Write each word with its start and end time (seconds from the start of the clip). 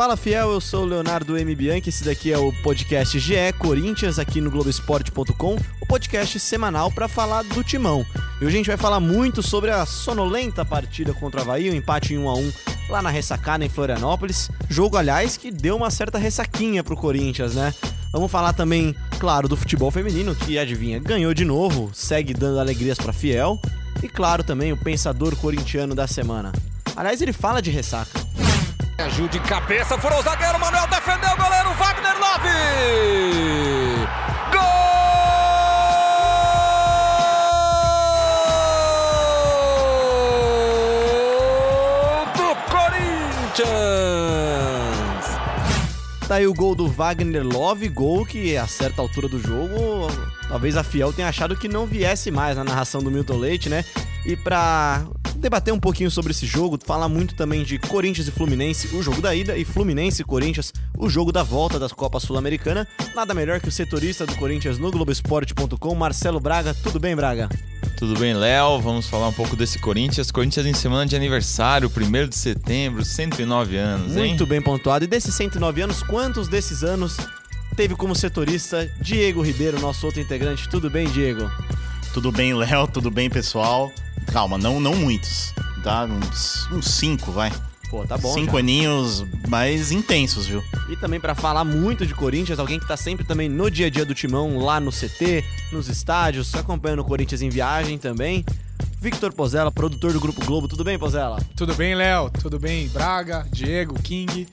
Fala 0.00 0.16
Fiel, 0.16 0.52
eu 0.52 0.62
sou 0.62 0.84
o 0.84 0.86
Leonardo 0.86 1.36
M. 1.36 1.54
Bianchi, 1.54 1.90
esse 1.90 2.02
daqui 2.02 2.32
é 2.32 2.38
o 2.38 2.50
podcast 2.62 3.18
GE 3.18 3.34
Corinthians 3.58 4.18
aqui 4.18 4.40
no 4.40 4.50
Globoesporte.com, 4.50 5.56
o 5.78 5.86
podcast 5.86 6.40
semanal 6.40 6.90
para 6.90 7.06
falar 7.06 7.42
do 7.42 7.62
Timão. 7.62 8.06
E 8.40 8.46
hoje 8.46 8.54
a 8.54 8.56
gente 8.56 8.68
vai 8.68 8.78
falar 8.78 8.98
muito 8.98 9.42
sobre 9.42 9.70
a 9.70 9.84
sonolenta 9.84 10.64
partida 10.64 11.12
contra 11.12 11.40
o 11.40 11.42
Havaí, 11.42 11.68
o 11.68 11.74
um 11.74 11.76
empate 11.76 12.14
em 12.14 12.18
1 12.18 12.28
a 12.30 12.34
1 12.34 12.52
lá 12.88 13.02
na 13.02 13.10
ressacada 13.10 13.62
em 13.62 13.68
Florianópolis. 13.68 14.50
Jogo, 14.70 14.96
aliás, 14.96 15.36
que 15.36 15.50
deu 15.50 15.76
uma 15.76 15.90
certa 15.90 16.16
ressaquinha 16.16 16.82
pro 16.82 16.96
Corinthians, 16.96 17.54
né? 17.54 17.74
Vamos 18.10 18.32
falar 18.32 18.54
também, 18.54 18.96
claro, 19.18 19.48
do 19.48 19.56
futebol 19.56 19.90
feminino, 19.90 20.34
que 20.34 20.58
adivinha, 20.58 20.98
ganhou 20.98 21.34
de 21.34 21.44
novo, 21.44 21.90
segue 21.92 22.32
dando 22.32 22.58
alegrias 22.58 22.96
para 22.96 23.12
Fiel. 23.12 23.60
E 24.02 24.08
claro 24.08 24.42
também 24.42 24.72
o 24.72 24.78
pensador 24.78 25.36
corintiano 25.36 25.94
da 25.94 26.06
semana. 26.06 26.52
Aliás, 26.96 27.20
ele 27.20 27.34
fala 27.34 27.60
de 27.60 27.70
ressaca. 27.70 28.19
Ajuda 29.00 29.28
de 29.28 29.40
cabeça, 29.40 29.96
furou 29.98 30.18
o 30.18 30.22
zagueiro, 30.22 30.60
Manuel 30.60 30.86
defendeu 30.86 31.30
o 31.30 31.36
goleiro 31.36 31.72
Wagner 31.74 32.18
Love! 32.18 32.48
Gol 34.52 34.60
do 42.34 42.54
Corinthians! 42.70 43.70
Tá 46.28 46.34
aí 46.34 46.46
o 46.46 46.52
gol 46.52 46.74
do 46.74 46.86
Wagner 46.86 47.42
Love, 47.42 47.88
gol 47.88 48.26
que 48.26 48.54
a 48.56 48.66
certa 48.66 49.00
altura 49.00 49.28
do 49.28 49.40
jogo, 49.40 50.08
talvez 50.46 50.76
a 50.76 50.84
Fiel 50.84 51.10
tenha 51.12 51.28
achado 51.28 51.56
que 51.56 51.68
não 51.68 51.86
viesse 51.86 52.30
mais 52.30 52.58
na 52.58 52.64
narração 52.64 53.02
do 53.02 53.10
Milton 53.10 53.38
Leite, 53.38 53.70
né? 53.70 53.82
E 54.26 54.36
pra 54.36 55.04
debater 55.40 55.72
um 55.72 55.80
pouquinho 55.80 56.10
sobre 56.10 56.32
esse 56.32 56.46
jogo, 56.46 56.78
falar 56.84 57.08
muito 57.08 57.34
também 57.34 57.64
de 57.64 57.78
Corinthians 57.78 58.28
e 58.28 58.30
Fluminense, 58.30 58.94
o 58.94 59.02
jogo 59.02 59.20
da 59.22 59.34
ida, 59.34 59.56
e 59.56 59.64
Fluminense 59.64 60.22
e 60.22 60.24
Corinthians, 60.24 60.72
o 60.96 61.08
jogo 61.08 61.32
da 61.32 61.42
volta 61.42 61.78
das 61.78 61.92
Copas 61.92 62.22
Sul-Americana. 62.22 62.86
Nada 63.14 63.32
melhor 63.34 63.58
que 63.60 63.68
o 63.68 63.72
setorista 63.72 64.26
do 64.26 64.36
Corinthians 64.36 64.78
no 64.78 64.90
Globoesporte.com, 64.90 65.94
Marcelo 65.94 66.38
Braga. 66.38 66.74
Tudo 66.74 67.00
bem, 67.00 67.16
Braga? 67.16 67.48
Tudo 67.96 68.18
bem, 68.18 68.34
Léo? 68.34 68.80
Vamos 68.80 69.08
falar 69.08 69.28
um 69.28 69.32
pouco 69.32 69.56
desse 69.56 69.78
Corinthians. 69.78 70.30
Corinthians 70.30 70.66
em 70.66 70.74
semana 70.74 71.06
de 71.06 71.16
aniversário, 71.16 71.90
1 71.90 72.28
de 72.28 72.36
setembro, 72.36 73.04
109 73.04 73.76
anos, 73.76 74.16
hein? 74.16 74.28
Muito 74.28 74.46
bem 74.46 74.60
pontuado. 74.60 75.04
E 75.04 75.08
desses 75.08 75.34
109 75.34 75.82
anos, 75.82 76.02
quantos 76.02 76.48
desses 76.48 76.82
anos 76.82 77.16
teve 77.76 77.94
como 77.94 78.14
setorista 78.14 78.90
Diego 79.00 79.42
Ribeiro, 79.42 79.80
nosso 79.80 80.04
outro 80.06 80.20
integrante? 80.20 80.68
Tudo 80.68 80.90
bem, 80.90 81.08
Diego? 81.08 81.50
Tudo 82.12 82.30
bem, 82.30 82.54
Léo? 82.54 82.86
Tudo 82.86 83.10
bem, 83.10 83.30
pessoal? 83.30 83.90
Calma, 84.26 84.58
não, 84.58 84.80
não 84.80 84.94
muitos. 84.94 85.52
Tá? 85.82 86.04
Uns, 86.04 86.68
uns 86.70 86.86
cinco, 86.86 87.32
vai. 87.32 87.52
Pô, 87.90 88.06
tá 88.06 88.16
bom. 88.16 88.32
Cinco 88.32 88.52
já. 88.52 88.58
aninhos 88.58 89.24
mais 89.48 89.90
intensos, 89.90 90.46
viu? 90.46 90.62
E 90.88 90.96
também 90.96 91.18
para 91.18 91.34
falar 91.34 91.64
muito 91.64 92.06
de 92.06 92.14
Corinthians, 92.14 92.58
alguém 92.58 92.78
que 92.78 92.86
tá 92.86 92.96
sempre 92.96 93.24
também 93.24 93.48
no 93.48 93.68
dia 93.68 93.86
a 93.86 93.90
dia 93.90 94.04
do 94.04 94.14
timão, 94.14 94.58
lá 94.58 94.78
no 94.78 94.92
CT, 94.92 95.44
nos 95.72 95.88
estádios, 95.88 96.54
acompanhando 96.54 97.00
o 97.00 97.04
Corinthians 97.04 97.42
em 97.42 97.48
viagem 97.48 97.98
também. 97.98 98.44
Victor 99.00 99.32
Pozella, 99.32 99.72
produtor 99.72 100.12
do 100.12 100.20
Grupo 100.20 100.44
Globo. 100.44 100.68
Tudo 100.68 100.84
bem, 100.84 100.98
Pozella? 100.98 101.40
Tudo 101.56 101.74
bem, 101.74 101.94
Léo? 101.94 102.30
Tudo 102.30 102.60
bem, 102.60 102.86
Braga, 102.88 103.46
Diego, 103.50 103.94
King. 104.00 104.46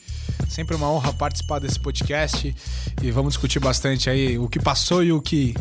Sempre 0.49 0.75
uma 0.75 0.89
honra 0.89 1.13
participar 1.13 1.59
desse 1.59 1.79
podcast 1.79 2.55
e 3.01 3.11
vamos 3.11 3.33
discutir 3.33 3.59
bastante 3.59 4.09
aí 4.09 4.39
o 4.39 4.47
que 4.47 4.59
passou 4.59 5.03
e 5.03 5.11
o 5.11 5.21
que 5.21 5.53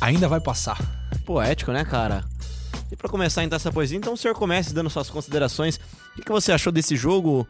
ainda 0.00 0.28
vai 0.28 0.40
passar. 0.40 0.78
Poético, 1.24 1.70
né, 1.72 1.84
cara? 1.84 2.24
E 2.90 2.96
para 2.96 3.08
começar 3.08 3.42
então 3.44 3.56
essa 3.56 3.72
poesia, 3.72 3.96
então 3.96 4.14
o 4.14 4.16
senhor 4.16 4.34
comece 4.34 4.74
dando 4.74 4.90
suas 4.90 5.08
considerações. 5.10 5.76
O 5.76 6.16
que, 6.16 6.22
que 6.22 6.32
você 6.32 6.52
achou 6.52 6.72
desse 6.72 6.96
jogo? 6.96 7.46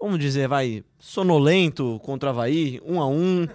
Vamos 0.00 0.18
dizer, 0.18 0.48
vai, 0.48 0.82
sonolento 0.98 2.00
contra 2.02 2.28
o 2.28 2.32
Havaí, 2.32 2.80
um 2.84 3.00
a 3.00 3.06
um. 3.06 3.46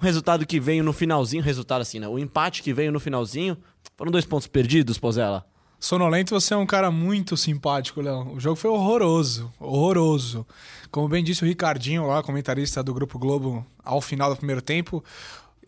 O 0.00 0.04
resultado 0.04 0.46
que 0.46 0.60
veio 0.60 0.84
no 0.84 0.92
finalzinho, 0.92 1.42
resultado 1.42 1.82
assim, 1.82 1.98
né? 1.98 2.06
O 2.06 2.18
empate 2.18 2.62
que 2.62 2.72
veio 2.72 2.92
no 2.92 3.00
finalzinho. 3.00 3.56
Foram 3.96 4.12
dois 4.12 4.24
pontos 4.24 4.46
perdidos, 4.46 4.96
Pozella. 4.96 5.44
Sonolento, 5.80 6.34
você 6.34 6.54
é 6.54 6.56
um 6.56 6.66
cara 6.66 6.90
muito 6.90 7.36
simpático, 7.36 8.00
Léo. 8.00 8.34
O 8.34 8.40
jogo 8.40 8.56
foi 8.56 8.68
horroroso, 8.68 9.52
horroroso. 9.60 10.44
Como 10.90 11.08
bem 11.08 11.22
disse 11.22 11.44
o 11.44 11.46
Ricardinho 11.46 12.04
lá, 12.06 12.20
comentarista 12.20 12.82
do 12.82 12.92
Grupo 12.92 13.16
Globo, 13.16 13.64
ao 13.84 14.00
final 14.00 14.30
do 14.30 14.36
primeiro 14.36 14.60
tempo, 14.60 15.04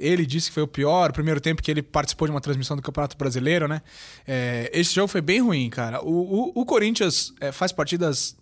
ele 0.00 0.24
disse 0.24 0.48
que 0.48 0.54
foi 0.54 0.62
o 0.62 0.68
pior, 0.68 1.10
o 1.10 1.12
primeiro 1.12 1.40
tempo 1.40 1.62
que 1.62 1.70
ele 1.70 1.82
participou 1.82 2.26
de 2.26 2.32
uma 2.32 2.40
transmissão 2.40 2.76
do 2.76 2.82
Campeonato 2.82 3.16
Brasileiro, 3.16 3.68
né? 3.68 3.82
É, 4.26 4.70
esse 4.72 4.94
jogo 4.94 5.08
foi 5.08 5.20
bem 5.20 5.40
ruim, 5.40 5.68
cara. 5.68 6.02
O, 6.02 6.52
o, 6.56 6.62
o 6.62 6.66
Corinthians 6.66 7.32
é, 7.40 7.52
faz 7.52 7.70
partidas 7.70 8.36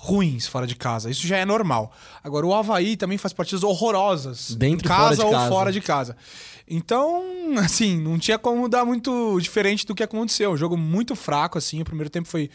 ruins 0.00 0.46
fora 0.46 0.66
de 0.66 0.74
casa. 0.74 1.10
Isso 1.10 1.26
já 1.26 1.36
é 1.36 1.44
normal. 1.44 1.92
Agora, 2.24 2.46
o 2.46 2.54
Havaí 2.54 2.96
também 2.96 3.18
faz 3.18 3.32
partidas 3.32 3.62
horrorosas. 3.62 4.54
Dentro 4.54 4.86
em 4.86 4.88
casa, 4.88 5.16
fora 5.16 5.26
ou 5.26 5.32
casa. 5.32 5.48
fora 5.48 5.72
de 5.72 5.80
casa. 5.80 6.16
Então, 6.66 7.22
assim, 7.58 8.00
não 8.00 8.18
tinha 8.18 8.38
como 8.38 8.68
dar 8.68 8.84
muito 8.84 9.38
diferente 9.40 9.86
do 9.86 9.94
que 9.94 10.02
aconteceu. 10.02 10.52
Um 10.52 10.56
jogo 10.56 10.76
muito 10.76 11.14
fraco, 11.14 11.58
assim. 11.58 11.82
O 11.82 11.84
primeiro 11.84 12.08
tempo 12.08 12.28
foi 12.28 12.48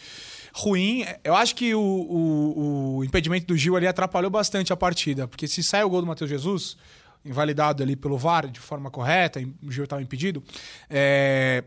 ruim. 0.53 1.05
Eu 1.23 1.35
acho 1.35 1.53
que 1.55 1.75
o, 1.75 1.81
o, 1.81 2.97
o 2.97 3.03
impedimento 3.03 3.45
do 3.45 3.55
Gil 3.55 3.75
ali 3.75 3.85
atrapalhou 3.85 4.31
bastante 4.31 4.73
a 4.73 4.75
partida. 4.75 5.27
Porque 5.27 5.47
se 5.47 5.61
sai 5.61 5.83
o 5.83 5.89
gol 5.89 6.01
do 6.01 6.07
Matheus 6.07 6.29
Jesus 6.29 6.77
invalidado 7.25 7.83
ali 7.83 7.95
pelo 7.95 8.17
VAR 8.17 8.47
de 8.47 8.59
forma 8.59 8.91
correta, 8.91 9.39
o 9.63 9.71
Gil 9.71 9.83
estava 9.83 10.01
impedido, 10.01 10.43
é, 10.89 11.63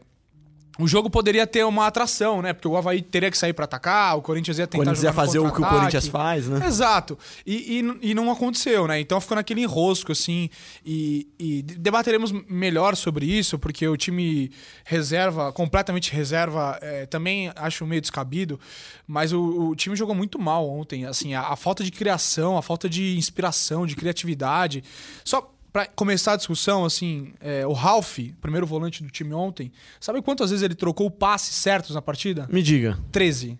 o 0.78 0.87
jogo 0.87 1.11
poderia 1.11 1.44
ter 1.44 1.65
uma 1.65 1.89
atração, 1.89 2.41
né? 2.41 2.53
Porque 2.53 2.69
o 2.69 2.77
Havaí 2.77 3.03
teria 3.03 3.31
que 3.31 3.37
sair 3.37 3.53
para 3.53 3.65
atacar, 3.65 4.16
o 4.16 4.22
Corinthians 4.22 4.59
ia 4.59 4.66
tentar 4.66 4.83
o 4.83 4.84
Corinthians 4.84 5.03
ia 5.03 5.12
fazer 5.12 5.41
o 5.41 5.53
que 5.53 5.61
o 5.61 5.66
Corinthians 5.66 6.06
faz, 6.06 6.47
né? 6.47 6.65
Exato. 6.65 7.19
E, 7.44 7.81
e, 7.81 8.11
e, 8.11 8.15
não 8.15 8.31
aconteceu, 8.31 8.87
né? 8.87 9.00
Então 9.00 9.21
ficou 9.21 9.34
naquele 9.34 9.62
enrosco, 9.62 10.12
assim. 10.12 10.49
E, 10.87 11.27
e, 11.37 11.62
debateremos 11.62 12.31
melhor 12.49 12.94
sobre 12.94 13.27
isso, 13.27 13.59
porque 13.59 13.89
o 13.89 13.97
time 13.97 14.53
reserva, 14.84 15.53
completamente 15.53 16.12
reserva, 16.12 16.78
é, 16.81 17.06
também 17.06 17.50
acho 17.56 17.84
meio 17.84 18.00
descabido. 18.00 18.60
Mas 19.05 19.33
o, 19.33 19.71
o, 19.71 19.75
time 19.75 19.97
jogou 19.97 20.15
muito 20.15 20.39
mal 20.39 20.69
ontem. 20.69 21.06
Assim, 21.06 21.34
a, 21.34 21.41
a 21.41 21.56
falta 21.56 21.83
de 21.83 21.91
criação, 21.91 22.56
a 22.56 22.62
falta 22.62 22.89
de 22.89 23.16
inspiração, 23.16 23.84
de 23.84 23.97
criatividade. 23.97 24.84
Só 25.25 25.57
para 25.72 25.86
começar 25.86 26.32
a 26.32 26.36
discussão, 26.36 26.84
assim, 26.84 27.32
é, 27.40 27.66
o 27.66 27.72
Ralph, 27.72 28.18
primeiro 28.40 28.66
volante 28.66 29.02
do 29.02 29.10
time 29.10 29.34
ontem, 29.34 29.70
sabe 30.00 30.22
quantas 30.22 30.50
vezes 30.50 30.62
ele 30.62 30.74
trocou 30.74 31.10
passes 31.10 31.54
certos 31.54 31.94
na 31.94 32.02
partida? 32.02 32.48
Me 32.50 32.62
diga. 32.62 32.98
13. 33.12 33.58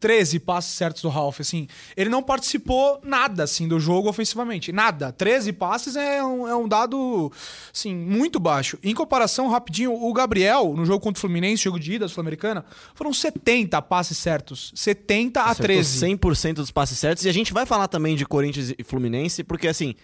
13 0.00 0.38
passes 0.38 0.74
certos 0.74 1.02
do 1.02 1.08
Ralph, 1.08 1.40
assim. 1.40 1.66
Ele 1.96 2.08
não 2.08 2.22
participou 2.22 3.00
nada, 3.02 3.42
assim, 3.44 3.66
do 3.66 3.80
jogo 3.80 4.08
ofensivamente. 4.08 4.72
Nada. 4.72 5.12
13 5.12 5.52
passes 5.52 5.96
é 5.96 6.22
um, 6.22 6.46
é 6.46 6.54
um 6.54 6.68
dado, 6.68 7.32
assim, 7.74 7.94
muito 7.94 8.38
baixo. 8.38 8.78
Em 8.82 8.94
comparação, 8.94 9.48
rapidinho, 9.48 9.92
o 9.92 10.12
Gabriel, 10.12 10.74
no 10.76 10.84
jogo 10.84 11.00
contra 11.00 11.18
o 11.18 11.20
Fluminense, 11.20 11.64
jogo 11.64 11.80
de 11.80 11.94
ida 11.94 12.08
sul-americana, 12.08 12.64
foram 12.94 13.12
70 13.12 13.80
passes 13.82 14.16
certos. 14.18 14.72
70 14.74 15.40
a 15.40 15.44
Acertou 15.46 15.66
13. 15.66 16.06
100% 16.06 16.54
dos 16.54 16.70
passes 16.70 16.98
certos. 16.98 17.24
E 17.24 17.28
a 17.28 17.32
gente 17.32 17.52
vai 17.52 17.66
falar 17.66 17.88
também 17.88 18.14
de 18.14 18.24
Corinthians 18.24 18.72
e 18.78 18.84
Fluminense, 18.84 19.42
porque, 19.42 19.66
assim, 19.66 19.94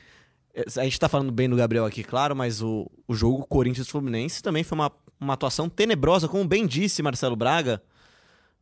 a 0.76 0.84
gente 0.84 1.00
tá 1.00 1.09
falando 1.09 1.32
bem 1.32 1.48
do 1.48 1.56
Gabriel 1.56 1.84
aqui, 1.84 2.04
claro, 2.04 2.37
mas 2.37 2.62
o, 2.62 2.91
o 3.09 3.15
jogo 3.15 3.47
Corinthians-Fluminense 3.47 4.42
também 4.42 4.62
foi 4.62 4.78
uma, 4.78 4.92
uma 5.20 5.34
atuação 5.34 5.69
tenebrosa, 5.69 6.28
como 6.28 6.47
bem 6.47 6.66
disse 6.66 7.03
Marcelo 7.03 7.34
Braga. 7.34 7.82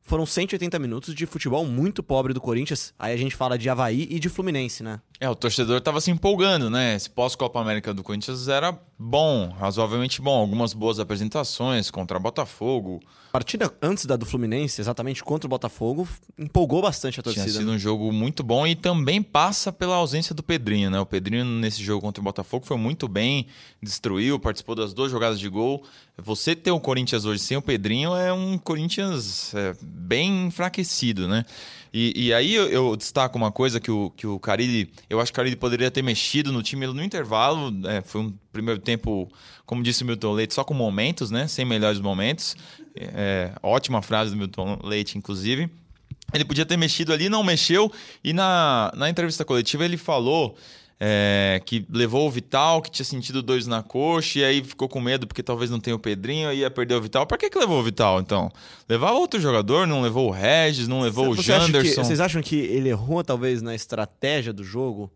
Foram 0.04 0.26
180 0.26 0.78
minutos 0.78 1.14
de 1.14 1.26
futebol 1.26 1.64
muito 1.64 2.02
pobre 2.02 2.32
do 2.32 2.40
Corinthians. 2.40 2.92
Aí 2.98 3.14
a 3.14 3.16
gente 3.16 3.36
fala 3.36 3.56
de 3.56 3.68
Havaí 3.68 4.08
e 4.10 4.18
de 4.18 4.28
Fluminense, 4.28 4.82
né? 4.82 5.00
É, 5.22 5.30
o 5.30 5.36
torcedor 5.36 5.80
tava 5.80 6.00
se 6.00 6.10
empolgando, 6.10 6.68
né? 6.68 6.96
Esse 6.96 7.08
pós-Copa 7.08 7.60
América 7.60 7.94
do 7.94 8.02
Corinthians 8.02 8.48
era 8.48 8.76
bom, 8.98 9.54
razoavelmente 9.56 10.20
bom. 10.20 10.40
Algumas 10.40 10.74
boas 10.74 10.98
apresentações 10.98 11.92
contra 11.92 12.18
Botafogo. 12.18 13.00
A 13.28 13.30
partida 13.30 13.72
antes 13.80 14.04
da 14.04 14.16
do 14.16 14.26
Fluminense, 14.26 14.80
exatamente 14.80 15.22
contra 15.22 15.46
o 15.46 15.48
Botafogo, 15.48 16.08
empolgou 16.36 16.82
bastante 16.82 17.20
a 17.20 17.22
torcida. 17.22 17.44
Tinha 17.44 17.54
sido 17.54 17.68
né? 17.68 17.76
um 17.76 17.78
jogo 17.78 18.10
muito 18.10 18.42
bom 18.42 18.66
e 18.66 18.74
também 18.74 19.22
passa 19.22 19.70
pela 19.70 19.94
ausência 19.94 20.34
do 20.34 20.42
Pedrinho, 20.42 20.90
né? 20.90 20.98
O 20.98 21.06
Pedrinho 21.06 21.44
nesse 21.44 21.84
jogo 21.84 22.00
contra 22.00 22.20
o 22.20 22.24
Botafogo 22.24 22.66
foi 22.66 22.76
muito 22.76 23.06
bem, 23.06 23.46
destruiu, 23.80 24.40
participou 24.40 24.74
das 24.74 24.92
duas 24.92 25.12
jogadas 25.12 25.38
de 25.38 25.48
gol. 25.48 25.84
Você 26.18 26.56
ter 26.56 26.72
o 26.72 26.80
Corinthians 26.80 27.24
hoje 27.24 27.38
sem 27.38 27.56
o 27.56 27.62
Pedrinho 27.62 28.16
é 28.16 28.32
um 28.32 28.58
Corinthians 28.58 29.54
é, 29.54 29.72
bem 29.80 30.48
enfraquecido, 30.48 31.28
né? 31.28 31.44
E, 31.92 32.28
e 32.28 32.34
aí 32.34 32.54
eu, 32.54 32.68
eu, 32.68 32.96
destaco 32.96 33.36
uma 33.36 33.52
coisa 33.52 33.78
que 33.78 33.90
o, 33.90 34.10
que 34.16 34.26
o 34.26 34.38
Carille, 34.40 34.90
eu 35.10 35.20
acho 35.20 35.30
que 35.30 35.36
o 35.36 35.40
Carille 35.40 35.56
poderia 35.56 35.90
ter 35.90 36.00
mexido 36.00 36.50
no 36.50 36.62
time 36.62 36.86
no 36.86 37.02
intervalo. 37.02 37.70
É, 37.86 38.00
foi 38.00 38.22
um 38.22 38.34
primeiro 38.50 38.80
tempo, 38.80 39.30
como 39.66 39.82
disse 39.82 40.02
o 40.02 40.06
Milton 40.06 40.32
Leite, 40.32 40.54
só 40.54 40.64
com 40.64 40.72
momentos, 40.72 41.30
né? 41.30 41.46
Sem 41.46 41.66
melhores 41.66 42.00
momentos. 42.00 42.56
É, 42.96 43.52
ótima 43.62 44.00
frase 44.00 44.30
do 44.30 44.36
Milton 44.38 44.78
Leite, 44.82 45.18
inclusive. 45.18 45.68
Ele 46.32 46.44
podia 46.46 46.64
ter 46.64 46.78
mexido 46.78 47.12
ali, 47.12 47.28
não 47.28 47.44
mexeu. 47.44 47.92
E 48.24 48.32
na, 48.32 48.90
na 48.96 49.10
entrevista 49.10 49.44
coletiva 49.44 49.84
ele 49.84 49.98
falou 49.98 50.56
é, 51.04 51.60
que 51.66 51.84
levou 51.90 52.28
o 52.28 52.30
Vital, 52.30 52.80
que 52.80 52.88
tinha 52.88 53.04
sentido 53.04 53.42
dois 53.42 53.66
na 53.66 53.82
coxa, 53.82 54.38
e 54.38 54.44
aí 54.44 54.62
ficou 54.62 54.88
com 54.88 55.00
medo 55.00 55.26
porque 55.26 55.42
talvez 55.42 55.68
não 55.68 55.80
tenha 55.80 55.96
o 55.96 55.98
Pedrinho, 55.98 56.48
aí 56.48 56.58
ia 56.60 56.70
perder 56.70 56.94
o 56.94 57.00
Vital. 57.02 57.26
Pra 57.26 57.36
que, 57.36 57.50
que 57.50 57.58
levou 57.58 57.80
o 57.80 57.82
Vital, 57.82 58.20
então? 58.20 58.52
Levar 58.88 59.10
outro 59.10 59.40
jogador, 59.40 59.84
não 59.84 60.00
levou 60.00 60.28
o 60.28 60.30
Regis, 60.30 60.86
não 60.86 61.00
levou 61.00 61.34
Você 61.34 61.50
o 61.50 61.56
acha 61.56 61.66
que- 61.66 61.72
Janderson. 61.72 62.04
vocês 62.04 62.20
acham 62.20 62.40
que 62.40 62.54
ele 62.54 62.88
errou, 62.88 63.24
talvez, 63.24 63.60
na 63.60 63.74
estratégia 63.74 64.52
do 64.52 64.62
jogo? 64.62 65.10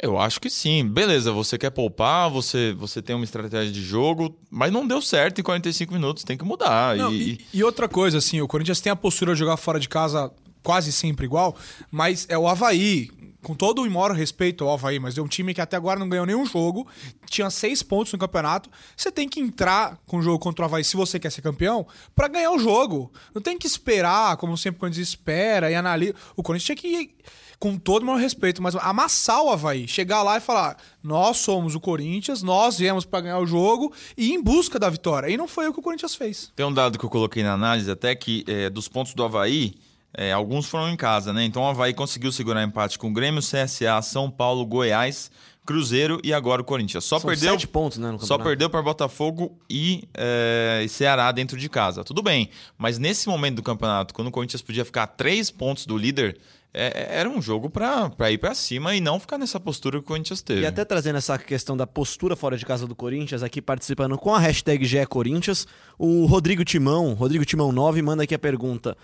Eu 0.00 0.18
acho 0.20 0.40
que 0.40 0.48
sim. 0.50 0.86
Beleza, 0.86 1.32
você 1.32 1.58
quer 1.58 1.70
poupar, 1.70 2.30
você, 2.30 2.72
você 2.78 3.02
tem 3.02 3.16
uma 3.16 3.24
estratégia 3.24 3.72
de 3.72 3.82
jogo, 3.82 4.38
mas 4.48 4.72
não 4.72 4.86
deu 4.86 5.02
certo 5.02 5.40
em 5.40 5.44
45 5.44 5.92
minutos, 5.92 6.22
tem 6.22 6.36
que 6.36 6.44
mudar. 6.44 6.96
Não, 6.96 7.12
e, 7.12 7.32
e, 7.32 7.40
e 7.54 7.64
outra 7.64 7.88
coisa, 7.88 8.18
assim, 8.18 8.40
o 8.40 8.46
Corinthians 8.46 8.80
tem 8.80 8.92
a 8.92 8.96
postura 8.96 9.32
de 9.32 9.38
jogar 9.40 9.56
fora 9.56 9.80
de 9.80 9.88
casa 9.88 10.30
quase 10.62 10.92
sempre 10.92 11.26
igual, 11.26 11.56
mas 11.90 12.24
é 12.28 12.38
o 12.38 12.48
Havaí, 12.48 13.08
com 13.44 13.54
todo 13.54 13.82
o 13.82 13.90
maior 13.90 14.10
respeito 14.12 14.64
ao 14.64 14.74
Havaí, 14.74 14.98
mas 14.98 15.16
é 15.16 15.22
um 15.22 15.28
time 15.28 15.54
que 15.54 15.60
até 15.60 15.76
agora 15.76 16.00
não 16.00 16.08
ganhou 16.08 16.26
nenhum 16.26 16.44
jogo, 16.44 16.88
tinha 17.30 17.48
seis 17.50 17.82
pontos 17.82 18.12
no 18.12 18.18
campeonato. 18.18 18.68
Você 18.96 19.12
tem 19.12 19.28
que 19.28 19.38
entrar 19.38 19.98
com 20.06 20.18
o 20.18 20.22
jogo 20.22 20.38
contra 20.38 20.62
o 20.62 20.66
Havaí, 20.66 20.82
se 20.82 20.96
você 20.96 21.20
quer 21.20 21.30
ser 21.30 21.42
campeão, 21.42 21.86
pra 22.14 22.26
ganhar 22.26 22.50
o 22.50 22.58
jogo. 22.58 23.12
Não 23.32 23.40
tem 23.40 23.56
que 23.56 23.66
esperar, 23.66 24.36
como 24.38 24.56
sempre, 24.56 24.80
quando 24.80 24.96
espera 24.96 25.70
e 25.70 25.74
analisa. 25.74 26.14
O 26.34 26.42
Corinthians 26.42 26.80
tinha 26.80 27.06
que. 27.06 27.14
Com 27.56 27.78
todo 27.78 28.02
o 28.02 28.06
maior 28.06 28.18
respeito, 28.18 28.60
mas 28.60 28.74
amassar 28.74 29.40
o 29.40 29.48
Havaí, 29.48 29.86
chegar 29.86 30.22
lá 30.22 30.36
e 30.36 30.40
falar: 30.40 30.76
nós 31.02 31.36
somos 31.36 31.74
o 31.74 31.80
Corinthians, 31.80 32.42
nós 32.42 32.76
viemos 32.76 33.04
pra 33.04 33.20
ganhar 33.20 33.38
o 33.38 33.46
jogo 33.46 33.92
e 34.18 34.30
ir 34.30 34.34
em 34.34 34.42
busca 34.42 34.78
da 34.78 34.90
vitória. 34.90 35.30
E 35.30 35.36
não 35.36 35.46
foi 35.46 35.68
o 35.68 35.72
que 35.72 35.78
o 35.78 35.82
Corinthians 35.82 36.16
fez. 36.16 36.52
Tem 36.56 36.66
um 36.66 36.74
dado 36.74 36.98
que 36.98 37.04
eu 37.04 37.10
coloquei 37.10 37.42
na 37.42 37.52
análise 37.52 37.90
até 37.90 38.14
que 38.14 38.44
é, 38.48 38.68
dos 38.68 38.88
pontos 38.88 39.14
do 39.14 39.22
Havaí, 39.22 39.76
é, 40.16 40.32
alguns 40.32 40.66
foram 40.66 40.88
em 40.90 40.96
casa, 40.96 41.32
né? 41.32 41.44
Então 41.44 41.62
o 41.62 41.66
Havaí 41.66 41.92
conseguiu 41.92 42.30
segurar 42.30 42.62
empate 42.62 42.98
com 42.98 43.08
o 43.08 43.12
Grêmio, 43.12 43.40
CSA, 43.40 44.00
São 44.02 44.30
Paulo, 44.30 44.64
Goiás, 44.64 45.30
Cruzeiro 45.66 46.20
e 46.22 46.32
agora 46.32 46.62
o 46.62 46.64
Corinthians. 46.64 47.04
Só 47.04 47.18
São 47.18 47.28
perdeu. 47.28 47.52
sete 47.52 47.66
pontos, 47.66 47.98
né, 47.98 48.16
Só 48.20 48.38
perdeu 48.38 48.68
para 48.68 48.82
Botafogo 48.82 49.58
e, 49.68 50.06
é, 50.14 50.84
Ceará 50.88 51.32
dentro 51.32 51.58
de 51.58 51.68
casa. 51.68 52.04
Tudo 52.04 52.22
bem, 52.22 52.50
mas 52.76 52.98
nesse 52.98 53.28
momento 53.28 53.56
do 53.56 53.62
campeonato, 53.62 54.12
quando 54.14 54.28
o 54.28 54.30
Corinthians 54.30 54.62
podia 54.62 54.84
ficar 54.84 55.04
a 55.04 55.06
três 55.06 55.50
pontos 55.50 55.86
do 55.86 55.96
líder, 55.96 56.38
é, 56.72 57.18
era 57.18 57.28
um 57.28 57.40
jogo 57.40 57.70
para 57.70 58.30
ir 58.30 58.38
para 58.38 58.54
cima 58.54 58.94
e 58.94 59.00
não 59.00 59.18
ficar 59.18 59.38
nessa 59.38 59.58
postura 59.58 59.98
que 59.98 60.04
o 60.04 60.06
Corinthians 60.06 60.42
teve. 60.42 60.62
E 60.62 60.66
até 60.66 60.84
trazendo 60.84 61.16
essa 61.16 61.38
questão 61.38 61.76
da 61.76 61.86
postura 61.86 62.36
fora 62.36 62.58
de 62.58 62.66
casa 62.66 62.86
do 62.86 62.94
Corinthians, 62.94 63.42
aqui 63.42 63.62
participando 63.62 64.18
com 64.18 64.34
a 64.34 64.38
hashtag 64.38 64.84
GE 64.84 65.06
Corinthians, 65.06 65.66
o 65.98 66.26
Rodrigo 66.26 66.64
Timão, 66.64 67.14
Rodrigo 67.14 67.44
Timão 67.44 67.72
9, 67.72 68.02
manda 68.02 68.24
aqui 68.24 68.34
a 68.34 68.38
pergunta. 68.38 68.96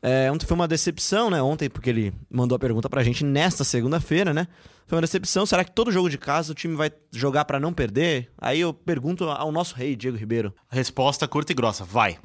É, 0.00 0.30
ontem 0.30 0.46
foi 0.46 0.54
uma 0.54 0.68
decepção, 0.68 1.30
né? 1.30 1.42
Ontem, 1.42 1.68
porque 1.68 1.90
ele 1.90 2.14
mandou 2.30 2.56
a 2.56 2.58
pergunta 2.58 2.88
pra 2.88 3.02
gente 3.02 3.24
nesta 3.24 3.64
segunda-feira, 3.64 4.32
né? 4.32 4.46
Foi 4.86 4.96
uma 4.96 5.02
decepção. 5.02 5.46
Será 5.46 5.64
que 5.64 5.72
todo 5.72 5.92
jogo 5.92 6.08
de 6.08 6.18
casa 6.18 6.52
o 6.52 6.54
time 6.54 6.74
vai 6.74 6.90
jogar 7.12 7.44
pra 7.44 7.60
não 7.60 7.72
perder? 7.72 8.30
Aí 8.38 8.60
eu 8.60 8.72
pergunto 8.72 9.24
ao 9.24 9.52
nosso 9.52 9.74
rei, 9.74 9.94
Diego 9.94 10.16
Ribeiro. 10.16 10.54
Resposta 10.70 11.28
curta 11.28 11.52
e 11.52 11.54
grossa, 11.54 11.84
vai. 11.84 12.18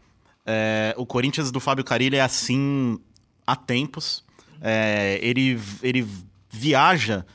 É, 0.45 0.93
o 0.97 1.05
Corinthians 1.05 1.51
do 1.51 1.59
Fábio 1.59 1.83
Carilli 1.83 2.17
é 2.17 2.21
assim 2.21 2.99
há 3.45 3.55
tempos. 3.55 4.23
É, 4.61 5.19
ele, 5.21 5.59
ele 5.83 6.07
viaja 6.49 7.25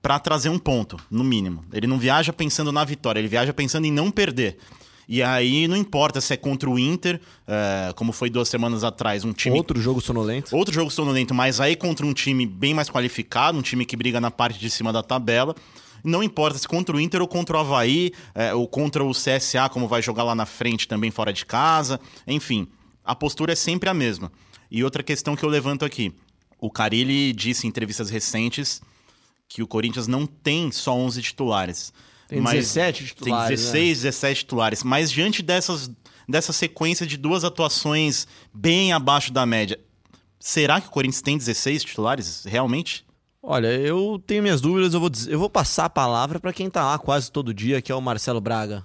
para 0.00 0.18
trazer 0.18 0.48
um 0.48 0.58
ponto, 0.58 0.96
no 1.10 1.22
mínimo. 1.22 1.64
Ele 1.72 1.86
não 1.86 1.98
viaja 1.98 2.32
pensando 2.32 2.72
na 2.72 2.84
vitória, 2.84 3.20
ele 3.20 3.28
viaja 3.28 3.52
pensando 3.52 3.86
em 3.86 3.92
não 3.92 4.10
perder. 4.10 4.58
E 5.08 5.22
aí 5.22 5.66
não 5.68 5.76
importa 5.76 6.20
se 6.20 6.32
é 6.32 6.36
contra 6.36 6.70
o 6.70 6.78
Inter, 6.78 7.20
é, 7.46 7.92
como 7.94 8.12
foi 8.12 8.30
duas 8.30 8.48
semanas 8.48 8.84
atrás, 8.84 9.24
um 9.24 9.32
time 9.32 9.56
Outro 9.56 9.80
jogo 9.80 10.00
sonolento. 10.00 10.54
Outro 10.56 10.72
jogo 10.72 10.90
sonolento, 10.90 11.34
mas 11.34 11.60
aí 11.60 11.76
contra 11.76 12.06
um 12.06 12.12
time 12.12 12.46
bem 12.46 12.72
mais 12.74 12.88
qualificado, 12.88 13.58
um 13.58 13.62
time 13.62 13.84
que 13.84 13.96
briga 13.96 14.20
na 14.20 14.30
parte 14.30 14.58
de 14.58 14.70
cima 14.70 14.92
da 14.92 15.02
tabela. 15.02 15.54
Não 16.04 16.22
importa 16.22 16.58
se 16.58 16.66
contra 16.66 16.96
o 16.96 17.00
Inter 17.00 17.20
ou 17.20 17.28
contra 17.28 17.56
o 17.56 17.60
Havaí, 17.60 18.12
é, 18.34 18.52
ou 18.54 18.66
contra 18.66 19.04
o 19.04 19.12
CSA, 19.12 19.68
como 19.70 19.86
vai 19.86 20.02
jogar 20.02 20.24
lá 20.24 20.34
na 20.34 20.46
frente 20.46 20.88
também 20.88 21.10
fora 21.10 21.32
de 21.32 21.46
casa. 21.46 22.00
Enfim, 22.26 22.66
a 23.04 23.14
postura 23.14 23.52
é 23.52 23.56
sempre 23.56 23.88
a 23.88 23.94
mesma. 23.94 24.32
E 24.70 24.82
outra 24.82 25.02
questão 25.02 25.36
que 25.36 25.44
eu 25.44 25.48
levanto 25.48 25.84
aqui. 25.84 26.12
O 26.58 26.70
Carilli 26.70 27.32
disse 27.32 27.66
em 27.66 27.68
entrevistas 27.68 28.08
recentes 28.08 28.80
que 29.48 29.62
o 29.62 29.66
Corinthians 29.66 30.06
não 30.06 30.26
tem 30.26 30.72
só 30.72 30.94
11 30.94 31.20
titulares. 31.20 31.92
Tem 32.32 32.40
mas 32.42 32.54
17 32.54 33.06
titulares, 33.06 33.48
Tem 33.48 33.56
16, 33.56 34.02
17 34.02 34.38
titulares. 34.40 34.82
Mas 34.82 35.10
diante 35.10 35.42
dessas, 35.42 35.90
dessa 36.28 36.52
sequência 36.52 37.06
de 37.06 37.16
duas 37.16 37.44
atuações 37.44 38.26
bem 38.52 38.92
abaixo 38.92 39.32
da 39.32 39.44
média, 39.46 39.78
será 40.40 40.80
que 40.80 40.88
o 40.88 40.90
Corinthians 40.90 41.22
tem 41.22 41.36
16 41.38 41.84
titulares 41.84 42.44
realmente? 42.44 43.04
Olha, 43.42 43.66
eu 43.68 44.22
tenho 44.24 44.42
minhas 44.42 44.60
dúvidas, 44.60 44.94
eu 44.94 45.00
vou, 45.00 45.10
dizer- 45.10 45.32
eu 45.32 45.38
vou 45.38 45.50
passar 45.50 45.86
a 45.86 45.90
palavra 45.90 46.38
pra 46.38 46.52
quem 46.52 46.70
tá 46.70 46.84
lá 46.84 46.98
quase 46.98 47.30
todo 47.30 47.52
dia, 47.52 47.82
que 47.82 47.90
é 47.90 47.94
o 47.94 48.00
Marcelo 48.00 48.40
Braga. 48.40 48.84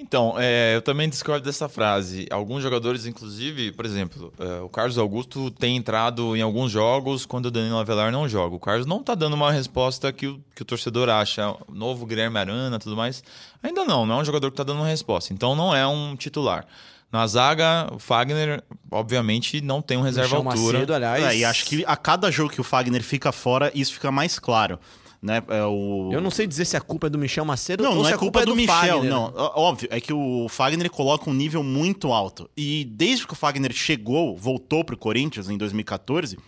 Então, 0.00 0.34
é, 0.38 0.74
eu 0.74 0.80
também 0.80 1.10
discordo 1.10 1.44
dessa 1.44 1.68
frase. 1.68 2.26
Alguns 2.30 2.62
jogadores, 2.62 3.04
inclusive, 3.04 3.70
por 3.70 3.84
exemplo, 3.84 4.32
é, 4.38 4.60
o 4.62 4.68
Carlos 4.68 4.96
Augusto 4.96 5.50
tem 5.50 5.76
entrado 5.76 6.34
em 6.34 6.40
alguns 6.40 6.72
jogos 6.72 7.26
quando 7.26 7.46
o 7.46 7.50
Danilo 7.50 7.76
Avelar 7.76 8.10
não 8.10 8.26
joga. 8.26 8.56
O 8.56 8.58
Carlos 8.58 8.86
não 8.86 9.02
tá 9.02 9.14
dando 9.14 9.34
uma 9.34 9.52
resposta 9.52 10.10
que 10.10 10.26
o, 10.26 10.40
que 10.54 10.62
o 10.62 10.64
torcedor 10.64 11.10
acha. 11.10 11.50
O 11.68 11.74
novo 11.74 12.06
Guilherme 12.06 12.38
Arana 12.38 12.78
tudo 12.78 12.96
mais. 12.96 13.22
Ainda 13.62 13.84
não, 13.84 14.06
não 14.06 14.18
é 14.18 14.22
um 14.22 14.24
jogador 14.24 14.50
que 14.50 14.56
tá 14.56 14.64
dando 14.64 14.78
uma 14.78 14.88
resposta. 14.88 15.34
Então 15.34 15.54
não 15.54 15.76
é 15.76 15.86
um 15.86 16.16
titular. 16.16 16.66
Na 17.12 17.26
zaga, 17.26 17.88
o 17.92 17.98
Fagner, 17.98 18.62
obviamente, 18.90 19.60
não 19.60 19.82
tem 19.82 19.98
um 19.98 20.02
reserva 20.02 20.36
Michel 20.36 20.50
altura. 20.50 20.78
Macedo, 20.78 20.94
aliás. 20.94 21.24
É, 21.24 21.36
e 21.36 21.44
acho 21.44 21.66
que 21.66 21.84
a 21.86 21.96
cada 21.96 22.30
jogo 22.30 22.50
que 22.50 22.60
o 22.60 22.64
Fagner 22.64 23.02
fica 23.02 23.32
fora, 23.32 23.70
isso 23.74 23.92
fica 23.92 24.10
mais 24.10 24.38
claro. 24.38 24.78
Né? 25.22 25.42
É, 25.48 25.64
o... 25.66 26.08
Eu 26.12 26.20
não 26.22 26.30
sei 26.30 26.46
dizer 26.46 26.64
se 26.64 26.76
a 26.78 26.80
culpa 26.80 27.06
é 27.08 27.10
do 27.10 27.18
Michel 27.18 27.44
Macedo 27.44 27.82
Não, 27.82 27.90
ou 27.90 27.96
não 27.98 28.04
se 28.06 28.12
é 28.12 28.14
a 28.14 28.18
culpa, 28.18 28.44
do, 28.46 28.56
Michel, 28.56 28.74
Fagner. 28.74 29.10
não. 29.10 29.32
Óbvio, 29.54 29.86
é 29.92 30.00
que 30.00 30.12
o 30.14 30.48
Fagner 30.48 30.88
coloca 30.90 31.28
um 31.28 31.34
nível 31.34 31.62
muito 31.62 32.10
alto. 32.10 32.48
E 32.56 32.86
desde 32.86 33.26
que 33.26 33.34
o 33.34 33.36
Fagner 33.36 33.70
chegou, 33.72 34.34
voltou 34.36 34.82
pro 34.82 34.96
Corinthians 34.96 35.50
em 35.50 35.58
2014, 35.58 36.38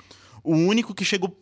o 0.42 0.54
único 0.56 0.94
que 0.94 1.04
chegou. 1.04 1.36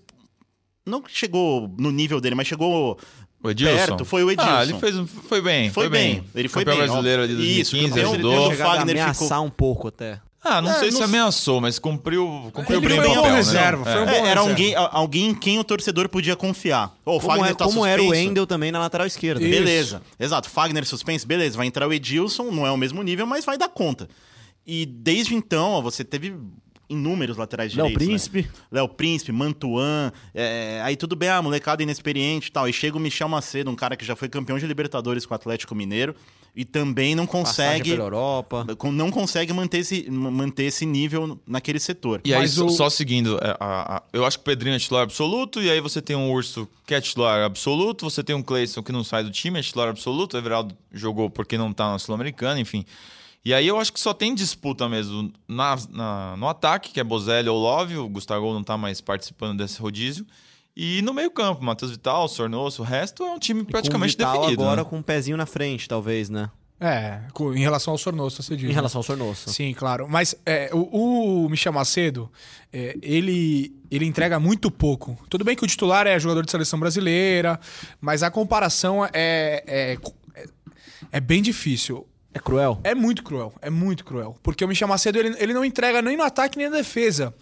Não 0.84 1.00
que 1.00 1.12
chegou 1.16 1.72
no 1.78 1.92
nível 1.92 2.20
dele, 2.20 2.34
mas 2.34 2.48
chegou 2.48 2.98
O 3.42 3.50
Edilson? 3.50 3.76
perto 3.76 4.04
foi 4.04 4.24
o 4.24 4.30
Edilson. 4.32 4.50
Ah, 4.50 4.62
ele 4.64 4.74
fez, 4.74 4.98
um- 4.98 5.06
foi 5.06 5.40
bem, 5.40 5.70
Foi 5.70 5.84
foi, 5.84 5.88
bem, 5.90 6.14
bem. 6.14 6.24
ele 6.34 6.48
foi 6.48 6.64
Campeão 6.64 6.78
bem, 6.80 6.86
brasileiro 6.88 7.22
ali 7.22 7.36
de 7.36 7.60
Isso, 7.60 7.70
2015, 7.76 7.88
campeão- 7.90 8.12
ajudou. 8.12 8.50
Chegado 8.50 8.66
a 8.66 8.70
Fagner 8.76 8.96
ameaçar 8.96 9.14
ficou- 9.28 9.44
um 9.46 9.50
pouco 9.50 9.86
até. 9.88 10.20
Ah, 10.42 10.62
não 10.62 10.70
É, 10.70 10.74
sei 10.78 10.90
não 10.90 10.96
se 10.98 11.02
ameaçou, 11.02 11.60
mas 11.60 11.78
cumpriu, 11.78 12.50
cumpriu 12.54 12.78
Ele 12.78 12.88
bem 12.88 12.96
foi 12.96 13.06
o 13.06 13.10
um 13.10 13.14
bom 13.14 13.20
papel, 13.22 13.36
reserva, 13.36 13.84
né? 13.84 13.92
foi 13.92 14.00
um 14.00 14.04
É. 14.04 14.06
bom 14.06 14.12
É, 14.12 14.16
era 14.16 14.24
reserva. 14.40 14.40
alguém, 14.50 14.74
alguém 14.74 15.26
em 15.26 15.34
quem 15.34 15.58
o 15.58 15.64
torcedor 15.64 16.08
podia 16.08 16.34
confiar. 16.34 16.94
Ó, 17.04 17.16
o 17.16 17.20
Como, 17.20 17.32
Fagner 17.32 17.50
é- 17.50 17.54
tá 17.54 17.64
como 17.66 17.84
era 17.84 18.02
o. 18.02 18.08
Wendel 18.08 18.46
também 18.46 18.72
na 18.72 18.78
lateral 18.78 19.06
esquerda. 19.06 19.42
Isso. 19.42 19.50
Beleza, 19.50 20.02
exato. 20.18 20.48
Fagner 20.48 20.86
suspenso, 20.86 21.26
beleza. 21.26 21.56
Vai 21.58 21.66
entrar 21.66 21.86
o 21.86 21.92
Edilson, 21.92 22.50
não 22.50 22.66
é 22.66 22.70
o 22.70 22.76
mesmo 22.76 23.02
nível, 23.02 23.26
mas 23.26 23.44
vai 23.44 23.58
dar 23.58 23.68
conta. 23.68 24.08
E 24.66 24.86
desde 24.86 25.34
então, 25.34 25.72
ó, 25.72 25.80
você 25.82 26.02
teve 26.04 26.34
inúmeros 26.88 27.36
laterais 27.36 27.74
Léo 27.74 27.86
direitos. 27.88 28.06
né? 28.06 28.12
Príncipe. 28.12 28.50
Léo 28.72 28.88
Príncipe, 28.88 29.32
Mantuan. 29.32 30.10
é, 30.34 30.80
aí 30.82 30.96
tudo 30.96 31.14
bem, 31.14 31.28
a 31.28 31.40
molecada 31.42 31.82
inexperiente 31.82 32.48
e 32.48 32.52
tal. 32.52 32.68
E 32.68 32.72
chega 32.72 32.96
o 32.96 33.00
Michel 33.00 33.28
Macedo, 33.28 33.70
um 33.70 33.76
cara 33.76 33.94
que 33.96 34.04
já 34.04 34.16
foi 34.16 34.28
campeão 34.28 34.58
de 34.58 34.66
Libertadores 34.66 35.24
com 35.26 35.32
o 35.32 35.36
Atlético 35.36 35.74
Mineiro. 35.74 36.14
E 36.54 36.64
também 36.64 37.14
não 37.14 37.26
consegue. 37.26 37.90
pela 37.90 38.04
Europa. 38.04 38.66
Não 38.92 39.10
consegue 39.10 39.52
manter 39.52 39.78
esse, 39.78 40.10
manter 40.10 40.64
esse 40.64 40.84
nível 40.84 41.40
naquele 41.46 41.78
setor. 41.78 42.20
E 42.24 42.34
aí, 42.34 42.40
Mas 42.40 42.52
só, 42.52 42.66
o- 42.66 42.70
só 42.70 42.90
seguindo, 42.90 43.38
é, 43.38 43.56
a- 43.60 43.96
a- 43.96 44.02
eu 44.12 44.24
acho 44.26 44.38
que 44.38 44.42
o 44.42 44.44
Pedrinho 44.44 44.74
é 44.74 44.78
titular 44.78 45.02
absoluto, 45.04 45.62
e 45.62 45.70
aí 45.70 45.80
você 45.80 46.02
tem 46.02 46.16
um 46.16 46.30
Urso 46.32 46.68
que 46.86 46.94
é 46.94 47.00
titular 47.00 47.44
absoluto, 47.44 48.04
você 48.08 48.22
tem 48.24 48.34
um 48.34 48.42
Cleison 48.42 48.82
que 48.82 48.90
não 48.92 49.04
sai 49.04 49.22
do 49.22 49.30
time, 49.30 49.58
é 49.58 49.62
titular 49.62 49.88
absoluto, 49.88 50.34
o 50.34 50.38
Everaldo 50.38 50.76
jogou 50.92 51.30
porque 51.30 51.56
não 51.56 51.72
tá 51.72 51.92
na 51.92 51.98
Sul-Americana, 51.98 52.58
enfim. 52.60 52.84
E 53.44 53.54
aí 53.54 53.66
eu 53.66 53.78
acho 53.80 53.92
que 53.92 54.00
só 54.00 54.12
tem 54.12 54.34
disputa 54.34 54.86
mesmo 54.88 55.32
na, 55.48 55.76
na- 55.88 56.36
no 56.36 56.48
ataque, 56.48 56.90
que 56.92 57.00
é 57.00 57.04
Bozelli 57.04 57.48
ou 57.48 57.58
Love, 57.58 57.96
o 57.96 58.08
Gustavo 58.08 58.52
não 58.52 58.62
tá 58.62 58.76
mais 58.76 59.00
participando 59.00 59.56
desse 59.58 59.80
rodízio. 59.80 60.26
E 60.76 61.02
no 61.02 61.12
meio 61.12 61.30
campo, 61.30 61.62
Matheus 61.62 61.90
Vital, 61.90 62.26
Sornoso, 62.28 62.82
o 62.82 62.84
resto 62.84 63.22
é 63.22 63.30
um 63.32 63.38
time 63.38 63.64
praticamente 63.64 64.16
com 64.16 64.22
o 64.22 64.26
Vital 64.26 64.40
definido. 64.42 64.62
agora 64.62 64.82
né? 64.82 64.88
com 64.88 64.96
um 64.98 65.02
pezinho 65.02 65.36
na 65.36 65.46
frente, 65.46 65.88
talvez, 65.88 66.30
né? 66.30 66.50
É, 66.82 67.20
com- 67.34 67.52
em 67.52 67.60
relação 67.60 67.92
ao 67.92 67.98
Sornoso, 67.98 68.42
você 68.42 68.56
diz. 68.56 68.64
Em 68.64 68.68
né? 68.68 68.74
relação 68.74 69.00
ao 69.00 69.02
Sornosso. 69.02 69.50
Sim, 69.50 69.74
claro. 69.74 70.06
Mas 70.08 70.34
é, 70.46 70.70
o, 70.72 71.44
o 71.44 71.48
Michel 71.50 71.72
Macedo, 71.74 72.32
é, 72.72 72.96
ele, 73.02 73.76
ele 73.90 74.06
entrega 74.06 74.40
muito 74.40 74.70
pouco. 74.70 75.18
Tudo 75.28 75.44
bem 75.44 75.54
que 75.54 75.62
o 75.62 75.66
titular 75.66 76.06
é 76.06 76.18
jogador 76.18 76.42
de 76.42 76.50
seleção 76.50 76.80
brasileira, 76.80 77.60
mas 78.00 78.22
a 78.22 78.30
comparação 78.30 79.04
é, 79.04 79.10
é, 79.12 79.98
é, 80.34 80.46
é 81.12 81.20
bem 81.20 81.42
difícil. 81.42 82.06
É 82.32 82.38
cruel. 82.38 82.80
É 82.84 82.94
muito 82.94 83.24
cruel, 83.24 83.52
é 83.60 83.68
muito 83.68 84.04
cruel. 84.04 84.36
Porque 84.42 84.64
o 84.64 84.68
Michel 84.68 84.86
Macedo, 84.86 85.18
ele, 85.18 85.34
ele 85.38 85.52
não 85.52 85.64
entrega 85.64 86.00
nem 86.00 86.16
no 86.16 86.22
ataque 86.22 86.56
nem 86.56 86.70
na 86.70 86.76
defesa. 86.76 87.34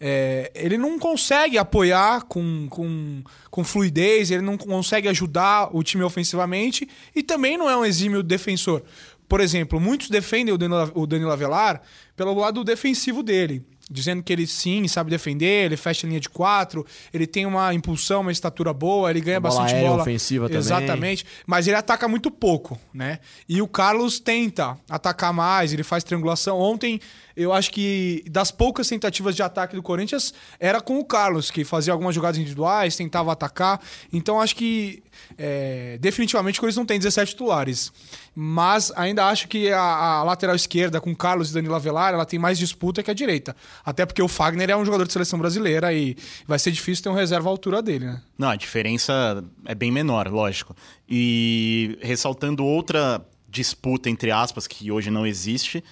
É, 0.00 0.52
ele 0.54 0.78
não 0.78 0.98
consegue 0.98 1.58
apoiar 1.58 2.22
com, 2.22 2.68
com, 2.70 3.22
com 3.50 3.64
fluidez, 3.64 4.30
ele 4.30 4.42
não 4.42 4.56
consegue 4.56 5.08
ajudar 5.08 5.74
o 5.74 5.82
time 5.82 6.04
ofensivamente 6.04 6.88
e 7.14 7.22
também 7.22 7.58
não 7.58 7.68
é 7.68 7.76
um 7.76 7.84
exímio 7.84 8.22
defensor. 8.22 8.82
Por 9.28 9.40
exemplo, 9.40 9.80
muitos 9.80 10.08
defendem 10.08 10.54
o 10.54 10.58
Danilo, 10.58 10.92
o 10.94 11.06
Danilo 11.06 11.32
Avelar 11.32 11.82
pelo 12.14 12.34
lado 12.34 12.62
defensivo 12.62 13.24
dele. 13.24 13.64
Dizendo 13.90 14.22
que 14.22 14.32
ele 14.32 14.46
sim 14.46 14.86
sabe 14.88 15.10
defender, 15.10 15.66
ele 15.66 15.76
fecha 15.76 16.06
a 16.06 16.08
linha 16.08 16.20
de 16.20 16.28
quatro, 16.28 16.84
ele 17.12 17.26
tem 17.26 17.46
uma 17.46 17.72
impulsão, 17.72 18.20
uma 18.20 18.32
estatura 18.32 18.72
boa, 18.72 19.10
ele 19.10 19.20
ganha 19.20 19.40
Bola 19.40 19.54
bastante 19.54 19.74
aérea 19.74 19.90
bola. 19.90 20.02
ofensiva 20.02 20.46
também. 20.46 20.58
Exatamente. 20.58 21.26
Mas 21.46 21.66
ele 21.66 21.76
ataca 21.76 22.08
muito 22.08 22.30
pouco, 22.30 22.78
né? 22.92 23.20
E 23.48 23.62
o 23.62 23.68
Carlos 23.68 24.18
tenta 24.18 24.76
atacar 24.90 25.32
mais, 25.32 25.72
ele 25.72 25.82
faz 25.84 26.02
triangulação. 26.02 26.58
Ontem, 26.58 27.00
eu 27.36 27.52
acho 27.52 27.70
que 27.70 28.24
das 28.28 28.50
poucas 28.50 28.88
tentativas 28.88 29.36
de 29.36 29.42
ataque 29.42 29.76
do 29.76 29.82
Corinthians, 29.82 30.32
era 30.58 30.80
com 30.80 30.98
o 30.98 31.04
Carlos, 31.04 31.50
que 31.50 31.64
fazia 31.64 31.92
algumas 31.92 32.14
jogadas 32.14 32.38
individuais, 32.38 32.96
tentava 32.96 33.30
atacar. 33.30 33.80
Então, 34.12 34.40
acho 34.40 34.56
que 34.56 35.02
é, 35.38 35.98
definitivamente 36.00 36.58
o 36.58 36.60
Corinthians 36.60 36.78
não 36.78 36.86
tem 36.86 36.98
17 36.98 37.32
titulares. 37.32 37.92
Mas 38.38 38.92
ainda 38.94 39.24
acho 39.24 39.48
que 39.48 39.72
a, 39.72 39.80
a 39.80 40.22
lateral 40.22 40.54
esquerda, 40.54 41.00
com 41.00 41.16
Carlos 41.16 41.50
e 41.50 41.54
Danilo 41.54 41.74
Avelar, 41.74 42.12
ela 42.12 42.26
tem 42.26 42.38
mais 42.38 42.58
disputa 42.58 43.02
que 43.02 43.10
a 43.10 43.14
direita. 43.14 43.56
Até 43.82 44.04
porque 44.04 44.20
o 44.20 44.28
Fagner 44.28 44.68
é 44.68 44.76
um 44.76 44.84
jogador 44.84 45.06
de 45.06 45.12
seleção 45.14 45.38
brasileira 45.38 45.90
e 45.90 46.14
vai 46.46 46.58
ser 46.58 46.70
difícil 46.70 47.02
ter 47.02 47.08
um 47.08 47.14
reserva 47.14 47.48
à 47.48 47.50
altura 47.50 47.80
dele, 47.80 48.04
né? 48.04 48.22
Não, 48.36 48.50
a 48.50 48.56
diferença 48.56 49.42
é 49.64 49.74
bem 49.74 49.90
menor, 49.90 50.28
lógico. 50.28 50.76
E 51.08 51.98
ressaltando 52.02 52.62
outra 52.62 53.24
disputa, 53.48 54.10
entre 54.10 54.30
aspas, 54.30 54.66
que 54.66 54.92
hoje 54.92 55.10
não 55.10 55.26
existe. 55.26 55.82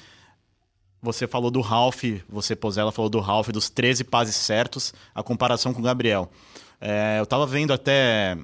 Você 1.00 1.26
falou 1.26 1.50
do 1.50 1.62
Ralph, 1.62 2.04
você, 2.28 2.54
Pozella, 2.54 2.92
falou 2.92 3.08
do 3.08 3.20
Ralph, 3.20 3.48
dos 3.48 3.70
13 3.70 4.04
passes 4.04 4.36
certos, 4.36 4.92
a 5.14 5.22
comparação 5.22 5.72
com 5.72 5.80
o 5.80 5.84
Gabriel. 5.84 6.30
É, 6.78 7.16
eu 7.18 7.24
tava 7.24 7.46
vendo 7.46 7.72
até. 7.72 8.36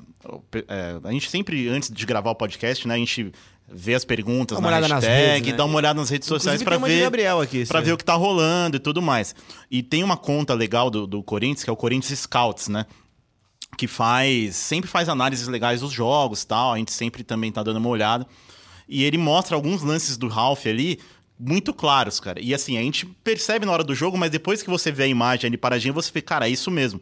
é, 0.67 0.99
a 1.05 1.13
gente 1.13 1.29
sempre, 1.29 1.69
antes 1.69 1.91
de 1.91 2.07
gravar 2.07 2.31
o 2.31 2.35
podcast, 2.35 2.89
né, 2.89 2.95
a 2.95 2.97
gente 2.97 3.31
vê 3.73 3.95
as 3.95 4.05
perguntas 4.05 4.57
Dá 4.57 4.61
uma 4.61 4.71
na 4.71 4.77
olhada 4.79 4.95
nas 4.95 5.05
hashtag, 5.05 5.33
redes, 5.33 5.51
né? 5.53 5.57
dá 5.57 5.65
uma 5.65 5.77
olhada 5.77 6.01
nas 6.01 6.11
redes 6.11 6.27
sociais 6.29 6.63
para 6.63 6.77
ver. 6.79 7.03
Gabriel 7.03 7.41
aqui, 7.41 7.65
Pra 7.67 7.81
sim. 7.81 7.87
ver 7.87 7.93
o 7.93 7.97
que 7.97 8.05
tá 8.05 8.15
rolando 8.15 8.77
e 8.77 8.81
tudo 8.81 9.01
mais. 9.01 9.35
E 9.71 9.83
tem 9.83 10.03
uma 10.03 10.17
conta 10.17 10.55
legal 10.55 10.91
do, 10.91 11.07
do 11.07 11.23
Corinthians, 11.23 11.63
que 11.65 11.71
é 11.71 11.73
o 11.73 11.77
Corinthians 11.77 12.19
Scouts, 12.21 12.69
né? 12.69 12.87
que 13.79 13.87
faz 13.87 14.57
sempre 14.57 14.91
faz 14.91 15.09
análises 15.09 15.47
legais 15.47 15.81
dos 15.81 15.93
jogos 15.93 16.45
tal 16.45 16.73
a 16.73 16.77
gente 16.77 16.93
sempre 16.93 17.23
também 17.23 17.53
tá 17.53 17.63
dando 17.63 17.77
uma 17.77 17.89
olhada 17.89 18.27
e 18.89 19.05
ele 19.05 19.17
mostra 19.17 19.55
alguns 19.55 19.81
lances 19.83 20.17
do 20.19 20.27
Ralph 20.27 20.67
ali 20.67 20.99
muito 21.39 21.73
claros 21.73 22.19
cara 22.19 22.41
e 22.41 22.53
assim 22.53 22.77
a 22.77 22.83
gente 22.83 23.07
percebe 23.07 23.65
na 23.65 23.73
hora 23.73 23.85
do 23.85 23.95
jogo 23.95 24.19
mas 24.19 24.31
depois 24.33 24.61
que 24.61 24.69
você 24.69 24.91
vê 24.91 25.05
a 25.05 25.07
imagem 25.07 25.47
ali 25.49 25.57
paradinha 25.57 25.93
você 25.93 26.11
vê 26.13 26.21
cara 26.21 26.49
é 26.49 26.51
isso 26.51 26.69
mesmo 26.69 27.01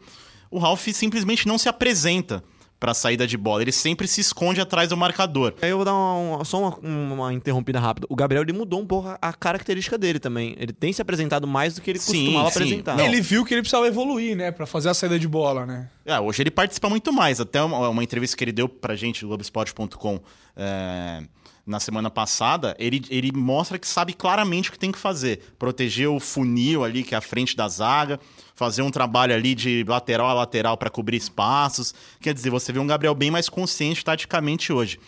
o 0.51 0.59
Ralph 0.59 0.87
simplesmente 0.93 1.47
não 1.47 1.57
se 1.57 1.67
apresenta 1.67 2.43
para 2.79 2.93
saída 2.93 3.27
de 3.27 3.37
bola 3.37 3.61
ele 3.61 3.71
sempre 3.71 4.07
se 4.07 4.21
esconde 4.21 4.61
atrás 4.61 4.89
do 4.89 4.95
marcador 4.97 5.53
Aí 5.61 5.69
eu 5.69 5.75
vou 5.77 5.85
dar 5.85 5.93
uma- 5.93 6.45
só 6.45 6.59
uma, 6.59 6.77
uma 6.79 7.33
interrompida 7.33 7.79
rápida. 7.79 8.07
O 8.09 8.15
Gabriel 8.15 8.43
ele 8.43 8.53
mudou 8.53 8.79
um 8.81 8.85
pouco 8.85 9.09
a, 9.21 9.33
característica 9.33 9.97
dele 9.97 10.19
também. 10.19 10.55
Ele 10.57 10.71
tem 10.71 10.93
se 10.93 11.01
apresentado 11.01 11.45
mais 11.47 11.75
do 11.75 11.81
que 11.81 11.89
ele 11.89 11.99
Sim, 11.99 12.13
costumava 12.25 12.49
sim. 12.51 12.57
apresentar. 12.59 12.97
Não. 12.97 13.05
Ele 13.05 13.19
viu 13.21 13.43
que 13.43 13.53
ele 13.53 13.61
precisava 13.61 13.87
evoluir, 13.87 14.35
né? 14.35 14.51
Pra 14.51 14.65
fazer 14.65 14.89
a 14.89 14.93
saída 14.93 15.19
de 15.19 15.27
bola, 15.27 15.65
né? 15.65 15.89
É, 16.05 16.19
hoje 16.19 16.41
ele 16.41 16.51
participa 16.51 16.89
muito 16.89 17.11
mais. 17.11 17.39
Até 17.39 17.61
uma, 17.61 17.89
uma 17.89 18.03
entrevista 18.03 18.37
que 18.37 18.43
ele 18.43 18.51
deu 18.51 18.69
pra 18.69 18.95
gente, 18.95 19.21
do 19.21 19.27
Globoesporte.com, 19.27 20.19
é, 20.55 21.23
na 21.65 21.79
semana 21.79 22.09
passada, 22.09 22.75
ele, 22.79 23.03
ele 23.09 23.31
mostra 23.31 23.77
que 23.77 23.87
sabe 23.87 24.13
claramente 24.13 24.69
o 24.69 24.71
que 24.71 24.79
tem 24.79 24.91
que 24.91 24.97
fazer. 24.97 25.53
Proteger 25.59 26.09
o 26.09 26.19
funil 26.19 26.83
ali, 26.83 27.03
que 27.03 27.13
é 27.13 27.17
a 27.17 27.21
frente 27.21 27.55
da 27.55 27.67
zaga, 27.67 28.19
fazer 28.59 28.81
um 28.81 28.91
trabalho 28.91 29.33
ali 29.33 29.55
de 29.55 29.85
lateral 29.87 30.27
a 30.27 30.33
lateral 30.33 30.75
para 30.75 30.89
cobrir 30.89 31.15
espaços. 31.15 31.93
Quer 32.19 32.33
dizer, 32.33 32.49
você 32.49 32.73
vê 32.73 32.79
um 32.79 32.85
Gabriel 32.85 33.15
bem 33.15 33.31
mais 33.31 33.47
consciente 33.47 34.03
taticamente 34.03 34.73
hoje. 34.73 34.99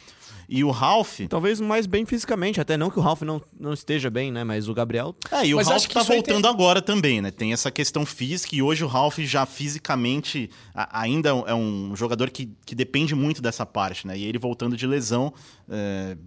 E 0.48 0.64
o 0.64 0.72
Ralph. 0.72 1.20
Talvez 1.30 1.60
mais 1.62 1.86
bem 1.86 2.06
fisicamente, 2.06 2.60
até 2.62 2.76
não 2.78 2.90
que 2.90 2.98
o 2.98 3.02
Ralph 3.02 3.22
não, 3.24 3.42
não 3.60 3.74
esteja 3.74 4.10
bem, 4.10 4.32
né? 4.32 4.44
Mas 4.46 4.68
o 4.70 4.74
Gabriel. 4.74 5.14
É, 5.32 5.46
e 5.46 5.54
o 5.54 5.58
Mas 5.58 5.68
Ralph 5.68 5.86
tá 5.88 6.02
voltando 6.04 6.42
tem- 6.44 6.50
agora 6.52 6.82
também, 6.82 7.22
né? 7.22 7.30
Tem 7.30 7.52
essa 7.52 7.70
questão 7.70 8.06
física 8.06 8.56
e 8.56 8.62
hoje 8.62 8.84
o 8.86 8.88
Ralph 8.88 9.20
já 9.20 9.46
fisicamente 9.46 10.50
a- 10.74 11.02
ainda 11.02 11.30
é 11.48 11.54
um 11.54 11.94
jogador 11.96 12.30
que, 12.30 12.50
que 12.66 12.74
depende 12.76 13.14
muito 13.16 13.42
dessa 13.42 13.66
parte, 13.66 14.08
né? 14.08 14.18
E 14.18 14.24
ele 14.26 14.38
voltando 14.38 14.76
de 14.78 14.88
lesão 14.88 15.34
é, 15.70 16.18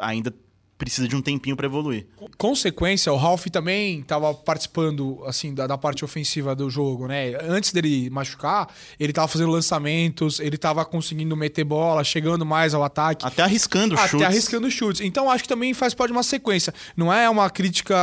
ainda 0.00 0.32
precisa 0.76 1.06
de 1.06 1.14
um 1.14 1.22
tempinho 1.22 1.54
para 1.54 1.66
evoluir. 1.66 2.06
Consequência, 2.36 3.12
o 3.12 3.16
Ralph 3.16 3.46
também 3.52 4.00
estava 4.00 4.34
participando 4.34 5.22
assim 5.26 5.54
da, 5.54 5.66
da 5.66 5.78
parte 5.78 6.04
ofensiva 6.04 6.56
do 6.56 6.68
jogo, 6.68 7.06
né? 7.06 7.34
Antes 7.48 7.72
dele 7.72 8.10
machucar, 8.10 8.68
ele 8.98 9.12
estava 9.12 9.28
fazendo 9.28 9.50
lançamentos, 9.52 10.40
ele 10.40 10.56
estava 10.56 10.84
conseguindo 10.84 11.36
meter 11.36 11.62
bola, 11.62 12.02
chegando 12.02 12.44
mais 12.44 12.74
ao 12.74 12.82
ataque. 12.82 13.24
Até 13.24 13.42
arriscando 13.42 13.94
Até 13.94 14.08
chutes. 14.08 14.26
arriscando 14.26 14.70
chutes. 14.70 15.00
Então 15.02 15.30
acho 15.30 15.44
que 15.44 15.48
também 15.48 15.72
faz 15.72 15.94
parte 15.94 16.08
de 16.08 16.16
uma 16.16 16.24
sequência. 16.24 16.74
Não 16.96 17.12
é 17.12 17.30
uma 17.30 17.48
crítica 17.48 17.94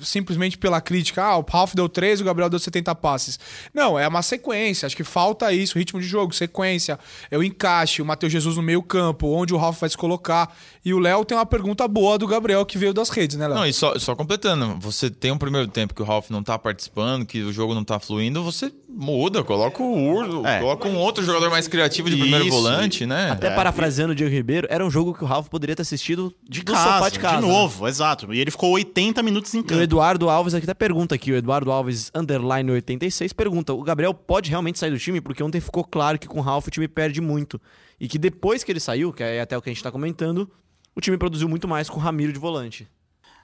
simplesmente 0.00 0.56
pela 0.56 0.80
crítica. 0.80 1.24
Ah, 1.24 1.38
o 1.38 1.42
Ralph 1.42 1.74
deu 1.74 1.88
13, 1.88 2.22
o 2.22 2.26
Gabriel 2.26 2.48
deu 2.48 2.60
70 2.60 2.94
passes. 2.94 3.40
Não, 3.72 3.98
é 3.98 4.06
uma 4.06 4.22
sequência. 4.22 4.86
Acho 4.86 4.96
que 4.96 5.02
falta 5.04 5.52
isso, 5.52 5.76
ritmo 5.76 6.00
de 6.00 6.06
jogo, 6.06 6.32
sequência. 6.32 6.96
É 7.28 7.36
o 7.36 7.42
encaixe, 7.42 8.00
o 8.00 8.04
Matheus 8.04 8.30
Jesus 8.32 8.56
no 8.56 8.62
meio 8.62 8.82
campo, 8.82 9.26
onde 9.26 9.52
o 9.52 9.56
Ralph 9.56 9.80
vai 9.80 9.90
se 9.90 9.96
colocar. 9.96 10.56
E 10.84 10.94
o 10.94 10.98
Léo 11.00 11.24
tem 11.24 11.36
uma 11.36 11.46
pergunta 11.46 11.88
boa 11.88 12.03
do 12.18 12.26
Gabriel 12.26 12.64
que 12.66 12.76
veio 12.78 12.92
das 12.94 13.08
redes, 13.08 13.36
né, 13.36 13.46
Léo? 13.48 13.56
Não, 13.56 13.66
e 13.66 13.72
só, 13.72 13.98
só 13.98 14.14
completando, 14.14 14.76
você 14.78 15.08
tem 15.10 15.30
um 15.32 15.38
primeiro 15.38 15.66
tempo 15.68 15.94
que 15.94 16.02
o 16.02 16.04
Ralph 16.04 16.30
não 16.30 16.42
tá 16.42 16.58
participando, 16.58 17.24
que 17.26 17.42
o 17.42 17.52
jogo 17.52 17.74
não 17.74 17.82
tá 17.84 17.98
fluindo, 17.98 18.42
você 18.42 18.72
muda, 18.88 19.42
coloca 19.42 19.82
o 19.82 20.08
Urso, 20.14 20.46
É. 20.46 20.60
coloca 20.60 20.86
um 20.88 20.96
outro 20.96 21.24
jogador 21.24 21.50
mais 21.50 21.66
criativo 21.66 22.08
de 22.08 22.16
primeiro 22.16 22.46
Isso, 22.46 22.54
volante, 22.56 23.06
né? 23.06 23.30
Até 23.30 23.50
parafraseando 23.50 24.12
o 24.12 24.14
Diego 24.14 24.32
Ribeiro, 24.32 24.66
era 24.70 24.84
um 24.86 24.90
jogo 24.90 25.12
que 25.14 25.24
o 25.24 25.26
Ralph 25.26 25.48
poderia 25.48 25.74
ter 25.74 25.82
assistido 25.82 26.32
de 26.48 26.62
do 26.62 26.72
casa, 26.72 26.92
sofá 26.92 27.08
de 27.08 27.18
casa. 27.18 27.40
né? 27.40 27.48
novo, 27.52 27.88
exato. 27.88 28.32
E 28.32 28.38
ele 28.40 28.50
ficou 28.50 28.70
80 28.72 29.22
minutos 29.22 29.52
em 29.54 29.58
E 29.58 29.60
o 29.60 29.64
campo. 29.64 29.80
Eduardo 29.82 30.28
Alves 30.30 30.54
aqui 30.54 30.66
tá 30.66 30.74
pergunta 30.74 31.14
aqui, 31.14 31.32
o 31.32 31.36
Eduardo 31.36 31.72
Alves 31.72 32.10
underline 32.14 32.70
86 32.70 33.32
pergunta: 33.32 33.72
"O 33.72 33.82
Gabriel 33.82 34.14
pode 34.14 34.50
realmente 34.50 34.78
sair 34.78 34.90
do 34.90 34.98
time 34.98 35.20
porque 35.20 35.42
ontem 35.42 35.60
ficou 35.60 35.82
claro 35.84 36.18
que 36.18 36.28
com 36.28 36.38
o 36.38 36.42
Ralph 36.42 36.66
o 36.66 36.70
time 36.70 36.86
perde 36.86 37.20
muito 37.20 37.60
e 38.00 38.06
que 38.08 38.18
depois 38.18 38.62
que 38.64 38.70
ele 38.72 38.80
saiu, 38.80 39.12
que 39.12 39.22
é 39.22 39.40
até 39.40 39.56
o 39.56 39.62
que 39.62 39.70
a 39.70 39.72
gente 39.72 39.82
tá 39.82 39.90
comentando, 39.90 40.50
o 40.94 41.00
time 41.00 41.16
produziu 41.16 41.48
muito 41.48 41.66
mais 41.68 41.88
com 41.90 41.98
o 41.98 42.02
Ramiro 42.02 42.32
de 42.32 42.38
volante". 42.38 42.86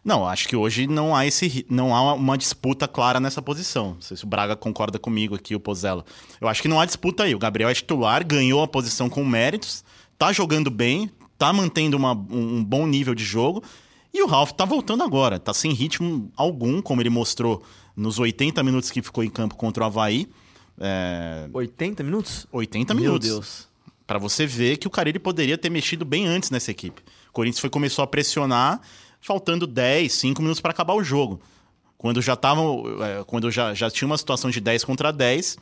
Não, 0.02 0.26
acho 0.26 0.48
que 0.48 0.56
hoje 0.56 0.86
não 0.86 1.14
há 1.14 1.26
esse 1.26 1.66
não 1.68 1.94
há 1.94 2.14
uma 2.14 2.38
disputa 2.38 2.88
clara 2.88 3.20
nessa 3.20 3.42
posição. 3.42 3.94
Não 3.94 4.00
sei 4.00 4.16
se 4.16 4.24
o 4.24 4.26
Braga 4.26 4.56
concorda 4.56 4.98
comigo 4.98 5.34
aqui, 5.34 5.54
o 5.54 5.60
Pozella. 5.60 6.04
Eu 6.40 6.48
acho 6.48 6.62
que 6.62 6.68
não 6.68 6.80
há 6.80 6.86
disputa 6.86 7.24
aí. 7.24 7.34
O 7.34 7.38
Gabriel 7.38 7.68
é 7.68 7.74
titular, 7.74 8.26
ganhou 8.26 8.62
a 8.62 8.66
posição 8.68 9.10
com 9.10 9.22
méritos, 9.26 9.84
tá 10.16 10.32
jogando 10.32 10.70
bem, 10.70 11.10
tá 11.36 11.52
mantendo 11.52 11.98
uma- 11.98 12.14
um, 12.14 12.56
um 12.56 12.64
bom 12.64 12.86
nível 12.86 13.14
de 13.14 13.24
jogo. 13.24 13.62
E 14.12 14.22
o 14.22 14.26
Ralf 14.26 14.52
tá 14.52 14.64
voltando 14.64 15.02
agora, 15.04 15.38
tá 15.38 15.52
sem 15.52 15.72
ritmo 15.72 16.32
algum, 16.34 16.80
como 16.80 17.02
ele 17.02 17.10
mostrou 17.10 17.62
nos 17.94 18.18
80 18.18 18.62
minutos 18.62 18.90
que 18.90 19.02
ficou 19.02 19.22
em 19.22 19.28
campo 19.28 19.54
contra 19.54 19.82
o 19.84 19.86
Havaí. 19.86 20.26
É, 20.78 21.46
80 21.52 22.02
minutos? 22.02 22.46
80 22.50 22.94
Meu 22.94 23.02
minutos. 23.04 23.28
Deus. 23.28 23.68
Pra 24.06 24.18
você 24.18 24.46
ver 24.46 24.78
que 24.78 24.86
o 24.86 24.90
Carille 24.90 25.18
poderia 25.18 25.58
ter 25.58 25.68
mexido 25.70 26.04
bem 26.06 26.26
antes 26.26 26.50
nessa 26.50 26.70
equipe. 26.70 27.02
O 27.30 27.32
Corinthians 27.32 27.60
foi, 27.60 27.70
começou 27.70 28.02
a 28.02 28.06
pressionar, 28.06 28.80
faltando 29.20 29.66
10, 29.66 30.12
5 30.12 30.42
minutos 30.42 30.60
para 30.60 30.72
acabar 30.72 30.94
o 30.94 31.02
jogo. 31.02 31.40
Quando 31.96 32.20
já 32.20 32.34
tava, 32.36 32.60
é, 32.60 33.24
quando 33.26 33.50
já, 33.50 33.72
já 33.74 33.90
tinha 33.90 34.06
uma 34.06 34.18
situação 34.18 34.50
de 34.50 34.60
10 34.60 34.84
contra 34.84 35.12
10, 35.12 35.56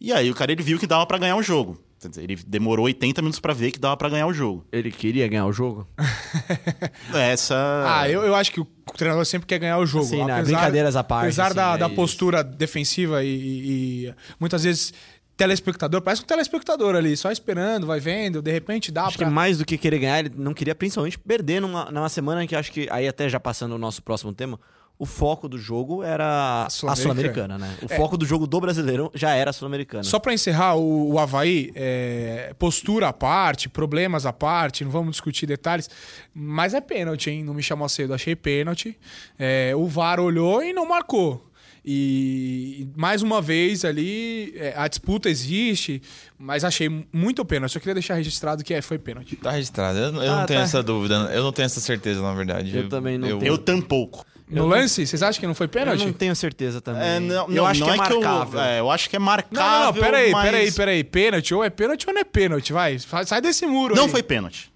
e 0.00 0.12
aí 0.12 0.30
o 0.30 0.34
Carille 0.34 0.62
viu 0.62 0.78
que 0.78 0.86
dava 0.86 1.06
para 1.06 1.18
ganhar 1.18 1.36
o 1.36 1.42
jogo. 1.42 1.78
Ele 2.16 2.34
demorou 2.34 2.86
80 2.86 3.22
minutos 3.22 3.38
para 3.38 3.54
ver 3.54 3.70
que 3.70 3.78
dava 3.78 3.96
para 3.96 4.08
ganhar 4.08 4.26
o 4.26 4.32
jogo. 4.34 4.66
Ele 4.72 4.90
queria 4.90 5.28
ganhar 5.28 5.46
o 5.46 5.52
jogo? 5.52 5.86
Essa 7.14 7.54
Ah, 7.86 8.08
eu, 8.08 8.22
eu 8.22 8.34
acho 8.34 8.50
que 8.52 8.60
o 8.60 8.66
treinador 8.96 9.24
sempre 9.24 9.46
quer 9.46 9.58
ganhar 9.58 9.78
o 9.78 9.86
jogo. 9.86 10.06
Sim, 10.06 10.24
né? 10.24 10.42
Brincadeiras 10.42 10.96
à 10.96 11.04
parte, 11.04 11.24
Apesar 11.26 11.46
assim, 11.46 11.54
da, 11.54 11.74
é 11.74 11.78
da 11.78 11.88
postura 11.88 12.42
defensiva 12.42 13.22
e, 13.22 13.28
e- 13.28 14.06
e 14.08 14.14
muitas 14.40 14.64
vezes 14.64 14.92
telespectador, 15.36 16.00
parece 16.00 16.22
um 16.22 16.26
telespectador 16.26 16.94
ali, 16.94 17.16
só 17.16 17.30
esperando, 17.30 17.86
vai 17.86 18.00
vendo, 18.00 18.42
de 18.42 18.52
repente 18.52 18.92
dá 18.92 19.04
Acho 19.04 19.18
que 19.18 19.24
pra... 19.24 19.30
mais 19.30 19.58
do 19.58 19.64
que 19.64 19.78
querer 19.78 19.98
ganhar, 19.98 20.20
ele 20.20 20.32
não 20.36 20.54
queria 20.54 20.74
principalmente 20.74 21.18
perder 21.18 21.60
numa, 21.60 21.90
numa 21.90 22.08
semana 22.08 22.44
em 22.44 22.46
que 22.46 22.54
acho 22.54 22.70
que, 22.70 22.88
aí 22.90 23.08
até 23.08 23.28
já 23.28 23.40
passando 23.40 23.72
o 23.74 23.78
nosso 23.78 24.02
próximo 24.02 24.32
tema, 24.32 24.58
o 24.98 25.06
foco 25.06 25.48
do 25.48 25.58
jogo 25.58 26.04
era 26.04 26.64
a 26.66 26.70
Sul-Americana. 26.70 27.14
Sul-Americana, 27.14 27.58
né? 27.58 27.76
O 27.82 27.88
foco 27.88 28.16
do 28.16 28.24
jogo 28.24 28.46
do 28.46 28.60
Brasileirão 28.60 29.10
já 29.12 29.34
era 29.34 29.50
a 29.50 29.52
Sul-Americana. 29.52 30.04
Só 30.04 30.20
pra 30.20 30.32
encerrar, 30.32 30.76
o, 30.76 31.14
o 31.14 31.18
Havaí, 31.18 31.72
é, 31.74 32.54
postura 32.56 33.08
à 33.08 33.12
parte, 33.12 33.68
problemas 33.68 34.26
à 34.26 34.32
parte, 34.32 34.84
não 34.84 34.92
vamos 34.92 35.12
discutir 35.12 35.44
detalhes, 35.44 35.90
mas 36.32 36.72
é 36.72 36.80
pênalti, 36.80 37.30
hein? 37.30 37.42
Não 37.42 37.52
me 37.52 37.64
chamou 37.64 37.88
cedo, 37.88 38.14
achei 38.14 38.36
pênalti. 38.36 38.96
É, 39.36 39.72
o 39.74 39.88
VAR 39.88 40.20
olhou 40.20 40.62
e 40.62 40.72
não 40.72 40.86
marcou. 40.86 41.50
E 41.84 42.86
mais 42.96 43.22
uma 43.22 43.42
vez 43.42 43.84
ali, 43.84 44.52
é, 44.56 44.72
a 44.76 44.86
disputa 44.86 45.28
existe, 45.28 46.00
mas 46.38 46.62
achei 46.64 46.88
muito 47.12 47.44
pênalti. 47.44 47.72
Só 47.72 47.78
queria 47.80 47.94
deixar 47.94 48.14
registrado 48.14 48.62
que 48.62 48.72
é, 48.72 48.80
foi 48.80 48.98
pênalti. 48.98 49.36
Tá 49.36 49.50
registrado. 49.50 49.98
Eu, 49.98 50.14
eu 50.14 50.32
Ah, 50.32 50.40
não 50.40 50.46
tenho 50.46 50.60
tá. 50.60 50.64
essa 50.64 50.82
dúvida, 50.82 51.14
eu 51.34 51.42
não 51.42 51.52
tenho 51.52 51.66
essa 51.66 51.80
certeza, 51.80 52.22
na 52.22 52.32
verdade. 52.34 52.76
Eu 52.76 52.88
também 52.88 53.18
não 53.18 53.38
tenho. 53.38 53.44
eu 53.52 53.58
tampouco. 53.58 54.24
No 54.48 54.66
lance, 54.66 55.06
vocês 55.06 55.22
acham 55.22 55.40
que 55.40 55.46
não 55.46 55.54
foi 55.54 55.64
Eu 55.64 55.70
pênalti? 55.70 56.04
não 56.04 56.12
tenho 56.12 56.36
certeza 56.36 56.80
também. 56.80 57.02
É, 57.02 57.18
não, 57.20 57.48
eu 57.48 57.48
não- 57.48 57.66
acho 57.66 57.80
não 57.80 57.86
que 57.86 57.92
é, 57.92 57.96
é 57.96 58.06
que 58.06 58.12
eu, 58.12 58.20
marcável. 58.20 58.60
é, 58.60 58.80
eu 58.80 58.90
acho 58.90 59.08
que 59.10 59.16
é 59.16 59.18
marcável. 59.18 59.62
Não, 59.62 59.78
não, 59.78 59.86
não, 59.86 59.92
peraí, 59.94 60.30
mas... 60.30 60.44
peraí, 60.44 60.72
peraí. 60.72 61.04
Pênalti, 61.04 61.54
ou 61.54 61.64
é 61.64 61.70
pênalti 61.70 62.06
ou 62.06 62.12
não 62.12 62.20
é 62.20 62.24
pênalti, 62.24 62.72
vai. 62.72 62.98
Sai 62.98 63.24
sai 63.26 63.40
desse 63.40 63.64
muro 63.66 63.94
Não 63.96 64.04
aí. 64.04 64.10
foi 64.10 64.22
pênalti. 64.22 64.71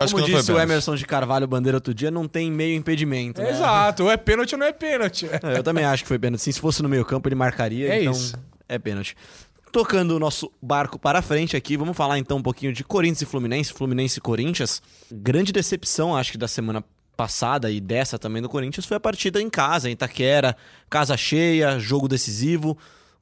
Acho 0.00 0.14
Como 0.14 0.26
disse 0.26 0.52
o. 0.52 0.58
Emerson 0.58 0.94
de 0.94 1.04
Carvalho 1.04 1.46
Bandeira 1.46 1.76
outro 1.76 1.92
dia, 1.92 2.10
não 2.10 2.28
tem 2.28 2.50
meio 2.50 2.76
impedimento, 2.76 3.40
né? 3.42 3.50
Exato, 3.50 4.04
ou 4.04 4.10
é 4.10 4.16
pênalti 4.16 4.52
ou 4.54 4.58
não 4.58 4.66
é 4.66 4.72
pênalti. 4.72 5.26
É, 5.42 5.58
Eu 5.58 5.62
também 5.62 5.84
acho 5.84 6.02
que 6.04 6.08
foi 6.08 6.18
pênalti. 6.18 6.40
Sim, 6.42 6.52
se 6.52 6.60
fosse 6.60 6.82
no 6.82 6.88
meio 6.88 7.04
campo, 7.04 7.28
ele 7.28 7.34
marcaria, 7.34 7.88
É 7.92 8.00
então 8.00 8.12
isso. 8.12 8.34
é 8.68 8.78
pênalti. 8.78 9.16
Tocando 9.72 10.12
o 10.16 10.18
nosso 10.18 10.50
barco 10.62 10.98
para 10.98 11.20
frente 11.20 11.56
aqui, 11.56 11.76
vamos 11.76 11.96
falar 11.96 12.18
então 12.18 12.38
um 12.38 12.42
pouquinho 12.42 12.72
de 12.72 12.82
Corinthians 12.84 13.22
e 13.22 13.26
Fluminense, 13.26 13.72
Fluminense 13.72 14.18
e 14.18 14.22
Corinthians. 14.22 14.80
Grande 15.12 15.52
decepção, 15.52 16.16
acho 16.16 16.32
que 16.32 16.38
da 16.38 16.48
semana 16.48 16.82
passada 17.16 17.70
e 17.70 17.80
dessa 17.80 18.18
também 18.18 18.40
do 18.40 18.48
Corinthians 18.48 18.86
foi 18.86 18.96
a 18.96 19.00
partida 19.00 19.42
em 19.42 19.50
casa, 19.50 19.88
em 19.90 19.92
Itaquera, 19.92 20.56
casa 20.88 21.16
cheia, 21.16 21.78
jogo 21.78 22.06
decisivo. 22.08 22.78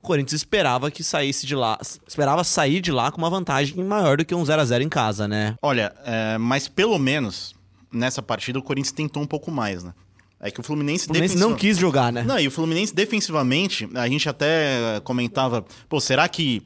O 0.07 0.15
Corinthians 0.15 0.35
esperava 0.41 0.89
que 0.89 1.03
saísse 1.03 1.45
de 1.49 1.57
lá, 1.57 1.77
esperava 2.07 2.45
sair 2.45 2.81
de 2.81 2.93
lá 2.93 3.11
com 3.11 3.19
uma 3.19 3.29
vantagem 3.29 3.83
maior 3.83 4.17
do 4.19 4.25
que 4.25 4.33
um 4.37 4.45
0 4.45 4.63
a 4.63 4.65
0 4.65 4.85
em 4.85 4.89
casa, 4.89 5.27
né? 5.27 5.57
Olha, 5.61 5.93
é, 6.05 6.39
mas 6.39 6.69
pelo 6.69 6.97
menos 6.97 7.57
nessa 7.93 8.23
partida 8.23 8.57
o 8.57 8.63
Corinthians 8.63 8.93
tentou 8.93 9.21
um 9.21 9.27
pouco 9.27 9.51
mais, 9.51 9.83
né? 9.83 9.93
É 10.39 10.49
que 10.49 10.61
o 10.61 10.63
Fluminense, 10.63 11.07
O 11.07 11.09
Fluminense 11.09 11.35
não 11.35 11.49
defensiva- 11.49 11.59
quis 11.61 11.77
jogar, 11.79 12.13
né? 12.13 12.23
Não, 12.23 12.39
e 12.39 12.47
o 12.47 12.53
Fluminense 12.53 12.95
defensivamente, 12.95 13.89
a 13.97 14.07
gente 14.07 14.29
até 14.29 15.01
comentava, 15.03 15.65
pô, 15.89 15.99
será 16.01 16.29
que 16.29 16.63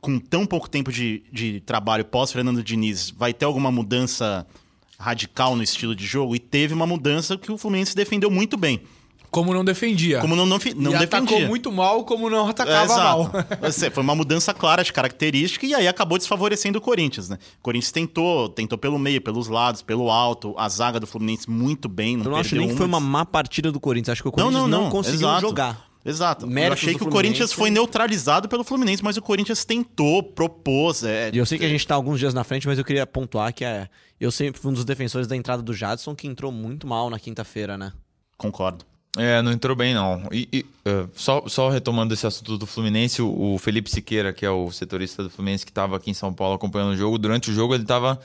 com 0.00 0.18
tão 0.18 0.46
pouco 0.46 0.66
tempo 0.70 0.90
de, 0.90 1.22
de 1.30 1.60
trabalho 1.60 2.06
pós-Fernando 2.06 2.64
Diniz 2.64 3.10
vai 3.10 3.34
ter 3.34 3.44
alguma 3.44 3.70
mudança 3.70 4.46
radical 4.98 5.54
no 5.54 5.62
estilo 5.62 5.94
de 5.94 6.06
jogo? 6.06 6.34
E 6.34 6.38
teve 6.38 6.72
uma 6.72 6.86
mudança 6.86 7.36
que 7.36 7.52
o 7.52 7.58
Fluminense 7.58 7.94
defendeu 7.94 8.30
muito 8.30 8.56
bem. 8.56 8.80
Como 9.32 9.52
não 9.54 9.64
defendia. 9.64 10.20
Como 10.20 10.36
não, 10.36 10.44
não, 10.46 10.58
não 10.76 10.92
e 10.92 10.98
defendia. 10.98 11.06
atacou 11.06 11.40
muito 11.48 11.72
mal, 11.72 12.04
como 12.04 12.28
não 12.30 12.46
É, 12.46 12.50
atacava 12.50 12.84
exato. 12.84 13.00
mal. 13.02 13.30
Você- 13.62 13.90
Foi 13.90 14.02
uma 14.02 14.14
mudança 14.14 14.52
clara 14.54 14.84
de 14.84 14.92
característica 14.92 15.64
e 15.66 15.74
aí 15.74 15.88
acabou 15.88 16.18
desfavorecendo 16.18 16.78
o 16.78 16.80
Corinthians, 16.82 17.30
né? 17.30 17.38
O 17.58 17.62
Corinthians 17.62 17.90
tentou, 17.90 18.48
tentou 18.50 18.76
pelo 18.78 18.98
meio, 18.98 19.20
pelos 19.22 19.48
lados, 19.48 19.80
pelo 19.82 20.10
alto, 20.10 20.54
a 20.58 20.68
zaga 20.68 21.00
do 21.00 21.06
Fluminense 21.06 21.48
muito 21.50 21.88
bem, 21.88 22.16
não 22.16 22.26
Eu 22.26 22.30
não 22.32 22.36
acho 22.38 22.50
perdeu 22.50 22.66
nem 22.66 22.68
que 22.74 22.76
foi 22.76 22.86
uma 22.86 23.00
má 23.00 23.24
partida 23.24 23.72
do 23.72 23.80
Corinthians, 23.80 24.10
acho 24.12 24.22
que 24.22 24.28
o 24.28 24.30
Não, 24.36 24.44
Corinthians 24.44 24.62
não, 24.62 24.68
não, 24.68 24.82
não. 24.84 24.90
conseguiu 24.90 25.26
Exato. 25.28 25.40
jogar. 25.40 25.86
Exato. 26.04 26.44
Eu 26.44 26.50
Méritos 26.50 26.82
achei 26.82 26.92
do 26.94 26.98
que 26.98 27.04
o. 27.08 27.10
Corinthians 27.10 27.52
foi 27.54 27.70
neutralizado 27.70 28.48
pelo 28.48 28.64
Fluminense, 28.64 29.02
mas 29.02 29.16
o 29.16 29.22
Corinthians 29.22 29.64
tentou, 29.64 30.22
propôs. 30.22 31.04
É, 31.04 31.30
E 31.32 31.38
eu 31.38 31.46
sei 31.46 31.58
que 31.58 31.64
a 31.64 31.68
gente 31.68 31.86
tá 31.86 31.94
alguns 31.94 32.18
dias 32.18 32.34
na 32.34 32.44
frente, 32.44 32.66
mas 32.66 32.76
eu 32.76 32.84
queria 32.84 33.06
pontuar 33.06 33.54
que 33.54 33.64
é, 33.64 33.88
eu 34.20 34.30
sempre 34.30 34.60
fui 34.60 34.72
um 34.72 34.74
dos 34.74 34.84
defensores 34.84 35.26
da 35.26 35.36
entrada 35.36 35.62
do 35.62 35.72
Jadson, 35.72 36.14
que 36.14 36.26
entrou 36.26 36.52
muito 36.52 36.86
mal 36.86 37.08
na 37.08 37.18
quinta-feira, 37.18 37.78
né? 37.78 37.92
Concordo. 38.36 38.84
É, 39.16 39.42
não 39.42 39.52
entrou 39.52 39.76
bem, 39.76 39.92
não. 39.92 40.26
E, 40.32 40.48
e, 40.50 40.66
eh, 40.86 41.06
só, 41.14 41.46
só 41.46 41.68
retomando 41.68 42.14
esse 42.14 42.26
assunto 42.26 42.56
do 42.56 42.66
Fluminense, 42.66 43.20
o, 43.20 43.54
o 43.54 43.58
Felipe 43.58 43.90
Siqueira, 43.90 44.32
que 44.32 44.46
é 44.46 44.50
o 44.50 44.70
setorista 44.70 45.22
do 45.22 45.28
Fluminense 45.28 45.66
que 45.66 45.70
estava 45.70 45.96
aqui 45.96 46.10
em 46.10 46.14
São 46.14 46.32
Paulo 46.32 46.54
acompanhando 46.54 46.92
o 46.92 46.96
jogo, 46.96 47.18
durante 47.18 47.50
o 47.50 47.54
jogo 47.54 47.74
ele 47.74 47.82
estava 47.82 48.18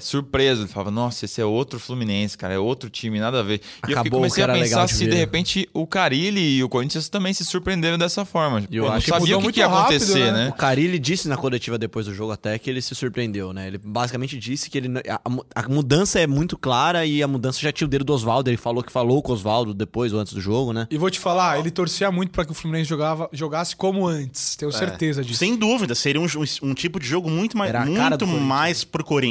surpreso. 0.00 0.62
Ele 0.62 0.68
falava, 0.68 0.90
nossa, 0.90 1.24
esse 1.24 1.40
é 1.40 1.44
outro 1.44 1.78
Fluminense, 1.78 2.36
cara, 2.36 2.54
é 2.54 2.58
outro 2.58 2.88
time, 2.90 3.18
nada 3.18 3.40
a 3.40 3.42
ver. 3.42 3.60
E 3.88 3.92
eu 3.92 3.98
Acabou 3.98 4.20
comecei 4.20 4.44
que 4.44 4.50
a 4.50 4.54
pensar 4.54 4.86
de 4.86 4.92
se 4.94 5.06
de 5.06 5.14
repente 5.16 5.68
o 5.72 5.86
Carilli 5.86 6.56
e 6.58 6.62
o 6.64 6.68
Corinthians 6.68 7.08
também 7.08 7.32
se 7.32 7.44
surpreenderam 7.44 7.96
dessa 7.98 8.24
forma. 8.24 8.62
E 8.70 8.76
eu 8.76 8.84
Pô, 8.84 8.90
não 8.90 8.96
acho 8.96 9.06
que 9.06 9.10
sabia 9.10 9.38
o 9.38 9.40
que, 9.42 9.52
que 9.52 9.60
ia 9.60 9.66
rápido, 9.68 9.96
acontecer, 10.02 10.32
né? 10.32 10.44
né? 10.44 10.48
O 10.50 10.52
Carilli 10.52 10.98
disse 10.98 11.28
na 11.28 11.36
coletiva 11.36 11.78
depois 11.78 12.06
do 12.06 12.14
jogo 12.14 12.32
até 12.32 12.58
que 12.58 12.68
ele 12.68 12.80
se 12.82 12.94
surpreendeu, 12.94 13.52
né? 13.52 13.66
Ele 13.68 13.78
basicamente 13.78 14.38
disse 14.38 14.68
que 14.70 14.78
ele, 14.78 14.88
a, 15.08 15.20
a 15.54 15.68
mudança 15.68 16.20
é 16.20 16.26
muito 16.26 16.56
clara 16.58 17.04
e 17.06 17.22
a 17.22 17.28
mudança 17.28 17.60
já 17.60 17.72
tinha 17.72 17.86
o 17.86 17.90
dedo 17.90 18.04
do 18.04 18.12
Oswaldo. 18.12 18.50
Ele 18.50 18.56
falou 18.56 18.82
que 18.82 18.92
falou 18.92 19.22
com 19.22 19.32
o 19.32 19.34
Oswaldo 19.34 19.72
depois 19.74 20.12
ou 20.12 20.20
antes 20.20 20.32
do 20.34 20.40
jogo, 20.40 20.72
né? 20.72 20.86
E 20.90 20.98
vou 20.98 21.10
te 21.10 21.18
falar, 21.18 21.58
ele 21.58 21.70
torcia 21.70 22.10
muito 22.10 22.30
pra 22.32 22.44
que 22.44 22.50
o 22.52 22.54
Fluminense 22.54 22.88
jogava, 22.88 23.28
jogasse 23.32 23.74
como 23.74 24.06
antes. 24.06 24.56
Tenho 24.56 24.70
certeza 24.72 25.22
disso. 25.24 25.38
Sem 25.38 25.56
dúvida, 25.56 25.94
seria 25.94 26.20
um, 26.20 26.24
um- 26.26 26.70
um 26.70 26.74
tipo 26.74 27.00
de 27.00 27.06
jogo 27.06 27.30
muito 27.30 27.56
mais, 27.56 27.72
muito 27.86 28.26
mais 28.26 28.84
pro 28.84 29.02
Corinthians. 29.04 29.21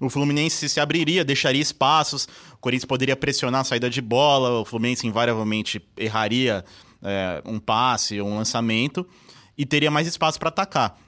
O 0.00 0.08
Fluminense 0.08 0.68
se 0.68 0.80
abriria, 0.80 1.24
deixaria 1.24 1.60
espaços, 1.60 2.28
o 2.52 2.56
Corinthians 2.58 2.86
poderia 2.86 3.16
pressionar 3.16 3.62
a 3.62 3.64
saída 3.64 3.90
de 3.90 4.00
bola, 4.00 4.60
o 4.60 4.64
Fluminense 4.64 5.06
invariavelmente 5.06 5.82
erraria 5.96 6.64
é, 7.02 7.42
um 7.44 7.58
passe 7.58 8.20
ou 8.20 8.28
um 8.28 8.36
lançamento 8.36 9.06
e 9.56 9.66
teria 9.66 9.90
mais 9.90 10.06
espaço 10.06 10.38
para 10.38 10.48
atacar. 10.48 10.98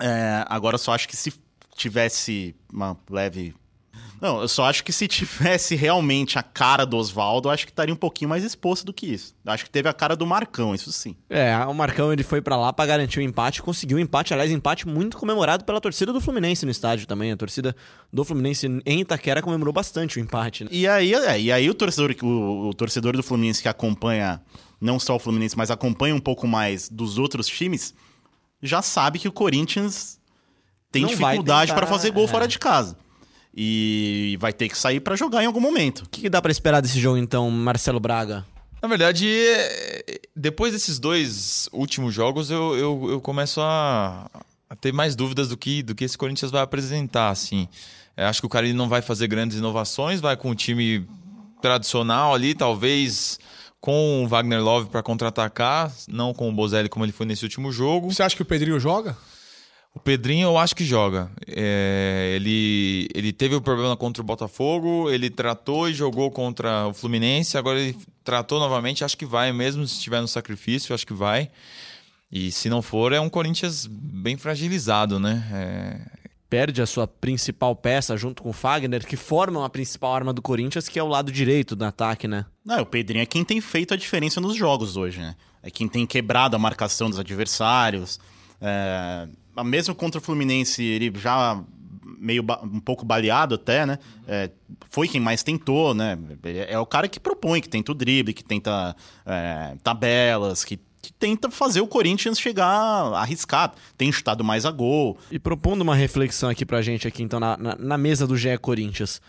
É, 0.00 0.44
agora 0.48 0.74
eu 0.74 0.78
só 0.78 0.92
acho 0.92 1.08
que 1.08 1.16
se 1.16 1.32
tivesse 1.76 2.54
uma 2.72 2.96
leve. 3.08 3.54
Não, 4.20 4.40
eu 4.40 4.48
só 4.48 4.64
acho 4.64 4.82
que 4.82 4.92
se 4.92 5.06
tivesse 5.08 5.74
realmente 5.76 6.38
a 6.38 6.42
cara 6.42 6.84
do 6.84 6.96
Oswaldo, 6.96 7.48
eu 7.48 7.52
acho 7.52 7.64
que 7.64 7.72
estaria 7.72 7.94
um 7.94 7.96
pouquinho 7.96 8.28
mais 8.28 8.44
exposto 8.44 8.84
do 8.84 8.92
que 8.92 9.06
isso. 9.06 9.34
Eu 9.44 9.52
acho 9.52 9.64
que 9.64 9.70
teve 9.70 9.88
a 9.88 9.92
cara 9.92 10.16
do 10.16 10.26
Marcão, 10.26 10.74
isso 10.74 10.90
sim. 10.92 11.16
É, 11.30 11.56
o 11.66 11.74
Marcão 11.74 12.12
ele 12.12 12.22
foi 12.22 12.40
pra 12.40 12.56
lá 12.56 12.72
pra 12.72 12.86
garantir 12.86 13.20
o 13.20 13.22
empate, 13.22 13.62
conseguiu 13.62 13.98
o 13.98 14.00
empate, 14.00 14.32
aliás, 14.32 14.50
empate 14.50 14.86
muito 14.86 15.16
comemorado 15.16 15.64
pela 15.64 15.80
torcida 15.80 16.12
do 16.12 16.20
Fluminense 16.20 16.64
no 16.64 16.70
estádio 16.70 17.06
também. 17.06 17.32
A 17.32 17.36
torcida 17.36 17.74
do 18.12 18.24
Fluminense 18.24 18.66
em 18.84 19.00
Itaquera 19.00 19.40
comemorou 19.40 19.72
bastante 19.72 20.18
o 20.18 20.20
empate, 20.20 20.64
né? 20.64 20.70
E 20.72 20.86
aí, 20.86 21.14
é, 21.14 21.40
e 21.40 21.52
aí 21.52 21.70
o, 21.70 21.74
torcedor, 21.74 22.14
o, 22.22 22.68
o 22.68 22.74
torcedor 22.74 23.16
do 23.16 23.22
Fluminense 23.22 23.62
que 23.62 23.68
acompanha 23.68 24.40
não 24.80 24.98
só 24.98 25.16
o 25.16 25.18
Fluminense, 25.18 25.56
mas 25.56 25.70
acompanha 25.70 26.14
um 26.14 26.20
pouco 26.20 26.46
mais 26.46 26.88
dos 26.88 27.18
outros 27.18 27.46
times, 27.46 27.94
já 28.62 28.82
sabe 28.82 29.18
que 29.18 29.28
o 29.28 29.32
Corinthians 29.32 30.18
tem 30.90 31.02
Não 31.02 31.08
dificuldade 31.10 31.72
para 31.74 31.86
fazer 31.86 32.10
gol 32.10 32.24
é. 32.24 32.28
fora 32.28 32.48
de 32.48 32.58
casa. 32.58 32.96
E 33.54 34.36
vai 34.40 34.52
ter 34.52 34.68
que 34.68 34.78
sair 34.78 35.00
para 35.00 35.16
jogar 35.16 35.42
em 35.42 35.46
algum 35.46 35.60
momento. 35.60 36.00
O 36.00 36.08
que, 36.08 36.22
que 36.22 36.30
dá 36.30 36.40
pra 36.40 36.52
esperar 36.52 36.80
desse 36.80 37.00
jogo 37.00 37.16
então, 37.16 37.50
Marcelo 37.50 37.98
Braga? 37.98 38.44
Na 38.80 38.88
verdade, 38.88 39.26
depois 40.36 40.72
desses 40.72 40.98
dois 40.98 41.68
últimos 41.72 42.14
jogos, 42.14 42.50
eu, 42.50 42.76
eu, 42.76 43.10
eu 43.10 43.20
começo 43.20 43.60
a, 43.60 44.30
a 44.70 44.76
ter 44.76 44.92
mais 44.92 45.16
dúvidas 45.16 45.48
do 45.48 45.56
que, 45.56 45.82
do 45.82 45.94
que 45.94 46.04
esse 46.04 46.16
Corinthians 46.16 46.52
vai 46.52 46.62
apresentar, 46.62 47.30
assim. 47.30 47.68
É, 48.16 48.24
acho 48.24 48.40
que 48.40 48.46
o 48.46 48.48
Carilli 48.48 48.74
não 48.74 48.88
vai 48.88 49.02
fazer 49.02 49.26
grandes 49.26 49.58
inovações, 49.58 50.20
vai 50.20 50.36
com 50.36 50.50
o 50.50 50.54
time 50.54 51.06
tradicional 51.60 52.34
ali, 52.34 52.54
talvez 52.54 53.38
com 53.80 54.24
o 54.24 54.28
Wagner 54.28 54.62
Love 54.62 54.90
para 54.90 55.02
contra-atacar, 55.02 55.92
não 56.08 56.34
com 56.34 56.48
o 56.48 56.52
Bozelli 56.52 56.88
como 56.88 57.04
ele 57.04 57.12
foi 57.12 57.26
nesse 57.26 57.44
último 57.44 57.72
jogo. 57.72 58.12
Você 58.12 58.22
acha 58.22 58.36
que 58.36 58.42
o 58.42 58.46
Pedrinho 58.46 58.78
joga? 58.78 59.16
O 59.94 60.00
Pedrinho 60.00 60.48
eu 60.48 60.58
acho 60.58 60.76
que 60.76 60.84
joga. 60.84 61.30
É, 61.46 62.32
ele, 62.36 63.08
ele 63.14 63.32
teve 63.32 63.54
o 63.54 63.60
problema 63.60 63.96
contra 63.96 64.22
o 64.22 64.26
Botafogo, 64.26 65.10
ele 65.10 65.28
tratou 65.28 65.88
e 65.88 65.94
jogou 65.94 66.30
contra 66.30 66.86
o 66.86 66.94
Fluminense, 66.94 67.58
agora 67.58 67.80
ele 67.80 67.96
tratou 68.22 68.60
novamente, 68.60 69.02
acho 69.02 69.16
que 69.16 69.26
vai 69.26 69.52
mesmo, 69.52 69.86
se 69.86 69.94
estiver 69.94 70.20
no 70.20 70.28
sacrifício, 70.28 70.94
acho 70.94 71.06
que 71.06 71.14
vai. 71.14 71.50
E 72.30 72.52
se 72.52 72.68
não 72.68 72.82
for, 72.82 73.12
é 73.12 73.20
um 73.20 73.28
Corinthians 73.28 73.86
bem 73.86 74.36
fragilizado, 74.36 75.18
né? 75.18 75.48
É, 75.52 76.18
Perde 76.48 76.80
a 76.80 76.86
sua 76.86 77.06
principal 77.06 77.76
peça 77.76 78.16
junto 78.16 78.42
com 78.42 78.48
o 78.48 78.54
Fagner, 78.54 79.06
que 79.06 79.16
formam 79.16 79.64
a 79.64 79.68
principal 79.68 80.14
arma 80.14 80.32
do 80.32 80.40
Corinthians, 80.40 80.88
que 80.88 80.98
é 80.98 81.02
o 81.02 81.06
lado 81.06 81.30
direito 81.30 81.76
do 81.76 81.84
ataque, 81.84 82.26
né? 82.26 82.46
Não, 82.64 82.80
o 82.80 82.86
Pedrinho 82.86 83.22
é 83.22 83.26
quem 83.26 83.44
tem 83.44 83.60
feito 83.60 83.92
a 83.92 83.96
diferença 83.98 84.40
nos 84.40 84.56
jogos 84.56 84.96
hoje, 84.96 85.20
né? 85.20 85.34
É 85.62 85.70
quem 85.70 85.86
tem 85.86 86.06
quebrado 86.06 86.56
a 86.56 86.58
marcação 86.58 87.10
dos 87.10 87.18
adversários. 87.18 88.18
É, 88.62 89.28
mesmo 89.64 89.94
contra 89.94 90.18
o 90.18 90.22
Fluminense, 90.22 90.82
ele 90.82 91.12
já 91.18 91.62
meio 92.18 92.44
um 92.62 92.80
pouco 92.80 93.04
baleado 93.04 93.54
até, 93.54 93.86
né? 93.86 93.98
É, 94.26 94.50
foi 94.90 95.06
quem 95.08 95.20
mais 95.20 95.42
tentou, 95.42 95.94
né? 95.94 96.18
É, 96.42 96.74
é 96.74 96.78
o 96.78 96.86
cara 96.86 97.08
que 97.08 97.20
propõe, 97.20 97.60
que 97.60 97.68
tenta 97.68 97.92
o 97.92 97.94
drible, 97.94 98.34
que 98.34 98.44
tenta 98.44 98.94
é, 99.24 99.76
tabelas, 99.82 100.64
que, 100.64 100.78
que 101.00 101.12
tenta 101.12 101.50
fazer 101.50 101.80
o 101.80 101.86
Corinthians 101.86 102.40
chegar 102.40 102.66
a 102.66 103.20
arriscar. 103.20 103.72
Tem 103.96 104.10
chutado 104.10 104.42
mais 104.42 104.66
a 104.66 104.70
gol. 104.70 105.16
E 105.30 105.38
propondo 105.38 105.82
uma 105.82 105.94
reflexão 105.94 106.48
aqui 106.48 106.66
pra 106.66 106.82
gente, 106.82 107.06
aqui 107.06 107.22
então, 107.22 107.38
na, 107.38 107.56
na, 107.56 107.76
na 107.76 107.98
mesa 107.98 108.26
do 108.26 108.36
GE 108.36 108.58
Corinthians. 108.58 109.20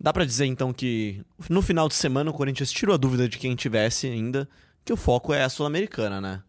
Dá 0.00 0.12
pra 0.12 0.24
dizer 0.24 0.46
então 0.46 0.72
que 0.72 1.22
no 1.48 1.60
final 1.60 1.88
de 1.88 1.94
semana 1.94 2.30
o 2.30 2.34
Corinthians 2.34 2.70
tirou 2.70 2.94
a 2.94 2.98
dúvida 2.98 3.28
de 3.28 3.36
quem 3.36 3.56
tivesse 3.56 4.06
ainda, 4.06 4.48
que 4.84 4.92
o 4.92 4.96
foco 4.96 5.32
é 5.32 5.42
a 5.42 5.48
Sul-Americana, 5.48 6.20
né? 6.20 6.42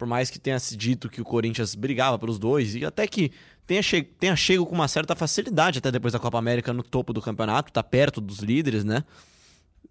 Por 0.00 0.08
mais 0.08 0.30
que 0.30 0.38
tenha 0.38 0.58
se 0.58 0.74
dito 0.78 1.10
que 1.10 1.20
o 1.20 1.24
Corinthians 1.26 1.74
brigava 1.74 2.18
pelos 2.18 2.38
dois, 2.38 2.74
e 2.74 2.86
até 2.86 3.06
que 3.06 3.30
tenha, 3.66 3.82
che 3.82 4.02
tenha 4.02 4.34
chego 4.34 4.64
com 4.64 4.74
uma 4.74 4.88
certa 4.88 5.14
facilidade 5.14 5.76
até 5.78 5.92
depois 5.92 6.14
da 6.14 6.18
Copa 6.18 6.38
América 6.38 6.72
no 6.72 6.82
topo 6.82 7.12
do 7.12 7.20
campeonato, 7.20 7.70
tá 7.70 7.82
perto 7.82 8.18
dos 8.18 8.38
líderes, 8.38 8.82
né? 8.82 9.04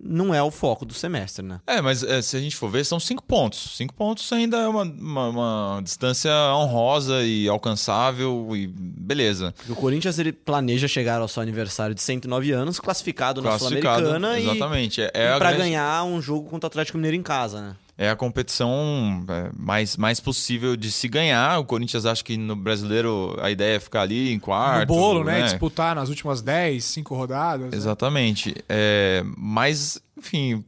Não 0.01 0.33
é 0.33 0.41
o 0.41 0.49
foco 0.49 0.83
do 0.83 0.95
semestre, 0.95 1.45
né? 1.45 1.59
É, 1.67 1.79
mas 1.79 2.01
é, 2.01 2.23
se 2.23 2.35
a 2.35 2.39
gente 2.39 2.55
for 2.55 2.71
ver, 2.71 2.85
são 2.85 2.99
cinco 2.99 3.21
pontos. 3.21 3.75
Cinco 3.77 3.93
pontos 3.93 4.31
ainda 4.33 4.57
é 4.57 4.67
uma, 4.67 4.81
uma, 4.81 5.27
uma 5.29 5.81
distância 5.83 6.31
honrosa 6.55 7.21
e 7.23 7.47
alcançável 7.47 8.49
e 8.55 8.65
beleza. 8.65 9.53
Porque 9.57 9.71
o 9.71 9.75
Corinthians 9.75 10.17
ele 10.17 10.31
planeja 10.33 10.87
chegar 10.87 11.21
ao 11.21 11.27
seu 11.27 11.43
aniversário 11.43 11.93
de 11.93 12.01
109 12.01 12.51
anos, 12.51 12.79
classificado, 12.79 13.41
na 13.43 13.49
Classificado, 13.49 14.05
Sul-Americana 14.07 14.39
e, 14.39 14.43
exatamente. 14.49 15.01
É, 15.01 15.11
é 15.13 15.33
a 15.33 15.37
pra 15.37 15.49
grande- 15.49 15.65
ganhar 15.65 16.03
um 16.05 16.19
jogo 16.19 16.49
contra 16.49 16.65
o 16.65 16.69
Atlético 16.69 16.97
Mineiro 16.97 17.15
em 17.17 17.21
casa, 17.21 17.61
né? 17.61 17.75
É 18.01 18.09
a 18.09 18.15
competição 18.15 19.25
é, 19.27 19.49
mais, 19.57 19.97
mais 19.97 20.21
possível 20.21 20.77
de 20.77 20.89
se 20.89 21.09
ganhar. 21.09 21.59
O 21.59 21.65
Corinthians 21.65 22.05
acha 22.05 22.23
que 22.23 22.37
no 22.37 22.55
brasileiro 22.55 23.37
a 23.41 23.51
ideia 23.51 23.75
é 23.75 23.79
ficar 23.79 24.03
ali 24.03 24.31
em 24.31 24.39
quarto. 24.39 24.87
no 24.87 24.95
bolo, 24.95 25.21
né? 25.21 25.43
Disputar 25.43 25.93
nas 25.93 26.07
últimas 26.07 26.41
10, 26.41 26.81
5 26.81 27.13
rodadas. 27.13 27.71
né? 27.71 27.75
Exatamente. 27.75 28.55
É, 28.69 29.21
mas, 29.35 30.01
enfim, 30.17 30.63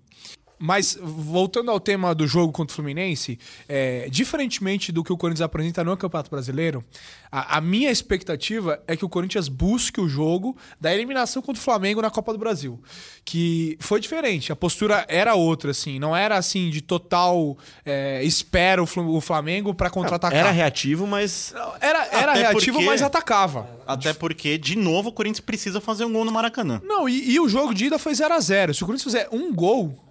Mas, 0.61 0.95
voltando 1.01 1.71
ao 1.71 1.79
tema 1.79 2.13
do 2.13 2.27
jogo 2.27 2.53
contra 2.53 2.71
o 2.71 2.75
Fluminense, 2.75 3.39
é, 3.67 4.07
diferentemente 4.11 4.91
do 4.91 5.03
que 5.03 5.11
o 5.11 5.17
Corinthians 5.17 5.41
apresenta 5.41 5.83
no 5.83 5.97
Campeonato 5.97 6.29
Brasileiro, 6.29 6.85
a, 7.31 7.57
a, 7.57 7.61
minha 7.61 7.89
expectativa 7.89 8.79
é 8.87 8.95
que 8.95 9.03
o 9.03 9.09
Corinthians 9.09 9.47
busque 9.47 9.99
o 9.99 10.07
jogo 10.07 10.55
da 10.79 10.93
eliminação 10.93 11.41
contra 11.41 11.59
o 11.59 11.63
Flamengo 11.63 11.99
na 11.99 12.11
Copa 12.11 12.31
do 12.31 12.37
Brasil. 12.37 12.79
Que 13.25 13.75
foi 13.79 13.99
diferente, 13.99 14.51
a 14.51 14.55
postura 14.55 15.03
era 15.07 15.33
outra, 15.33 15.71
assim, 15.71 15.97
não 15.97 16.15
era 16.15 16.37
assim 16.37 16.69
de 16.69 16.81
total 16.81 17.57
é, 17.83 18.23
espera 18.23 18.83
o 18.83 19.21
Flamengo 19.21 19.73
para 19.73 19.89
contra-atacar. 19.89 20.39
Era 20.39 20.51
reativo, 20.51 21.07
mas. 21.07 21.55
Era, 21.79 22.05
era 22.11 22.33
reativo, 22.33 22.77
porque... 22.77 22.85
mas 22.85 23.01
atacava. 23.01 23.67
Até 23.87 24.13
porque, 24.13 24.59
de 24.59 24.77
novo, 24.77 25.09
o 25.09 25.11
Corinthians 25.11 25.39
precisa 25.39 25.81
fazer 25.81 26.05
um 26.05 26.13
gol 26.13 26.23
no 26.23 26.31
Maracanã. 26.31 26.79
Não, 26.83 27.09
e, 27.09 27.31
e 27.31 27.39
o 27.39 27.49
jogo 27.49 27.73
de 27.73 27.85
ida 27.85 27.97
foi 27.97 28.13
0 28.13 28.33
a 28.33 28.39
0 28.39 28.73
Se 28.75 28.83
o 28.83 28.85
Corinthians 28.85 29.11
fizer 29.11 29.27
um 29.31 29.51
gol 29.53 30.10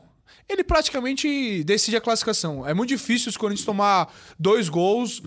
ele 0.51 0.65
praticamente 0.65 1.63
decide 1.65 1.97
a 1.97 2.01
classificação. 2.01 2.67
É 2.67 2.75
muito 2.75 2.89
difícil 2.89 3.31
os 3.31 3.37
Corinthians 3.37 3.65
tomar 3.65 4.13
dois 4.39 4.69
gols 4.69 5.23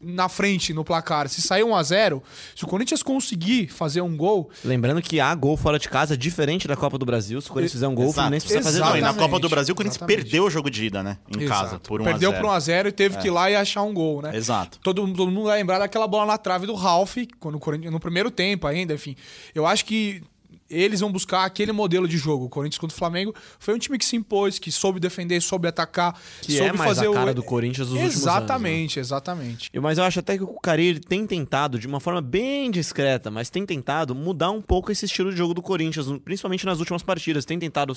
na 0.00 0.28
frente 0.28 0.72
no 0.72 0.84
placar. 0.84 1.28
Se 1.28 1.42
sair 1.42 1.64
1 1.64 1.74
a 1.74 1.82
0 1.82 2.22
se 2.54 2.64
o 2.64 2.68
Corinthians 2.68 3.02
conseguir 3.02 3.68
fazer 3.68 4.00
um 4.00 4.16
gol. 4.16 4.48
Lembrando 4.64 5.02
que 5.02 5.18
há 5.18 5.34
gol 5.34 5.56
fora 5.56 5.78
de 5.78 5.88
casa, 5.88 6.16
diferente 6.16 6.68
da 6.68 6.76
Copa 6.76 6.96
do 6.96 7.04
Brasil. 7.04 7.40
Se 7.40 7.50
o 7.50 7.52
Corinthians 7.52 7.72
fizer 7.72 7.88
um 7.88 7.94
gol, 7.94 8.08
o 8.08 8.12
Fluminense 8.12 8.46
precisa 8.46 8.64
fazer 8.64 8.78
dois. 8.78 8.90
Não, 8.90 8.98
e 8.98 9.00
na 9.00 9.14
Copa 9.14 9.40
do 9.40 9.48
Brasil, 9.48 9.72
o 9.72 9.76
Corinthians 9.76 9.96
Exatamente. 9.96 10.22
perdeu 10.22 10.44
o 10.44 10.50
jogo 10.50 10.70
de 10.70 10.86
ida, 10.86 11.02
né? 11.02 11.18
Em 11.36 11.42
Exato. 11.42 11.60
casa, 11.60 11.78
por 11.80 12.00
1 12.00 12.04
Perdeu 12.04 12.30
a 12.30 12.32
0 12.32 12.42
por 12.42 12.48
1 12.48 12.52
a 12.52 12.60
0 12.60 12.88
e 12.88 12.92
teve 12.92 13.16
é. 13.16 13.20
que 13.20 13.26
ir 13.26 13.30
lá 13.30 13.50
e 13.50 13.56
achar 13.56 13.82
um 13.82 13.92
gol, 13.92 14.22
né? 14.22 14.36
Exato. 14.36 14.78
Todo, 14.82 15.12
todo 15.12 15.30
mundo 15.30 15.46
vai 15.46 15.58
lembrar 15.58 15.80
daquela 15.80 16.06
bola 16.06 16.26
na 16.26 16.38
trave 16.38 16.66
do 16.66 16.74
Ralph, 16.74 17.16
quando 17.40 17.56
o 17.56 17.60
Corinthians, 17.60 17.92
no 17.92 18.00
primeiro 18.00 18.30
tempo 18.30 18.66
ainda, 18.66 18.94
enfim. 18.94 19.16
Eu 19.54 19.66
acho 19.66 19.84
que 19.84 20.22
eles 20.70 21.00
vão 21.00 21.10
buscar 21.10 21.44
aquele 21.44 21.72
modelo 21.72 22.06
de 22.06 22.16
jogo. 22.16 22.44
O 22.44 22.48
Corinthians 22.48 22.78
contra 22.78 22.94
o 22.94 22.98
Flamengo 22.98 23.34
foi 23.58 23.74
um 23.74 23.78
time 23.78 23.98
que 23.98 24.04
se 24.04 24.16
impôs, 24.16 24.58
que 24.58 24.70
soube 24.70 25.00
defender, 25.00 25.40
soube 25.40 25.68
atacar, 25.68 26.18
que 26.40 26.52
soube 26.52 26.70
é 26.70 26.72
mais 26.72 26.96
fazer 26.96 27.08
a 27.08 27.12
cara 27.12 27.30
o... 27.32 27.34
do 27.34 27.42
Corinthians 27.42 27.88
dos 27.88 27.98
exatamente, 27.98 28.00
últimos 28.00 28.22
anos, 28.22 28.96
né? 28.96 29.00
exatamente. 29.00 29.70
Mas 29.80 29.98
eu 29.98 30.04
acho 30.04 30.20
até 30.20 30.36
que 30.36 30.44
o 30.44 30.60
Carilli 30.60 31.00
tem 31.00 31.26
tentado 31.26 31.78
de 31.78 31.86
uma 31.86 32.00
forma 32.00 32.20
bem 32.20 32.70
discreta, 32.70 33.30
mas 33.30 33.50
tem 33.50 33.66
tentado 33.66 34.14
mudar 34.14 34.50
um 34.50 34.62
pouco 34.62 34.92
esse 34.92 35.04
estilo 35.04 35.30
de 35.30 35.36
jogo 35.36 35.54
do 35.54 35.62
Corinthians, 35.62 36.06
principalmente 36.24 36.64
nas 36.64 36.78
últimas 36.78 37.02
partidas. 37.02 37.44
Tem 37.44 37.58
tentado 37.58 37.92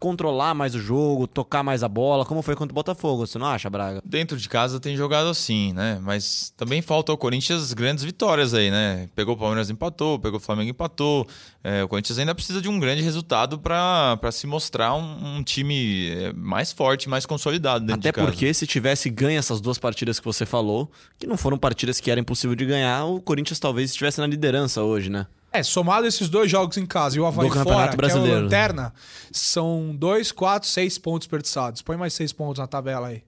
controlar 0.00 0.54
mais 0.54 0.74
o 0.74 0.80
jogo, 0.80 1.26
tocar 1.26 1.62
mais 1.62 1.82
a 1.82 1.88
bola, 1.88 2.24
como 2.24 2.40
foi 2.40 2.56
contra 2.56 2.72
o 2.72 2.74
Botafogo, 2.74 3.26
você 3.26 3.38
não 3.38 3.46
acha, 3.46 3.68
Braga? 3.68 4.00
Dentro 4.02 4.38
de 4.38 4.48
casa 4.48 4.80
tem 4.80 4.96
jogado 4.96 5.28
assim, 5.28 5.74
né? 5.74 6.00
Mas 6.02 6.54
também 6.56 6.80
falta 6.80 7.12
ao 7.12 7.18
Corinthians 7.18 7.74
grandes 7.74 8.02
vitórias 8.02 8.54
aí, 8.54 8.70
né? 8.70 9.10
Pegou 9.14 9.34
o 9.34 9.38
Palmeiras 9.38 9.68
empatou, 9.68 10.18
pegou 10.18 10.38
o 10.38 10.42
Flamengo 10.42 10.70
empatou. 10.70 11.28
É, 11.62 11.84
o 11.84 11.88
Corinthians 11.88 12.18
ainda 12.18 12.34
precisa 12.34 12.62
de 12.62 12.68
um 12.68 12.80
grande 12.80 13.02
resultado 13.02 13.58
para 13.58 14.32
se 14.32 14.46
mostrar 14.46 14.94
um, 14.94 15.36
um, 15.36 15.42
time 15.42 16.08
é, 16.08 16.32
mais 16.32 16.72
forte, 16.72 17.06
mais 17.06 17.26
consolidado 17.26 17.84
dentro 17.84 18.00
Até 18.00 18.08
de 18.08 18.14
casa. 18.14 18.26
porque 18.26 18.54
se 18.54 18.66
tivesse 18.66 19.10
ganho 19.10 19.38
essas 19.38 19.60
duas 19.60 19.78
partidas 19.78 20.18
que 20.18 20.24
você 20.24 20.46
falou, 20.46 20.90
que 21.18 21.26
não 21.26 21.36
foram 21.36 21.58
partidas 21.58 22.00
que 22.00 22.10
era 22.10 22.18
impossível 22.18 22.56
de 22.56 22.64
ganhar, 22.64 23.04
o 23.04 23.20
Corinthians 23.20 23.58
talvez 23.58 23.90
estivesse 23.90 24.18
na 24.18 24.26
liderança 24.26 24.82
hoje, 24.82 25.10
né? 25.10 25.26
É, 25.52 25.62
somado 25.62 26.06
esses 26.06 26.28
dois 26.28 26.50
jogos 26.50 26.76
em 26.76 26.86
casa 26.86 27.16
e 27.16 27.20
o 27.20 27.26
Havaí 27.26 27.50
fora, 27.50 27.96
Brasileiro. 27.96 28.30
que 28.30 28.36
é 28.36 28.38
o 28.38 28.42
Lanterna, 28.42 28.94
são 29.32 29.94
dois, 29.96 30.30
quatro, 30.30 30.68
seis 30.68 30.96
pontos 30.96 31.26
desperdiçados. 31.26 31.82
Põe 31.82 31.96
mais 31.96 32.14
seis 32.14 32.32
pontos 32.32 32.60
na 32.60 32.66
tabela 32.66 33.08
aí. 33.08 33.22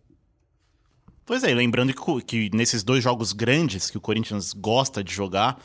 Pois 1.24 1.42
é, 1.44 1.52
lembrando 1.54 1.92
que, 1.92 2.22
que 2.22 2.56
nesses 2.56 2.82
dois 2.82 3.02
jogos 3.02 3.32
grandes 3.32 3.90
que 3.90 3.98
o 3.98 4.00
Corinthians 4.00 4.52
gosta 4.52 5.02
de 5.02 5.12
jogar, 5.12 5.60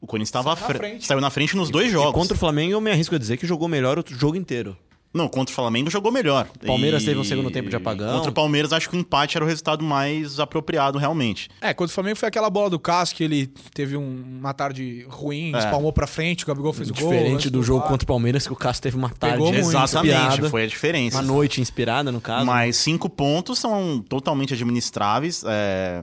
o 0.00 0.06
Corinthians 0.06 0.28
estava 0.28 0.56
fre 0.56 0.78
frente. 0.78 1.06
saiu 1.06 1.20
na 1.20 1.30
frente 1.30 1.56
nos 1.56 1.70
dois 1.70 1.90
jogos. 1.90 2.10
E 2.10 2.14
contra 2.14 2.34
o 2.34 2.38
Flamengo, 2.38 2.72
eu 2.72 2.80
me 2.80 2.90
arrisco 2.90 3.14
a 3.14 3.18
dizer 3.18 3.36
que 3.36 3.46
jogou 3.46 3.68
melhor 3.68 3.98
o 3.98 4.04
jogo 4.06 4.36
inteiro. 4.36 4.76
Não, 5.14 5.28
contra 5.28 5.52
o 5.52 5.54
Flamengo 5.54 5.90
jogou 5.90 6.10
melhor. 6.10 6.48
O 6.62 6.66
Palmeiras 6.66 7.02
e... 7.02 7.06
teve 7.06 7.20
um 7.20 7.24
segundo 7.24 7.50
tempo 7.50 7.68
de 7.68 7.76
apagão. 7.76 8.14
Contra 8.14 8.30
o 8.30 8.34
Palmeiras, 8.34 8.72
acho 8.72 8.88
que 8.88 8.96
o 8.96 8.98
empate 8.98 9.36
era 9.36 9.44
o 9.44 9.48
resultado 9.48 9.84
mais 9.84 10.40
apropriado, 10.40 10.98
realmente. 10.98 11.50
É, 11.60 11.74
contra 11.74 11.92
o 11.92 11.94
Flamengo 11.94 12.16
foi 12.16 12.28
aquela 12.28 12.48
bola 12.48 12.70
do 12.70 12.78
Cássio 12.78 13.16
que 13.16 13.24
ele 13.24 13.46
teve 13.74 13.96
um, 13.96 14.38
uma 14.38 14.54
tarde 14.54 15.06
ruim, 15.10 15.54
é. 15.54 15.58
espalmou 15.58 15.92
pra 15.92 16.06
frente, 16.06 16.44
o 16.44 16.46
Gabigol 16.46 16.72
fez 16.72 16.88
o 16.88 16.94
gol. 16.94 17.10
Diferente 17.10 17.50
do 17.50 17.62
jogo 17.62 17.86
contra 17.86 18.04
o 18.04 18.06
Palmeiras, 18.06 18.46
que 18.46 18.52
o 18.52 18.56
Cássio 18.56 18.82
teve 18.82 18.96
uma 18.96 19.10
tarde 19.10 19.36
Pegou 19.36 19.54
Exatamente, 19.54 20.16
inspirada, 20.16 20.50
foi 20.50 20.64
a 20.64 20.66
diferença. 20.66 21.16
Uma 21.18 21.22
noite 21.22 21.60
inspirada, 21.60 22.10
no 22.10 22.20
caso. 22.20 22.46
Mas 22.46 22.76
cinco 22.76 23.10
pontos 23.10 23.58
são 23.58 24.02
totalmente 24.08 24.54
administráveis, 24.54 25.44
é... 25.46 26.02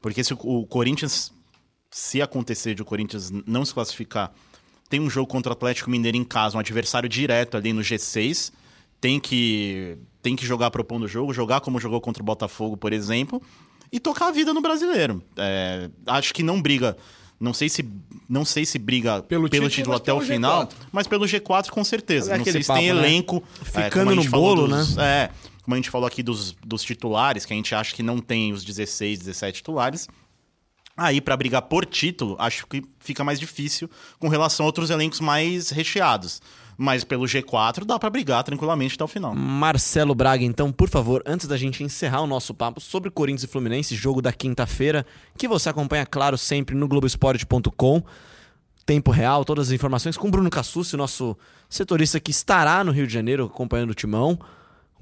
porque 0.00 0.22
se 0.22 0.32
o 0.32 0.66
Corinthians, 0.66 1.32
se 1.90 2.22
acontecer 2.22 2.74
de 2.74 2.82
o 2.82 2.84
Corinthians 2.84 3.32
não 3.46 3.64
se 3.64 3.74
classificar, 3.74 4.30
tem 4.94 5.00
um 5.00 5.10
jogo 5.10 5.26
contra 5.26 5.50
o 5.50 5.52
Atlético 5.52 5.90
Mineiro 5.90 6.16
em 6.16 6.22
casa, 6.22 6.56
um 6.56 6.60
adversário 6.60 7.08
direto 7.08 7.56
ali 7.56 7.72
no 7.72 7.80
G6 7.80 8.52
tem 9.00 9.18
que, 9.18 9.98
tem 10.22 10.36
que 10.36 10.46
jogar 10.46 10.70
propondo 10.70 11.02
o 11.02 11.08
jogo, 11.08 11.34
jogar 11.34 11.60
como 11.60 11.80
jogou 11.80 12.00
contra 12.00 12.22
o 12.22 12.24
Botafogo, 12.24 12.76
por 12.76 12.92
exemplo, 12.92 13.42
e 13.90 13.98
tocar 13.98 14.28
a 14.28 14.30
vida 14.30 14.54
no 14.54 14.62
brasileiro. 14.62 15.20
É, 15.36 15.90
acho 16.06 16.32
que 16.32 16.44
não 16.44 16.62
briga. 16.62 16.96
Não 17.40 17.52
sei 17.52 17.68
se, 17.68 17.84
não 18.28 18.44
sei 18.44 18.64
se 18.64 18.78
briga 18.78 19.20
pelo, 19.20 19.50
pelo 19.50 19.68
título, 19.68 19.96
até 19.96 20.12
o 20.12 20.20
final, 20.20 20.68
G4. 20.68 20.72
mas 20.92 21.08
pelo 21.08 21.26
G4 21.26 21.70
com 21.70 21.82
certeza. 21.82 22.32
É 22.32 22.38
não 22.38 22.44
sei 22.44 22.62
se 22.62 22.68
papo, 22.68 22.78
tem 22.78 22.92
né? 22.92 22.98
elenco. 23.00 23.42
É, 23.74 23.82
Ficando 23.82 24.12
é, 24.12 24.14
no 24.14 24.24
bolo, 24.30 24.68
dos, 24.68 24.94
né? 24.94 25.04
É, 25.04 25.30
como 25.64 25.74
a 25.74 25.76
gente 25.76 25.90
falou 25.90 26.06
aqui 26.06 26.22
dos, 26.22 26.52
dos 26.64 26.84
titulares, 26.84 27.44
que 27.44 27.52
a 27.52 27.56
gente 27.56 27.74
acha 27.74 27.92
que 27.92 28.02
não 28.02 28.20
tem 28.20 28.52
os 28.52 28.64
16, 28.64 29.18
17 29.18 29.56
titulares. 29.56 30.08
Aí, 30.96 31.20
para 31.20 31.36
brigar 31.36 31.62
por 31.62 31.84
título, 31.84 32.36
acho 32.38 32.66
que 32.68 32.82
fica 33.00 33.24
mais 33.24 33.40
difícil 33.40 33.90
com 34.18 34.28
relação 34.28 34.64
a 34.64 34.68
outros 34.68 34.90
elencos 34.90 35.18
mais 35.18 35.70
recheados. 35.70 36.40
Mas 36.76 37.04
pelo 37.04 37.24
G4 37.24 37.84
dá 37.84 37.98
para 37.98 38.10
brigar 38.10 38.42
tranquilamente 38.44 38.94
até 38.94 39.04
o 39.04 39.08
final. 39.08 39.34
Marcelo 39.34 40.14
Braga, 40.14 40.44
então, 40.44 40.72
por 40.72 40.88
favor, 40.88 41.22
antes 41.26 41.46
da 41.46 41.56
gente 41.56 41.82
encerrar 41.82 42.20
o 42.20 42.26
nosso 42.26 42.54
papo 42.54 42.80
sobre 42.80 43.10
Corinthians 43.10 43.44
e 43.44 43.46
Fluminense, 43.48 43.94
jogo 43.94 44.22
da 44.22 44.32
quinta-feira, 44.32 45.06
que 45.36 45.48
você 45.48 45.68
acompanha, 45.68 46.06
claro, 46.06 46.38
sempre 46.38 46.74
no 46.74 46.88
Globoesporte.com. 46.88 48.02
Tempo 48.86 49.10
real, 49.10 49.44
todas 49.44 49.68
as 49.68 49.72
informações 49.72 50.16
com 50.16 50.30
Bruno 50.30 50.50
Cassucci, 50.50 50.96
nosso 50.96 51.36
setorista 51.68 52.20
que 52.20 52.30
estará 52.30 52.84
no 52.84 52.92
Rio 52.92 53.06
de 53.06 53.12
Janeiro 53.12 53.46
acompanhando 53.46 53.90
o 53.90 53.94
timão. 53.94 54.38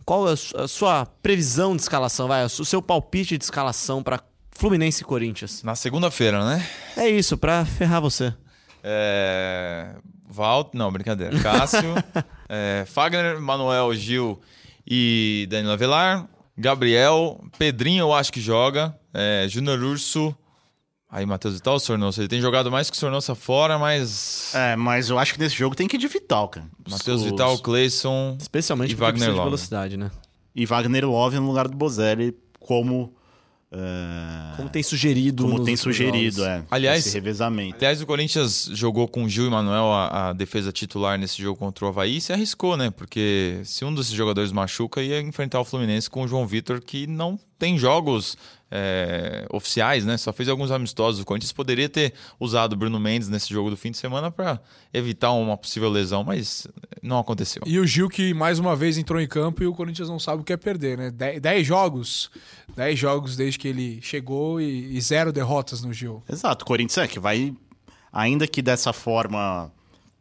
Qual 0.04 0.28
é 0.28 0.32
a 0.32 0.68
sua 0.68 1.06
previsão 1.22 1.74
de 1.74 1.82
escalação? 1.82 2.28
Vai, 2.28 2.44
o 2.44 2.48
seu 2.48 2.80
palpite 2.80 3.36
de 3.36 3.44
escalação 3.44 4.02
para 4.02 4.20
Fluminense 4.62 5.02
e 5.02 5.04
Corinthians? 5.04 5.60
Na 5.64 5.74
segunda-feira, 5.74 6.44
né? 6.44 6.64
É 6.96 7.10
isso, 7.10 7.36
para 7.36 7.64
ferrar 7.64 8.00
você. 8.00 8.32
É... 8.80 9.96
Walt, 10.32 10.68
não, 10.72 10.92
brincadeira. 10.92 11.36
Cássio, 11.40 11.92
é, 12.48 12.84
Fagner, 12.86 13.40
Manuel, 13.40 13.92
Gil 13.92 14.40
e 14.86 15.48
Danilo 15.50 15.72
Avelar. 15.72 16.28
Gabriel, 16.56 17.40
Pedrinho 17.58 18.02
eu 18.02 18.12
acho 18.12 18.32
que 18.32 18.40
joga. 18.40 18.96
É, 19.12 19.46
Júnior 19.48 19.80
Urso. 19.80 20.32
Aí, 21.10 21.26
Matheus 21.26 21.54
Vital, 21.54 21.80
Sornosa. 21.80 22.20
Ele 22.20 22.28
tem 22.28 22.40
jogado 22.40 22.70
mais 22.70 22.88
que 22.88 22.96
o 22.96 23.00
Sornosa 23.00 23.34
fora, 23.34 23.80
mas. 23.80 24.54
É, 24.54 24.76
mas 24.76 25.10
eu 25.10 25.18
acho 25.18 25.34
que 25.34 25.40
nesse 25.40 25.56
jogo 25.56 25.74
tem 25.74 25.88
que 25.88 25.96
ir 25.96 25.98
de 25.98 26.06
Vital, 26.06 26.48
cara. 26.48 26.66
Matheus 26.88 27.22
Os... 27.22 27.26
Vital, 27.28 27.58
Cleison. 27.58 28.36
Especialmente 28.40 28.92
e 28.92 28.94
Wagner 28.94 29.30
Love. 29.30 29.42
velocidade, 29.42 29.96
né? 29.96 30.12
E 30.54 30.64
Wagner 30.64 31.04
Love 31.04 31.40
no 31.40 31.48
lugar 31.48 31.66
do 31.66 31.76
Bozelli 31.76 32.32
como 32.60 33.12
Uh, 33.72 34.56
como 34.56 34.68
tem 34.68 34.82
sugerido. 34.82 35.44
Como 35.44 35.64
tem 35.64 35.76
sugerido, 35.76 36.36
jogos. 36.36 36.50
é. 36.50 36.62
Aliás, 36.70 37.06
esse 37.06 37.14
revezamento. 37.14 37.76
Aliás, 37.76 38.02
o 38.02 38.06
Corinthians 38.06 38.68
jogou 38.72 39.08
com 39.08 39.26
Gil 39.26 39.46
e 39.46 39.50
Manuel 39.50 39.90
a, 39.90 40.28
a, 40.28 40.32
defesa 40.34 40.70
titular 40.70 41.18
nesse 41.18 41.40
jogo 41.40 41.58
contra 41.58 41.86
o 41.86 41.88
Havaí 41.88 42.18
e 42.18 42.20
se 42.20 42.34
arriscou, 42.34 42.76
né? 42.76 42.90
Porque 42.90 43.62
se 43.64 43.82
um 43.82 43.94
desses 43.94 44.12
jogadores 44.12 44.52
machuca, 44.52 45.02
ia 45.02 45.22
enfrentar 45.22 45.58
o 45.58 45.64
Fluminense 45.64 46.10
com 46.10 46.22
o 46.22 46.28
João 46.28 46.46
Vitor, 46.46 46.82
que 46.82 47.06
não 47.06 47.40
tem 47.62 47.78
jogos 47.78 48.36
é, 48.68 49.46
oficiais, 49.48 50.04
né? 50.04 50.16
Só 50.16 50.32
fez 50.32 50.48
alguns 50.48 50.72
amistosos. 50.72 51.20
O 51.20 51.24
Corinthians 51.24 51.52
poderia 51.52 51.88
ter 51.88 52.12
usado 52.40 52.72
o 52.72 52.76
Bruno 52.76 52.98
Mendes 52.98 53.28
nesse 53.28 53.50
jogo 53.50 53.70
do 53.70 53.76
fim 53.76 53.92
de 53.92 53.98
semana 53.98 54.32
para 54.32 54.60
evitar 54.92 55.30
uma 55.30 55.56
possível 55.56 55.88
lesão, 55.88 56.24
mas 56.24 56.66
não 57.00 57.20
aconteceu. 57.20 57.62
E 57.64 57.78
o 57.78 57.86
Gil 57.86 58.08
que 58.08 58.34
mais 58.34 58.58
uma 58.58 58.74
vez 58.74 58.98
entrou 58.98 59.20
em 59.20 59.28
campo 59.28 59.62
e 59.62 59.66
o 59.68 59.72
Corinthians 59.72 60.08
não 60.08 60.18
sabe 60.18 60.42
o 60.42 60.44
que 60.44 60.52
é 60.52 60.56
perder, 60.56 60.98
né? 60.98 61.12
Dez 61.40 61.64
jogos, 61.64 62.32
dez 62.74 62.98
jogos 62.98 63.36
desde 63.36 63.60
que 63.60 63.68
ele 63.68 64.00
chegou 64.02 64.60
e, 64.60 64.96
e 64.96 65.00
zero 65.00 65.32
derrotas 65.32 65.84
no 65.84 65.92
Gil. 65.92 66.20
Exato, 66.28 66.64
o 66.64 66.66
Corinthians 66.66 66.98
é 66.98 67.06
que 67.06 67.20
vai, 67.20 67.54
ainda 68.12 68.48
que 68.48 68.60
dessa 68.60 68.92
forma 68.92 69.70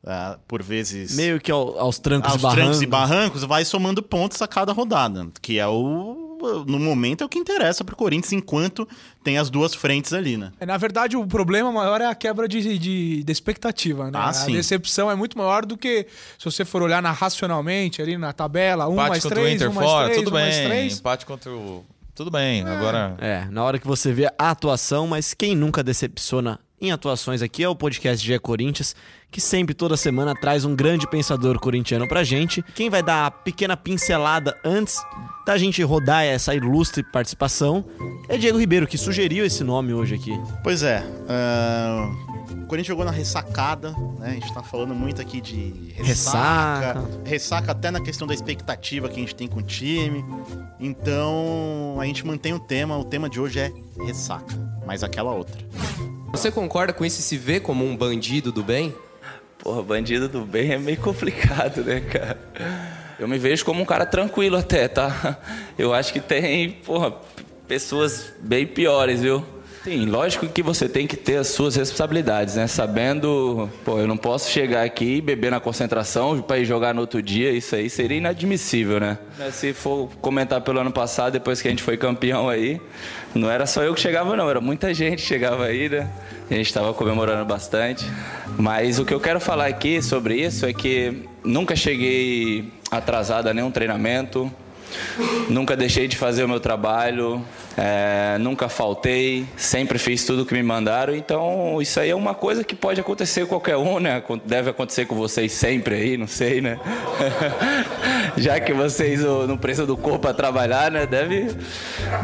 Uh, 0.03 0.35
por 0.47 0.63
vezes. 0.63 1.15
Meio 1.15 1.39
que 1.39 1.51
ao, 1.51 1.77
aos 1.77 1.99
trancos 1.99 2.31
aos 2.31 2.39
e 2.39 2.43
barrancos. 2.43 2.63
trancos 2.63 2.81
e 2.81 2.85
barrancos, 2.87 3.43
vai 3.43 3.63
somando 3.63 4.01
pontos 4.01 4.41
a 4.41 4.47
cada 4.47 4.73
rodada. 4.73 5.27
Que 5.39 5.59
é 5.59 5.67
o. 5.67 6.20
No 6.41 6.79
momento 6.79 7.23
é 7.23 7.25
o 7.25 7.29
que 7.29 7.37
interessa 7.37 7.83
pro 7.83 7.95
Corinthians, 7.95 8.33
enquanto 8.33 8.87
tem 9.23 9.37
as 9.37 9.49
duas 9.49 9.73
frentes 9.73 10.13
ali, 10.13 10.37
né? 10.37 10.51
É, 10.59 10.65
na 10.65 10.77
verdade, 10.77 11.15
o 11.15 11.25
problema 11.25 11.71
maior 11.71 12.01
é 12.01 12.05
a 12.05 12.15
quebra 12.15 12.47
de, 12.47 12.77
de, 12.77 13.23
de 13.23 13.31
expectativa, 13.31 14.05
né? 14.05 14.19
Ah, 14.19 14.29
a 14.29 14.33
sim. 14.33 14.51
decepção 14.51 15.09
é 15.09 15.15
muito 15.15 15.37
maior 15.37 15.65
do 15.65 15.77
que 15.77 16.07
se 16.37 16.45
você 16.45 16.65
for 16.65 16.81
olhar 16.81 17.01
na, 17.01 17.11
racionalmente 17.11 18.01
ali 18.01 18.17
na 18.17 18.33
tabela, 18.33 18.87
um 18.87 18.93
Empate 18.93 19.09
mais 19.09 19.23
três, 19.23 19.47
o 19.47 19.55
Inter 19.55 19.69
um 19.69 19.73
mais 19.73 19.87
fora, 19.87 20.05
três, 20.05 20.19
tudo 20.19 20.29
um 20.29 20.33
mais 20.33 20.55
bem. 20.55 20.67
três. 20.67 20.99
Empate 20.99 21.25
contra 21.25 21.51
o. 21.51 21.85
Tudo 22.13 22.29
bem, 22.29 22.61
agora. 22.63 23.15
É, 23.19 23.45
na 23.49 23.63
hora 23.63 23.79
que 23.79 23.87
você 23.87 24.11
vê 24.11 24.27
a 24.37 24.51
atuação, 24.51 25.07
mas 25.07 25.33
quem 25.33 25.55
nunca 25.55 25.81
decepciona 25.81 26.59
em 26.81 26.91
atuações 26.91 27.41
aqui. 27.41 27.63
É 27.63 27.69
o 27.69 27.75
podcast 27.75 28.25
GE 28.25 28.37
Corinthians, 28.39 28.95
que 29.29 29.39
sempre, 29.39 29.75
toda 29.75 29.95
semana, 29.95 30.33
traz 30.33 30.65
um 30.65 30.75
grande 30.75 31.07
pensador 31.07 31.59
corintiano 31.59 32.07
pra 32.07 32.23
gente. 32.23 32.63
Quem 32.75 32.89
vai 32.89 33.03
dar 33.03 33.27
a 33.27 33.31
pequena 33.31 33.77
pincelada 33.77 34.57
antes 34.65 35.01
da 35.45 35.57
gente 35.57 35.81
rodar 35.83 36.23
essa 36.23 36.53
ilustre 36.53 37.03
participação 37.03 37.85
é 38.27 38.37
Diego 38.37 38.57
Ribeiro, 38.57 38.87
que 38.87 38.97
sugeriu 38.97 39.45
esse 39.45 39.63
nome 39.63 39.93
hoje 39.93 40.15
aqui. 40.15 40.31
Pois 40.63 40.83
é. 40.83 41.03
ah, 41.29 42.09
o 42.51 42.65
Corinthians 42.65 42.87
jogou 42.87 43.05
na 43.05 43.11
ressacada, 43.11 43.91
né? 44.19 44.29
A 44.29 44.33
gente 44.33 44.53
tá 44.53 44.63
falando 44.63 44.93
muito 44.93 45.21
aqui 45.21 45.41
de 45.41 45.93
ressaca. 45.95 46.93
Ressaca. 46.93 47.21
Ressaca 47.25 47.71
até 47.71 47.91
na 47.91 48.01
questão 48.01 48.27
da 48.27 48.33
expectativa 48.33 49.07
que 49.09 49.15
a 49.15 49.19
gente 49.19 49.35
tem 49.35 49.47
com 49.47 49.59
o 49.59 49.63
time. 49.63 50.23
Então, 50.79 51.97
a 51.99 52.05
gente 52.05 52.25
mantém 52.25 52.53
o 52.53 52.59
tema. 52.59 52.97
O 52.97 53.03
tema 53.03 53.29
de 53.29 53.39
hoje 53.39 53.59
é 53.59 53.71
ressaca, 54.05 54.55
mas 54.85 55.03
aquela 55.03 55.31
outra. 55.31 55.61
Você 56.31 56.49
concorda 56.49 56.93
com 56.93 57.05
isso 57.05 57.19
e 57.19 57.23
se 57.23 57.37
vê 57.37 57.59
como 57.59 57.85
um 57.85 57.95
bandido 57.95 58.51
do 58.51 58.63
bem? 58.63 58.95
Porra, 59.59 59.83
bandido 59.83 60.27
do 60.29 60.45
bem 60.45 60.71
é 60.71 60.77
meio 60.77 60.97
complicado, 60.97 61.83
né, 61.83 61.99
cara? 61.99 62.39
Eu 63.19 63.27
me 63.27 63.37
vejo 63.37 63.63
como 63.65 63.81
um 63.81 63.85
cara 63.85 64.05
tranquilo 64.05 64.57
até, 64.57 64.87
tá? 64.87 65.37
Eu 65.77 65.93
acho 65.93 66.11
que 66.11 66.19
tem, 66.19 66.71
porra, 66.71 67.13
pessoas 67.67 68.33
bem 68.39 68.65
piores, 68.65 69.21
viu? 69.21 69.45
Sim, 69.83 70.05
lógico 70.05 70.47
que 70.47 70.61
você 70.61 70.87
tem 70.87 71.07
que 71.07 71.17
ter 71.17 71.37
as 71.37 71.47
suas 71.47 71.75
responsabilidades, 71.75 72.55
né? 72.55 72.67
Sabendo, 72.67 73.67
pô, 73.83 73.97
eu 73.97 74.07
não 74.07 74.15
posso 74.15 74.51
chegar 74.51 74.83
aqui 74.83 75.15
e 75.15 75.21
beber 75.21 75.49
na 75.49 75.59
concentração 75.59 76.39
para 76.39 76.59
ir 76.59 76.65
jogar 76.65 76.93
no 76.93 77.01
outro 77.01 77.19
dia, 77.19 77.51
isso 77.51 77.75
aí 77.75 77.89
seria 77.89 78.17
inadmissível, 78.17 78.99
né? 78.99 79.17
Se 79.51 79.73
for 79.73 80.07
comentar 80.21 80.61
pelo 80.61 80.79
ano 80.79 80.91
passado, 80.91 81.33
depois 81.33 81.63
que 81.63 81.67
a 81.67 81.71
gente 81.71 81.81
foi 81.81 81.97
campeão 81.97 82.47
aí, 82.47 82.79
não 83.33 83.49
era 83.49 83.65
só 83.65 83.81
eu 83.81 83.95
que 83.95 83.99
chegava, 83.99 84.35
não, 84.35 84.47
era 84.47 84.61
muita 84.61 84.93
gente 84.93 85.15
que 85.15 85.27
chegava 85.27 85.65
aí, 85.65 85.89
né? 85.89 86.07
A 86.49 86.53
gente 86.53 86.67
estava 86.67 86.93
comemorando 86.93 87.45
bastante. 87.45 88.05
Mas 88.59 88.99
o 88.99 89.05
que 89.05 89.13
eu 89.13 89.19
quero 89.19 89.39
falar 89.39 89.65
aqui 89.65 89.99
sobre 89.99 90.35
isso 90.35 90.63
é 90.63 90.73
que 90.73 91.23
nunca 91.43 91.75
cheguei 91.75 92.71
atrasado 92.91 93.47
a 93.47 93.53
nenhum 93.53 93.71
treinamento, 93.71 94.51
nunca 95.49 95.75
deixei 95.75 96.07
de 96.07 96.17
fazer 96.17 96.43
o 96.43 96.49
meu 96.49 96.59
trabalho, 96.59 97.43
é, 97.77 98.37
nunca 98.39 98.67
faltei, 98.69 99.45
sempre 99.55 99.97
fiz 99.97 100.25
tudo 100.25 100.43
o 100.43 100.45
que 100.45 100.53
me 100.53 100.63
mandaram. 100.63 101.15
Então, 101.15 101.81
isso 101.81 101.99
aí 101.99 102.09
é 102.09 102.15
uma 102.15 102.33
coisa 102.33 102.63
que 102.63 102.75
pode 102.75 102.99
acontecer 102.99 103.41
com 103.41 103.49
qualquer 103.49 103.77
um, 103.77 103.99
né? 103.99 104.21
Deve 104.45 104.69
acontecer 104.69 105.05
com 105.05 105.15
vocês 105.15 105.51
sempre 105.51 105.95
aí, 105.95 106.17
não 106.17 106.27
sei, 106.27 106.61
né? 106.61 106.79
Já 108.37 108.59
que 108.59 108.73
vocês 108.73 109.21
não 109.21 109.57
precisam 109.57 109.85
do 109.85 109.97
corpo 109.97 110.19
para 110.19 110.33
trabalhar, 110.33 110.91
né? 110.91 111.05
Deve, 111.05 111.47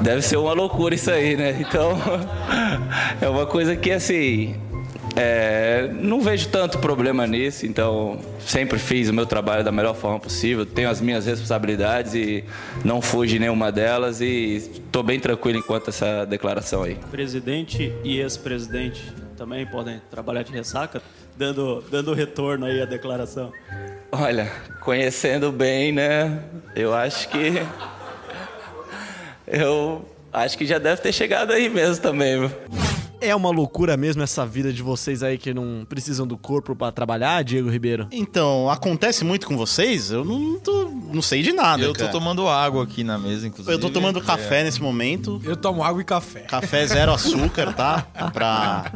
deve 0.01 0.21
ser 0.21 0.37
uma 0.37 0.53
loucura 0.53 0.95
isso 0.95 1.11
aí, 1.11 1.35
né? 1.35 1.57
Então, 1.59 1.97
é 3.21 3.27
uma 3.27 3.45
coisa 3.45 3.75
que, 3.75 3.91
assim, 3.91 4.55
é, 5.19 5.89
não 5.99 6.21
vejo 6.21 6.47
tanto 6.49 6.77
problema 6.77 7.25
nisso, 7.25 7.65
então 7.65 8.19
sempre 8.39 8.77
fiz 8.77 9.09
o 9.09 9.13
meu 9.13 9.25
trabalho 9.25 9.63
da 9.63 9.71
melhor 9.71 9.95
forma 9.95 10.19
possível, 10.19 10.63
tenho 10.63 10.89
as 10.89 11.01
minhas 11.01 11.25
responsabilidades 11.25 12.13
e 12.13 12.43
não 12.85 13.01
fujo 13.01 13.33
de 13.33 13.39
nenhuma 13.39 13.71
delas 13.71 14.21
e 14.21 14.57
estou 14.57 15.01
bem 15.01 15.19
tranquilo 15.19 15.57
enquanto 15.57 15.89
essa 15.89 16.23
declaração 16.25 16.83
aí. 16.83 16.95
presidente 17.09 17.91
e 18.03 18.19
ex-presidente 18.19 19.11
também 19.35 19.65
podem 19.65 19.99
trabalhar 20.09 20.43
de 20.43 20.51
ressaca, 20.51 21.01
dando, 21.35 21.83
dando 21.89 22.13
retorno 22.13 22.65
aí 22.65 22.79
à 22.81 22.85
declaração. 22.85 23.51
Olha, 24.11 24.51
conhecendo 24.81 25.51
bem, 25.51 25.91
né? 25.91 26.43
Eu 26.75 26.93
acho 26.93 27.27
que. 27.29 27.53
Eu 29.47 30.05
acho 30.33 30.57
que 30.57 30.65
já 30.65 30.77
deve 30.77 31.01
ter 31.01 31.13
chegado 31.13 31.53
aí 31.53 31.69
mesmo 31.69 32.01
também, 32.01 32.39
viu? 32.39 32.51
É 33.19 33.35
uma 33.35 33.49
loucura 33.49 33.97
mesmo 33.97 34.21
essa 34.21 34.45
vida 34.45 34.71
de 34.71 34.83
vocês 34.83 35.23
aí 35.23 35.37
que 35.37 35.53
não 35.53 35.85
precisam 35.89 36.27
do 36.27 36.37
corpo 36.37 36.75
pra 36.75 36.91
trabalhar, 36.91 37.43
Diego 37.43 37.69
Ribeiro? 37.69 38.07
Então, 38.11 38.69
acontece 38.69 39.25
muito 39.25 39.47
com 39.47 39.57
vocês? 39.57 40.11
Eu 40.11 40.23
não, 40.23 40.59
tô- 40.59 40.89
não 41.11 41.21
sei 41.21 41.41
de 41.41 41.51
nada, 41.51 41.81
Eu 41.83 41.93
tô 41.93 41.99
cara. 42.01 42.11
tomando 42.11 42.47
água 42.47 42.83
aqui 42.83 43.03
na 43.03 43.17
mesa, 43.17 43.47
inclusive. 43.47 43.73
Eu 43.75 43.79
tô 43.79 43.89
tomando 43.89 44.21
café 44.21 44.63
nesse 44.63 44.81
momento. 44.81 45.41
Eu 45.43 45.55
tomo 45.57 45.83
água 45.83 46.01
e 46.01 46.05
café. 46.05 46.41
Café 46.41 46.85
zero 46.85 47.11
açúcar, 47.11 47.73
tá? 47.73 48.05
Pra... 48.33 48.91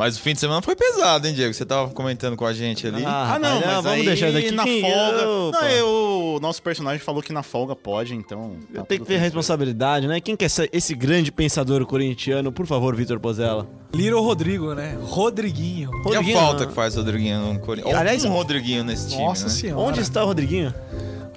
Mas 0.00 0.16
o 0.16 0.20
fim 0.22 0.32
de 0.32 0.40
semana 0.40 0.62
foi 0.62 0.74
pesado, 0.74 1.28
hein, 1.28 1.34
Diego? 1.34 1.52
Você 1.52 1.66
tava 1.66 1.90
comentando 1.90 2.34
com 2.34 2.46
a 2.46 2.54
gente 2.54 2.86
ali. 2.86 3.04
Ah, 3.04 3.38
não, 3.38 3.56
rapaz, 3.56 3.66
mas 3.66 3.84
vamos 3.84 3.98
aí 3.98 4.04
deixar 4.06 4.30
isso 4.30 4.38
aqui 4.38 4.50
na 4.50 4.62
folga. 4.62 5.24
Não, 5.60 5.68
eu, 5.68 6.34
o 6.36 6.40
nosso 6.40 6.62
personagem 6.62 6.98
falou 6.98 7.22
que 7.22 7.34
na 7.34 7.42
folga 7.42 7.76
pode, 7.76 8.14
então. 8.14 8.56
Tá 8.72 8.82
tudo 8.82 9.00
que 9.00 9.04
ter 9.04 9.18
responsabilidade, 9.18 10.08
né? 10.08 10.18
Quem 10.18 10.34
que 10.36 10.44
é 10.46 10.48
esse 10.72 10.94
grande 10.94 11.30
pensador 11.30 11.84
corintiano? 11.84 12.50
Por 12.50 12.66
favor, 12.66 12.96
Vitor 12.96 13.20
Pozella. 13.20 13.68
Little 13.92 14.22
Rodrigo, 14.22 14.72
né? 14.72 14.96
Rodriguinho. 15.02 15.90
E 15.90 15.98
a 15.98 16.02
Rodriguinho, 16.02 16.38
falta 16.38 16.66
que 16.66 16.72
faz 16.72 16.94
o 16.94 17.00
Rodriguinho 17.00 17.52
no 17.52 17.60
Corinthians? 17.60 17.94
Aliás, 17.94 18.24
um 18.24 18.30
Rodriguinho 18.30 18.82
nesse 18.82 19.10
time, 19.10 19.22
Nossa 19.22 19.44
né? 19.44 19.50
senhora. 19.50 19.82
Onde 19.82 20.00
está 20.00 20.24
o 20.24 20.26
Rodriguinho? 20.26 20.72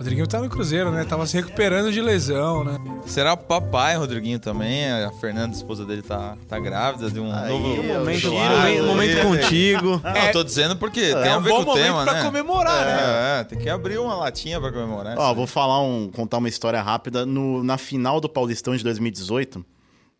Rodriguinho 0.04 0.28
tá 0.28 0.42
no 0.42 0.50
Cruzeiro, 0.50 0.92
né? 0.92 1.06
Tava 1.06 1.26
se 1.26 1.38
recuperando 1.38 1.90
de 1.90 2.02
lesão, 2.02 2.62
né? 2.66 2.78
Será 3.06 3.38
papai, 3.38 3.96
Rodriguinho, 3.96 4.38
também? 4.38 4.92
A 4.92 5.10
Fernanda, 5.14 5.54
a 5.54 5.56
esposa 5.56 5.86
dele, 5.86 6.02
tá, 6.02 6.36
tá 6.46 6.60
grávida 6.60 7.10
de 7.10 7.22
um 7.22 7.32
novo... 7.32 7.74
eu 7.74 7.82
Um 7.84 8.00
momento, 8.00 8.20
Giro, 8.20 8.84
um 8.84 8.88
momento 8.88 9.18
é. 9.18 9.24
contigo. 9.24 10.02
Não, 10.04 10.16
eu 10.26 10.32
tô 10.34 10.44
dizendo 10.44 10.76
porque 10.76 11.00
tem 11.00 11.14
é 11.24 11.30
a 11.30 11.38
um 11.38 11.42
ver 11.42 11.52
bom 11.52 11.64
com 11.64 11.72
o 11.72 11.74
tema, 11.74 11.92
momento 11.92 12.10
pra 12.10 12.14
né? 12.16 12.24
comemorar, 12.26 12.86
né? 12.86 12.92
É, 13.38 13.40
é, 13.40 13.44
tem 13.46 13.58
que 13.58 13.70
abrir 13.70 13.98
uma 13.98 14.14
latinha 14.14 14.60
pra 14.60 14.74
comemorar. 14.74 15.18
Ó, 15.18 15.34
vou 15.34 15.48
falar 15.48 15.82
um, 15.82 16.12
contar 16.12 16.38
uma 16.40 16.50
história 16.50 16.82
rápida. 16.82 17.26
No, 17.26 17.64
na 17.64 17.78
final 17.78 18.20
do 18.20 18.28
Paulistão 18.28 18.76
de 18.76 18.84
2018, 18.84 19.66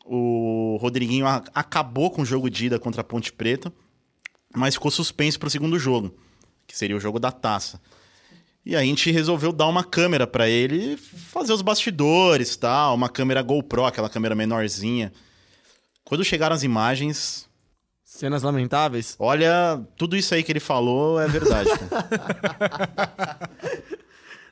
o 0.06 0.78
Rodriguinho 0.80 1.28
a- 1.28 1.44
acabou 1.54 2.10
com 2.10 2.22
o 2.22 2.26
jogo 2.26 2.50
de 2.50 2.68
ida 2.68 2.80
contra 2.80 3.02
a 3.02 3.04
Ponte 3.04 3.34
Preta, 3.34 3.70
mas 4.56 4.76
ficou 4.76 4.90
suspenso 4.90 5.38
pro 5.38 5.50
segundo 5.50 5.78
jogo, 5.78 6.16
que 6.66 6.78
seria 6.78 6.96
o 6.96 7.02
jogo 7.02 7.20
da 7.20 7.34
taça. 7.34 7.82
E 8.66 8.76
a 8.76 8.82
gente 8.82 9.12
resolveu 9.12 9.52
dar 9.52 9.68
uma 9.68 9.84
câmera 9.84 10.26
pra 10.26 10.48
ele 10.48 10.96
fazer 10.98 11.52
os 11.52 11.62
bastidores, 11.62 12.56
tal, 12.56 12.96
uma 12.96 13.10
câmera 13.10 13.42
GoPro, 13.42 13.86
aquela 13.86 14.10
câmera 14.10 14.36
menorzinha. 14.36 15.12
Quando 16.06 16.24
chegaram 16.24 16.56
as 16.56 16.64
imagens, 16.64 17.50
Cenas 18.06 18.44
lamentáveis. 18.44 19.16
olha, 19.20 19.82
tudo 19.98 20.16
isso 20.16 20.34
aí 20.34 20.44
que 20.44 20.52
ele 20.52 20.60
falou 20.60 21.20
é 21.20 21.28
verdade. 21.28 21.70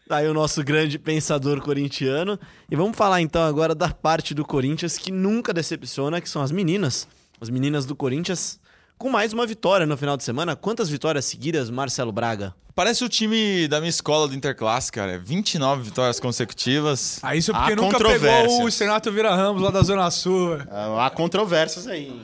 Tá 0.08 0.18
aí 0.18 0.28
o 0.28 0.34
nosso 0.34 0.62
grande 0.62 1.00
pensador 1.00 1.62
corintiano. 1.62 2.38
E 2.70 2.76
vamos 2.76 2.98
falar 2.98 3.22
então 3.22 3.44
agora 3.44 3.74
da 3.74 3.88
parte 3.88 4.34
do 4.34 4.44
Corinthians 4.44 4.98
que 4.98 5.10
nunca 5.10 5.54
decepciona, 5.54 6.20
que 6.20 6.30
são 6.30 6.42
as 6.42 6.52
meninas. 6.52 7.08
As 7.40 7.50
meninas 7.50 7.86
do 7.86 7.96
Corinthians 7.96 8.60
com 9.02 9.10
mais 9.10 9.34
uma 9.34 9.46
vitória 9.48 9.86
no 9.86 9.98
final 9.98 10.16
de 10.16 10.24
semana. 10.24 10.56
Quantas 10.56 10.88
vitórias 10.90 11.26
seguidas, 11.26 11.70
Marcelo 11.70 12.12
Braga? 12.12 12.54
Parece 12.76 13.04
o 13.04 13.10
time 13.10 13.68
da 13.68 13.80
minha 13.80 13.90
escola 13.90 14.28
do 14.28 14.36
Interclasse, 14.36 14.92
cara. 14.92 15.18
29 15.20 15.82
vitórias 15.84 16.20
consecutivas. 16.20 17.20
Ah, 17.22 17.36
isso 17.36 17.52
porque 17.52 17.74
Há 17.74 17.76
nunca 17.76 17.98
pegou 17.98 18.64
o 18.64 18.72
Senato 18.72 19.12
Vira 19.12 19.36
Ramos 19.36 19.62
lá 19.62 19.72
da 19.72 19.82
Zona 19.82 20.10
Sul. 20.12 20.58
Há 21.00 21.10
controvérsias 21.10 21.88
aí. 21.88 22.22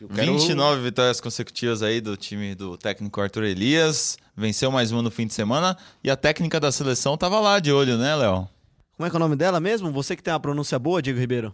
Eu 0.00 0.08
quero- 0.08 0.32
29 0.38 0.82
vitórias 0.82 1.20
consecutivas 1.20 1.82
aí 1.82 2.00
do 2.00 2.16
time 2.16 2.54
do 2.54 2.76
técnico 2.76 3.20
Arthur 3.20 3.44
Elias. 3.44 4.16
Venceu 4.36 4.70
mais 4.70 4.92
uma 4.92 5.02
no 5.02 5.10
fim 5.10 5.26
de 5.26 5.34
semana. 5.34 5.76
E 6.04 6.10
a 6.10 6.16
técnica 6.16 6.60
da 6.60 6.70
seleção 6.70 7.16
tava 7.16 7.40
lá 7.40 7.58
de 7.58 7.72
olho, 7.72 7.96
né, 7.98 8.14
Léo? 8.14 8.48
Como 8.96 9.06
é 9.06 9.10
que 9.10 9.16
é 9.16 9.18
o 9.18 9.20
nome 9.20 9.34
dela 9.34 9.58
mesmo? 9.58 9.90
Você 9.90 10.14
que 10.14 10.22
tem 10.22 10.32
uma 10.32 10.38
pronúncia 10.40 10.78
boa, 10.78 11.02
Diego 11.02 11.18
Ribeiro. 11.18 11.52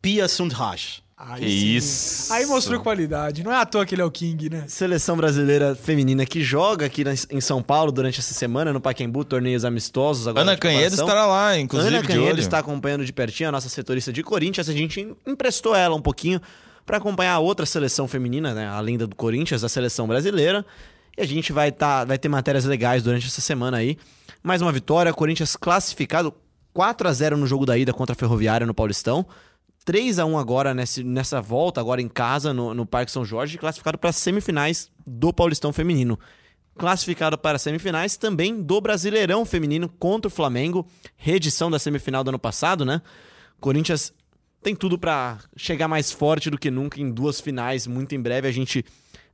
Pia 0.00 0.26
Sundhage. 0.28 1.03
Aí 1.16 1.42
Que 1.42 1.48
sim. 1.48 1.76
isso. 1.76 2.32
Aí 2.32 2.44
mostrou 2.46 2.80
qualidade. 2.80 3.44
Não 3.44 3.52
é 3.52 3.56
à 3.56 3.64
toa 3.64 3.86
que 3.86 3.94
ele 3.94 4.02
é 4.02 4.04
o 4.04 4.10
King, 4.10 4.50
né? 4.50 4.64
Seleção 4.66 5.16
brasileira 5.16 5.74
feminina 5.76 6.26
que 6.26 6.42
joga 6.42 6.86
aqui 6.86 7.04
em 7.30 7.40
São 7.40 7.62
Paulo 7.62 7.92
durante 7.92 8.18
essa 8.18 8.34
semana 8.34 8.72
no 8.72 8.80
Pacaembu, 8.80 9.24
torneios 9.24 9.64
amistosos. 9.64 10.26
Agora 10.26 10.42
Ana 10.42 10.56
Canhedo 10.56 10.94
estará 10.96 11.26
lá, 11.26 11.56
inclusive, 11.58 11.96
Ana 11.96 12.06
Canhedo 12.06 12.40
está 12.40 12.58
acompanhando 12.58 13.04
de 13.04 13.12
pertinho 13.12 13.48
a 13.48 13.52
nossa 13.52 13.68
setorista 13.68 14.12
de 14.12 14.22
Corinthians. 14.24 14.68
A 14.68 14.72
gente 14.72 15.14
emprestou 15.24 15.74
ela 15.74 15.94
um 15.94 16.02
pouquinho 16.02 16.40
para 16.84 16.96
acompanhar 16.96 17.34
a 17.34 17.38
outra 17.38 17.64
seleção 17.64 18.08
feminina, 18.08 18.52
né? 18.52 18.66
Além 18.66 18.98
da 18.98 19.06
do 19.06 19.14
Corinthians, 19.14 19.62
a 19.62 19.68
seleção 19.68 20.08
brasileira. 20.08 20.66
E 21.16 21.22
a 21.22 21.26
gente 21.26 21.52
vai, 21.52 21.70
tá, 21.70 22.04
vai 22.04 22.18
ter 22.18 22.28
matérias 22.28 22.64
legais 22.64 23.04
durante 23.04 23.28
essa 23.28 23.40
semana 23.40 23.76
aí. 23.76 23.96
Mais 24.42 24.60
uma 24.60 24.72
vitória, 24.72 25.14
Corinthians 25.14 25.54
classificado 25.54 26.34
4 26.72 27.08
a 27.08 27.12
0 27.12 27.36
no 27.36 27.46
jogo 27.46 27.64
da 27.64 27.78
ida 27.78 27.92
contra 27.92 28.14
a 28.14 28.16
Ferroviária 28.16 28.66
no 28.66 28.74
Paulistão. 28.74 29.24
3 29.84 30.18
a 30.18 30.24
1 30.24 30.38
agora 30.38 30.74
nesse, 30.74 31.04
nessa 31.04 31.40
volta, 31.40 31.80
agora 31.80 32.00
em 32.00 32.08
casa, 32.08 32.52
no, 32.54 32.72
no 32.72 32.86
Parque 32.86 33.12
São 33.12 33.24
Jorge, 33.24 33.58
classificado 33.58 33.98
para 33.98 34.10
as 34.10 34.16
semifinais 34.16 34.90
do 35.06 35.32
Paulistão 35.32 35.72
Feminino 35.72 36.18
classificado 36.76 37.38
para 37.38 37.56
as 37.56 37.62
semifinais 37.62 38.16
também 38.16 38.60
do 38.60 38.80
Brasileirão 38.80 39.44
Feminino 39.44 39.88
contra 39.88 40.28
o 40.28 40.30
Flamengo, 40.30 40.86
reedição 41.16 41.70
da 41.70 41.78
semifinal 41.78 42.24
do 42.24 42.28
ano 42.28 42.38
passado, 42.38 42.84
né? 42.84 43.00
Corinthians 43.60 44.12
tem 44.62 44.74
tudo 44.74 44.98
para 44.98 45.38
chegar 45.56 45.88
mais 45.88 46.10
forte 46.10 46.50
do 46.50 46.58
que 46.58 46.70
nunca 46.70 47.00
em 47.00 47.10
duas 47.10 47.40
finais, 47.40 47.86
muito 47.86 48.14
em 48.14 48.20
breve 48.20 48.48
a 48.48 48.52
gente 48.52 48.84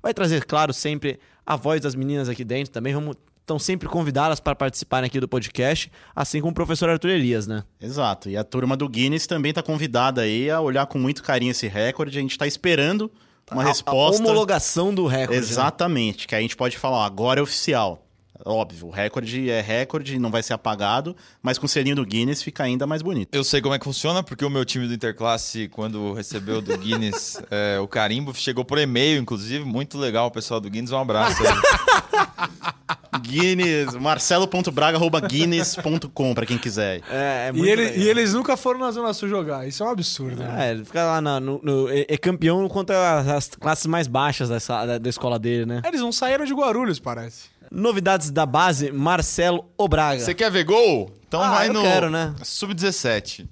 vai 0.03 0.13
trazer, 0.13 0.45
claro, 0.45 0.73
sempre 0.73 1.19
a 1.45 1.57
voz 1.57 1.81
das 1.81 1.95
meninas 1.95 2.29
aqui 2.29 2.45
dentro 2.45 2.73
também, 2.73 2.93
vamos 2.93 3.17
estão 3.41 3.59
sempre 3.59 3.89
convidadas 3.89 4.39
para 4.41 4.55
participarem 4.55 5.07
aqui 5.07 5.19
do 5.19 5.27
podcast, 5.29 5.91
assim 6.15 6.41
como 6.41 6.53
o 6.53 6.55
professor 6.55 6.89
Arthur 6.89 7.11
Elias, 7.11 7.47
né? 7.47 7.65
Exato. 7.81 8.29
E 8.31 8.37
a 8.37 8.45
turma 8.45 8.77
do 8.77 8.89
Guinness 8.89 9.27
também 9.27 9.53
tá 9.53 9.63
convidada 9.63 10.21
aí 10.23 10.51
a 10.51 10.61
olhar 10.61 10.87
com 10.87 10.99
muito 10.99 11.23
carinho 11.23 11.51
esse 11.51 11.67
recorde. 11.67 12.17
A 12.19 12.21
gente 12.23 12.39
tá 12.39 12.47
esperando 12.47 13.11
uma 13.51 13.63
A- 13.63 13.67
resposta. 13.67 14.23
A 14.23 14.25
homologação 14.27 14.95
do 14.95 15.07
recorde. 15.07 15.33
né? 15.41 15.47
Exatamente, 15.47 16.29
que 16.29 16.35
a 16.35 16.41
gente 16.41 16.57
pode 16.57 16.79
falar, 16.79 16.99
ó, 16.99 17.03
agora 17.05 17.41
é 17.41 17.43
oficial. 17.43 18.07
Óbvio, 18.43 18.87
o 18.87 18.91
recorde 18.91 19.51
é 19.51 19.61
recorde, 19.61 20.19
não 20.19 20.31
vai 20.31 20.43
ser 20.43 20.55
apagado, 20.55 21.15
mas 21.43 21.59
com 21.59 21.67
o 21.67 21.69
selinho 21.69 21.97
do 21.97 22.07
Guinness 22.07 22.43
fica 22.43 22.63
ainda 22.63 22.87
mais 22.87 23.03
bonito. 23.03 23.29
Eu 23.35 23.45
sei 23.45 23.61
como 23.61 23.75
é 23.75 23.79
que 23.79 23.85
funciona, 23.85 24.23
porque 24.23 24.43
o 24.43 24.49
meu 24.49 24.65
time 24.65 24.89
do 24.89 24.95
Interclasse, 24.95 25.69
quando 25.69 26.15
recebeu 26.15 26.63
do 26.63 26.75
Guinness 26.79 27.39
é, 27.51 27.79
o 27.79 27.87
carimbo, 27.87 28.35
chegou 28.35 28.65
por 28.65 28.79
e-mail, 28.79 29.21
inclusive. 29.21 29.63
Muito 29.63 29.99
legal, 29.99 30.29
o 30.29 30.31
pessoal 30.31 30.59
do 30.59 30.71
Guinness. 30.71 30.91
Um 30.91 30.99
abraço 30.99 31.37
aí. 31.43 31.49
Guinness, 33.19 33.95
marcelo.braga.guinness.com 33.95 36.35
pra 36.35 36.47
quem 36.47 36.59
quiser. 36.59 37.01
É, 37.11 37.49
é 37.49 37.53
muito 37.53 37.67
E, 37.67 37.71
ele- 37.71 37.83
legal. 37.85 37.99
e 37.99 38.09
eles 38.09 38.35
nunca 38.35 38.57
foram 38.57 38.81
na 38.81 38.91
Zona 38.91 39.13
Sul 39.13 39.29
jogar. 39.29 39.67
Isso 39.67 39.83
é 39.83 39.87
um 39.87 39.91
absurdo. 39.91 40.43
né? 40.43 40.69
É, 40.69 40.71
ele 40.73 40.85
fica 40.85 41.05
lá 41.05 41.21
na- 41.21 41.41
no, 41.41 41.61
no- 41.63 41.89
é, 41.89 42.07
é 42.09 42.17
campeão 42.17 42.67
contra 42.69 43.19
as, 43.21 43.29
as 43.29 43.49
classes 43.49 43.87
mais 43.87 44.07
baixas 44.07 44.49
dessa, 44.49 44.85
da, 44.87 44.99
da 44.99 45.09
escola 45.11 45.39
dele, 45.39 45.67
né? 45.67 45.83
Eles 45.85 46.01
não 46.01 46.13
saíram 46.13 46.45
de 46.45 46.55
Guarulhos, 46.55 46.99
parece. 46.99 47.49
Novidades 47.71 48.31
da 48.31 48.45
base, 48.47 48.91
Marcelo 48.91 49.65
Obraga. 49.79 50.21
Você 50.21 50.35
quer 50.35 50.51
ver 50.51 50.65
gol? 50.65 51.17
Então 51.29 51.41
Ah, 51.41 51.51
vai 51.51 51.69
eu 51.69 51.73
no 51.73 51.83
quero, 51.83 52.11
né? 52.11 52.35
Sub-17. 52.43 53.47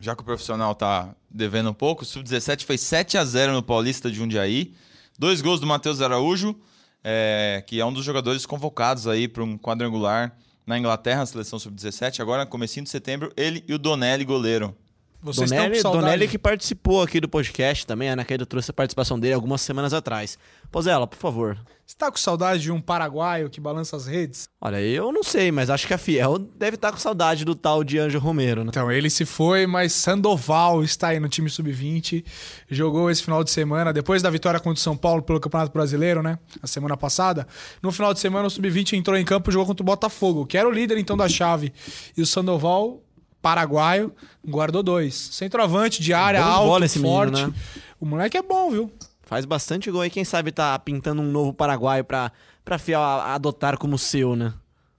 Já 0.00 0.14
que 0.16 0.22
o 0.22 0.24
profissional 0.24 0.74
tá 0.74 1.10
devendo 1.30 1.70
um 1.70 1.74
pouco, 1.74 2.02
o 2.02 2.06
Sub-17 2.06 2.64
fez 2.64 2.80
7 2.80 3.18
a 3.18 3.24
0 3.24 3.52
no 3.52 3.62
Paulista 3.62 4.10
de 4.10 4.16
Jundiaí. 4.16 4.72
Dois 5.18 5.42
gols 5.42 5.60
do 5.60 5.66
Matheus 5.66 6.00
Araújo, 6.00 6.56
é, 7.04 7.62
que 7.66 7.80
é 7.80 7.84
um 7.84 7.92
dos 7.92 8.04
jogadores 8.04 8.46
convocados 8.46 9.06
aí 9.06 9.26
para 9.26 9.42
um 9.42 9.58
quadrangular 9.58 10.36
na 10.66 10.78
Inglaterra, 10.78 11.20
na 11.20 11.26
seleção 11.26 11.58
Sub-17. 11.58 12.20
Agora, 12.20 12.46
comecinho 12.46 12.84
de 12.84 12.90
setembro, 12.90 13.32
ele 13.36 13.64
e 13.66 13.74
o 13.74 13.78
Donelli, 13.78 14.24
goleiro. 14.24 14.76
Vocês 15.22 15.50
Donelli, 15.50 15.76
estão. 15.76 15.92
Donelli 15.92 16.26
que 16.26 16.38
participou 16.38 17.00
aqui 17.00 17.20
do 17.20 17.28
podcast 17.28 17.86
também, 17.86 18.10
a 18.10 18.14
Ana 18.14 18.24
Queiro 18.24 18.44
trouxe 18.44 18.72
a 18.72 18.74
participação 18.74 19.18
dele 19.20 19.34
algumas 19.34 19.60
semanas 19.60 19.94
atrás. 19.94 20.36
Pozela, 20.70 21.06
por 21.06 21.16
favor. 21.16 21.56
Você 21.86 21.96
tá 21.96 22.10
com 22.10 22.16
saudade 22.16 22.62
de 22.62 22.72
um 22.72 22.80
paraguaio 22.80 23.50
que 23.50 23.60
balança 23.60 23.94
as 23.96 24.06
redes? 24.06 24.48
Olha, 24.60 24.80
eu 24.80 25.12
não 25.12 25.22
sei, 25.22 25.52
mas 25.52 25.68
acho 25.68 25.86
que 25.86 25.92
a 25.92 25.98
Fiel 25.98 26.38
deve 26.38 26.76
estar 26.76 26.90
com 26.90 26.96
saudade 26.96 27.44
do 27.44 27.54
tal 27.54 27.84
de 27.84 27.98
Anjo 27.98 28.18
Romero, 28.18 28.64
né? 28.64 28.70
Então, 28.70 28.90
ele 28.90 29.10
se 29.10 29.24
foi, 29.24 29.66
mas 29.66 29.92
Sandoval 29.92 30.82
está 30.82 31.08
aí 31.08 31.20
no 31.20 31.28
time 31.28 31.50
sub-20. 31.50 32.24
Jogou 32.68 33.10
esse 33.10 33.22
final 33.22 33.44
de 33.44 33.50
semana, 33.50 33.92
depois 33.92 34.22
da 34.22 34.30
vitória 34.30 34.58
contra 34.58 34.80
o 34.80 34.82
São 34.82 34.96
Paulo 34.96 35.22
pelo 35.22 35.38
Campeonato 35.38 35.72
Brasileiro, 35.72 36.22
né? 36.22 36.38
A 36.62 36.66
semana 36.66 36.96
passada. 36.96 37.46
No 37.82 37.92
final 37.92 38.14
de 38.14 38.20
semana, 38.20 38.46
o 38.46 38.50
sub-20 38.50 38.94
entrou 38.94 39.16
em 39.16 39.24
campo 39.24 39.50
e 39.50 39.52
jogou 39.52 39.66
contra 39.66 39.82
o 39.82 39.86
Botafogo, 39.86 40.46
que 40.46 40.56
era 40.56 40.68
o 40.68 40.72
líder 40.72 40.98
então 40.98 41.16
da 41.16 41.28
chave. 41.28 41.72
E 42.16 42.22
o 42.22 42.26
Sandoval, 42.26 43.02
paraguaio, 43.42 44.12
guardou 44.46 44.82
dois. 44.82 45.14
Centroavante 45.32 46.00
de 46.00 46.14
área, 46.14 46.40
Bom 46.40 46.46
de 46.48 46.54
alto, 46.54 46.84
esse 46.84 46.98
menino, 46.98 47.16
forte. 47.16 47.46
né? 47.46 47.52
O 48.00 48.06
moleque 48.06 48.36
é 48.38 48.42
bom, 48.42 48.70
viu? 48.70 48.90
Faz 49.22 49.44
bastante 49.44 49.90
gol 49.90 50.04
e 50.04 50.10
quem 50.10 50.24
sabe 50.24 50.52
tá 50.52 50.78
pintando 50.78 51.20
um 51.20 51.30
novo 51.30 51.52
Paraguai 51.52 52.02
pra, 52.02 52.30
pra 52.64 52.78
Fiel 52.78 53.00
a- 53.00 53.34
adotar 53.34 53.76
como 53.76 53.98
seu, 53.98 54.36
né? 54.36 54.52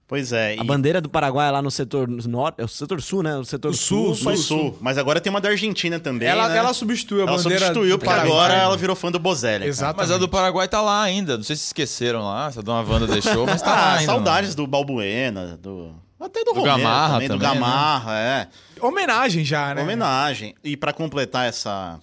Pois 0.06 0.32
é. 0.32 0.56
A 0.58 0.64
bandeira 0.64 1.00
do 1.00 1.08
Paraguai 1.08 1.50
lá 1.50 1.62
no 1.62 1.70
setor 1.70 2.06
norte, 2.06 2.60
é 2.60 2.64
o 2.64 2.68
setor 2.68 3.00
sul, 3.00 3.22
né? 3.22 3.36
O 3.38 3.44
setor 3.44 3.70
O 3.70 3.74
sul, 3.74 4.14
sul, 4.14 4.36
Sul, 4.36 4.58
sul. 4.58 4.78
Mas 4.80 4.98
agora 4.98 5.18
tem 5.18 5.30
uma 5.30 5.40
da 5.40 5.48
Argentina 5.48 5.98
também. 5.98 6.28
Ela, 6.28 6.48
né? 6.50 6.58
ela 6.58 6.74
substituiu 6.74 7.22
a 7.22 7.28
Ela 7.28 7.36
bandeira. 7.38 7.58
substituiu, 7.66 7.96
do 7.96 8.04
porque 8.04 8.12
agora 8.12 8.52
ela 8.54 8.76
virou 8.76 8.94
fã 8.94 9.10
do 9.10 9.18
Bozelli. 9.18 9.66
Exatamente. 9.66 9.96
Mas 10.08 10.10
a 10.10 10.18
do 10.18 10.28
Paraguai 10.28 10.68
tá 10.68 10.82
lá 10.82 11.02
ainda. 11.02 11.38
Não 11.38 11.42
sei 11.44 11.56
se 11.56 11.64
esqueceram 11.64 12.22
lá, 12.22 12.50
se 12.52 12.58
a 12.58 12.62
dona 12.62 12.86
Wanda 12.88 13.06
deixou, 13.06 13.46
mas 13.46 13.62
tá 13.62 13.70
lá 13.70 13.76
Ah, 13.76 13.92
ainda. 13.94 14.04
saudades 14.12 14.54
do 14.54 14.66
Balbuena, 14.66 15.56
do. 15.56 15.90
Até 16.24 16.40
do, 16.44 16.52
Do 16.52 16.60
Romero 16.60 16.78
Gamarra 16.78 17.12
também, 17.14 17.28
do 17.28 17.34
também, 17.34 17.48
né? 17.48 17.54
Gamarra, 17.54 18.18
é. 18.18 18.48
Homenagem 18.80 19.44
já, 19.44 19.74
né? 19.74 19.82
Homenagem. 19.82 20.54
E 20.64 20.76
pra 20.76 20.92
completar 20.92 21.46
essa, 21.46 22.00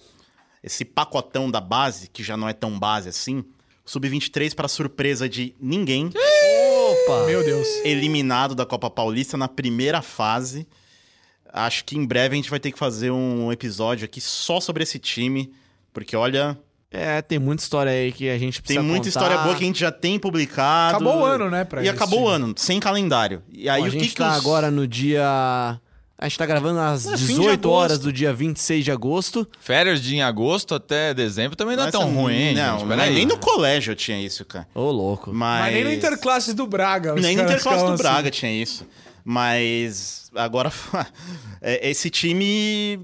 esse 0.62 0.84
pacotão 0.84 1.50
da 1.50 1.60
base, 1.60 2.08
que 2.08 2.22
já 2.22 2.36
não 2.36 2.48
é 2.48 2.52
tão 2.52 2.78
base 2.78 3.08
assim, 3.08 3.38
o 3.84 3.90
Sub-23, 3.90 4.54
pra 4.54 4.68
surpresa 4.68 5.28
de 5.28 5.54
ninguém, 5.60 6.06
Opa! 6.06 7.26
Meu 7.26 7.44
Deus. 7.44 7.66
eliminado 7.84 8.54
da 8.54 8.64
Copa 8.64 8.88
Paulista 8.88 9.36
na 9.36 9.48
primeira 9.48 10.00
fase. 10.02 10.66
Acho 11.52 11.84
que 11.84 11.96
em 11.98 12.06
breve 12.06 12.34
a 12.34 12.36
gente 12.36 12.48
vai 12.50 12.60
ter 12.60 12.70
que 12.72 12.78
fazer 12.78 13.10
um 13.10 13.50
episódio 13.52 14.04
aqui 14.04 14.20
só 14.20 14.60
sobre 14.60 14.82
esse 14.84 14.98
time, 14.98 15.52
porque 15.92 16.16
olha, 16.16 16.58
É, 16.92 17.22
tem 17.22 17.38
muita 17.38 17.62
história 17.62 17.90
aí 17.90 18.12
que 18.12 18.28
a 18.28 18.38
gente 18.38 18.56
tem 18.60 18.76
precisa 18.76 18.82
muita 18.82 18.98
contar. 19.06 19.08
história 19.08 19.38
boa 19.38 19.54
que 19.56 19.64
a 19.64 19.66
gente 19.66 19.80
já 19.80 19.90
tem 19.90 20.18
publicado. 20.18 20.96
Acabou 20.96 21.20
o 21.20 21.24
ano, 21.24 21.48
né, 21.50 21.64
pra 21.64 21.82
E 21.82 21.88
acabou 21.88 22.20
o 22.20 22.22
time. 22.24 22.34
ano, 22.34 22.54
sem 22.56 22.78
calendário. 22.78 23.42
E 23.50 23.68
aí 23.68 23.80
Bom, 23.80 23.86
a 23.86 23.88
o 23.88 23.92
que 23.92 23.98
gente 24.00 24.10
que 24.10 24.16
tá 24.16 24.30
os- 24.32 24.36
agora 24.36 24.70
no 24.70 24.86
dia... 24.86 25.80
A 26.18 26.28
gente 26.28 26.38
tá 26.38 26.46
gravando 26.46 26.78
às 26.78 27.04
É, 27.04 27.16
fim 27.16 27.26
de 27.26 27.40
18 27.40 27.68
horas 27.68 27.98
do 27.98 28.12
dia 28.12 28.32
26 28.32 28.84
de 28.84 28.92
agosto. 28.92 29.48
Férias 29.58 30.00
de 30.00 30.14
em 30.14 30.22
agosto 30.22 30.72
até 30.72 31.12
dezembro 31.12 31.56
também 31.56 31.76
não 31.76 31.84
é 31.88 31.90
tão 31.90 32.14
ruim, 32.14 32.34
hein, 32.34 32.54
Não, 32.54 32.78
gente? 32.78 33.10
nem 33.12 33.26
no 33.26 33.36
colégio 33.38 33.90
eu 33.90 33.96
tinha 33.96 34.20
isso, 34.20 34.44
cara. 34.44 34.68
Ô, 34.72 34.88
louco. 34.92 35.32
Mas, 35.34 35.62
Mas 35.64 35.74
nem 35.74 35.82
no 35.84 35.92
Interclasses 35.92 36.54
do 36.54 36.64
Braga. 36.64 37.14
Nem 37.14 37.34
no 37.34 37.42
caras 37.42 37.52
Interclasse 37.52 37.60
ficavam 37.78 37.86
do 37.86 37.94
assim. 37.94 38.02
Braga 38.04 38.30
tinha 38.30 38.52
isso. 38.52 38.86
Mas 39.24 40.30
agora 40.36 40.70
é, 41.60 41.90
esse 41.90 42.08
time 42.08 43.00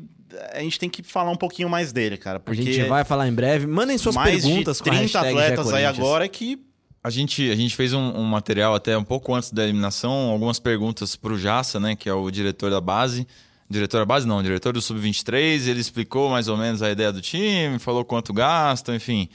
a 0.53 0.61
gente 0.61 0.79
tem 0.79 0.89
que 0.89 1.03
falar 1.03 1.31
um 1.31 1.37
pouquinho 1.37 1.69
mais 1.69 1.93
dele, 1.93 2.17
cara, 2.17 2.37
A 2.37 2.41
porque 2.41 2.63
gente 2.63 2.89
vai 2.89 3.05
falar 3.05 3.29
em 3.29 3.33
breve. 3.33 3.67
Mandem 3.67 3.97
suas 3.99 4.15
mais 4.15 4.43
perguntas 4.43 4.79
de 4.79 4.83
com 4.83 4.91
a 4.91 4.93
30 4.93 5.03
hashtag 5.03 5.29
atletas 5.29 5.73
aí 5.73 5.85
agora 5.85 6.29
que 6.29 6.59
A 7.03 7.11
gente, 7.11 7.51
a 7.51 7.57
gente 7.57 7.75
fez 7.77 7.93
um, 7.93 8.01
um 8.01 8.25
material 8.25 8.75
até 8.75 8.97
um 8.97 9.05
pouco 9.05 9.35
antes 9.35 9.51
da 9.53 9.65
eliminação, 9.65 10.13
algumas 10.31 10.59
perguntas 10.59 11.17
pro 11.17 11.39
Jassa, 11.39 11.79
né, 11.79 11.95
que 11.97 12.09
é 12.09 12.13
o 12.13 12.31
diretor 12.31 12.71
da 12.71 12.81
base. 12.81 13.27
Diretor 13.71 13.99
da 13.99 14.07
base 14.07 14.27
não, 14.27 14.43
diretor 14.43 14.73
do 14.73 14.81
Sub-23, 14.81 15.67
ele 15.69 15.81
explicou 15.81 16.31
mais 16.31 16.49
ou 16.49 16.57
menos 16.57 16.83
a 16.83 16.91
ideia 16.91 17.13
do 17.13 17.21
time, 17.21 17.79
falou 17.79 18.05
quanto 18.05 18.33
gastam, 18.33 18.95
enfim. 18.95 19.29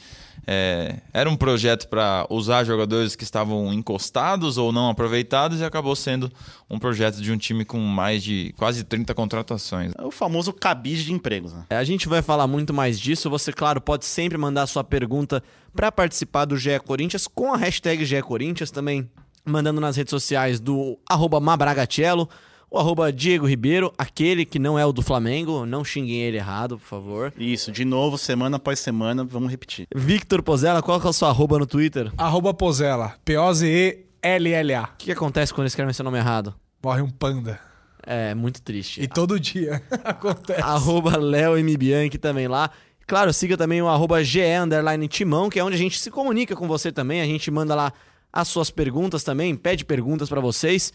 É, 0.45 0.97
era 1.13 1.29
um 1.29 1.35
projeto 1.35 1.87
para 1.87 2.25
usar 2.29 2.63
jogadores 2.63 3.15
que 3.15 3.23
estavam 3.23 3.71
encostados 3.73 4.57
ou 4.57 4.71
não 4.71 4.89
aproveitados 4.89 5.59
e 5.59 5.63
acabou 5.63 5.95
sendo 5.95 6.31
um 6.69 6.77
projeto 6.77 7.21
de 7.21 7.31
um 7.31 7.37
time 7.37 7.63
com 7.63 7.79
mais 7.79 8.23
de 8.23 8.53
quase 8.57 8.83
30 8.83 9.13
contratações. 9.13 9.93
é 9.97 10.03
o 10.03 10.11
famoso 10.11 10.51
cabide 10.51 11.05
de 11.05 11.13
empregos, 11.13 11.53
né? 11.53 11.65
É, 11.69 11.77
A 11.77 11.83
gente 11.83 12.07
vai 12.09 12.21
falar 12.21 12.47
muito 12.47 12.73
mais 12.73 12.99
disso. 12.99 13.29
Você, 13.29 13.53
claro, 13.53 13.79
pode 13.79 14.05
sempre 14.05 14.37
mandar 14.37 14.67
sua 14.67 14.83
pergunta 14.83 15.41
para 15.73 15.91
participar 15.91 16.45
do 16.45 16.57
GE 16.57 16.79
Corinthians 16.85 17.27
com 17.27 17.53
a 17.53 17.57
hashtag 17.57 18.03
GE 18.05 18.21
Corinthians 18.21 18.69
também, 18.71 19.09
mandando 19.45 19.79
nas 19.79 19.95
redes 19.95 20.11
sociais 20.11 20.59
do 20.59 20.97
arroba 21.09 21.39
Mabragatello, 21.39 22.27
o 22.73 22.79
arroba 22.79 23.13
Diego 23.13 23.45
Ribeiro, 23.45 23.93
aquele 23.95 24.45
que 24.45 24.57
não 24.57 24.79
é 24.79 24.83
o 24.83 24.91
do 24.91 25.03
Flamengo. 25.03 25.63
Não 25.63 25.85
xinguem 25.85 26.21
ele 26.21 26.37
errado, 26.37 26.79
por 26.79 26.85
favor. 26.87 27.31
Isso, 27.37 27.71
de 27.71 27.85
novo, 27.85 28.17
semana 28.17 28.57
após 28.57 28.79
semana, 28.79 29.23
vamos 29.23 29.51
repetir. 29.51 29.85
Victor 29.95 30.41
Pozella, 30.41 30.81
qual 30.81 30.99
que 30.99 31.05
é 31.05 31.09
o 31.11 31.13
seu 31.13 31.27
arroba 31.27 31.59
no 31.59 31.67
Twitter? 31.67 32.11
Arroba 32.17 32.51
Pozella. 32.51 33.13
P-O-Z-E-L-L-A. 33.23 34.83
O 34.85 34.97
que, 34.97 35.05
que 35.05 35.11
acontece 35.11 35.53
quando 35.53 35.67
escrevem 35.67 35.93
seu 35.93 36.03
nome 36.03 36.17
errado? 36.17 36.55
Morre 36.83 37.03
um 37.03 37.11
panda. 37.11 37.59
É 38.01 38.33
muito 38.33 38.59
triste. 38.59 39.01
E 39.03 39.07
todo 39.07 39.39
dia 39.39 39.79
acontece. 40.03 40.59
arroba 40.59 41.15
Léo 41.17 41.55
M. 41.55 41.77
Bianchi 41.77 42.17
também 42.17 42.47
lá. 42.47 42.71
Claro, 43.05 43.31
siga 43.31 43.55
também 43.55 43.83
o 43.83 43.87
arroba 43.87 44.23
GE 44.23 44.41
Underline 44.41 45.07
Timão, 45.07 45.47
que 45.47 45.59
é 45.59 45.63
onde 45.63 45.75
a 45.75 45.79
gente 45.79 45.99
se 45.99 46.09
comunica 46.09 46.55
com 46.55 46.67
você 46.67 46.91
também. 46.91 47.21
A 47.21 47.25
gente 47.25 47.51
manda 47.51 47.75
lá 47.75 47.93
as 48.31 48.47
suas 48.47 48.71
perguntas 48.71 49.23
também, 49.23 49.55
pede 49.55 49.85
perguntas 49.85 50.27
pra 50.27 50.41
vocês. 50.41 50.91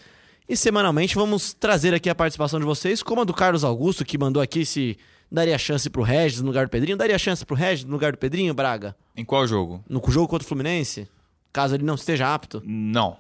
E 0.49 0.57
semanalmente 0.57 1.15
vamos 1.15 1.53
trazer 1.53 1.93
aqui 1.93 2.09
a 2.09 2.15
participação 2.15 2.59
de 2.59 2.65
vocês, 2.65 3.03
como 3.03 3.21
a 3.21 3.25
do 3.25 3.35
Carlos 3.35 3.65
Augusto, 3.65 4.03
que 4.03 4.17
mandou 4.17 4.43
aqui 4.43 4.65
se 4.65 4.97
daria 5.31 5.59
chance 5.59 5.91
pro 5.91 6.03
Regis 6.03 6.41
no 6.41 6.47
lugar 6.47 6.67
do 6.67 6.71
Pedrinho. 6.71 6.97
Daria 6.97 7.19
chance 7.19 7.45
pro 7.45 7.55
Regis 7.55 7.85
no 7.85 7.93
lugar 7.93 8.13
do 8.13 8.19
Pedrinho, 8.19 8.55
Braga? 8.55 8.97
Em 9.15 9.27
qual 9.27 9.47
jogo? 9.47 9.85
No 9.87 10.03
jogo 10.09 10.27
contra 10.27 10.47
o 10.47 10.49
Fluminense? 10.49 11.07
Caso 11.53 11.75
ele 11.75 11.85
não 11.85 11.97
esteja 11.97 12.33
apto. 12.33 12.63
Não. 12.65 13.19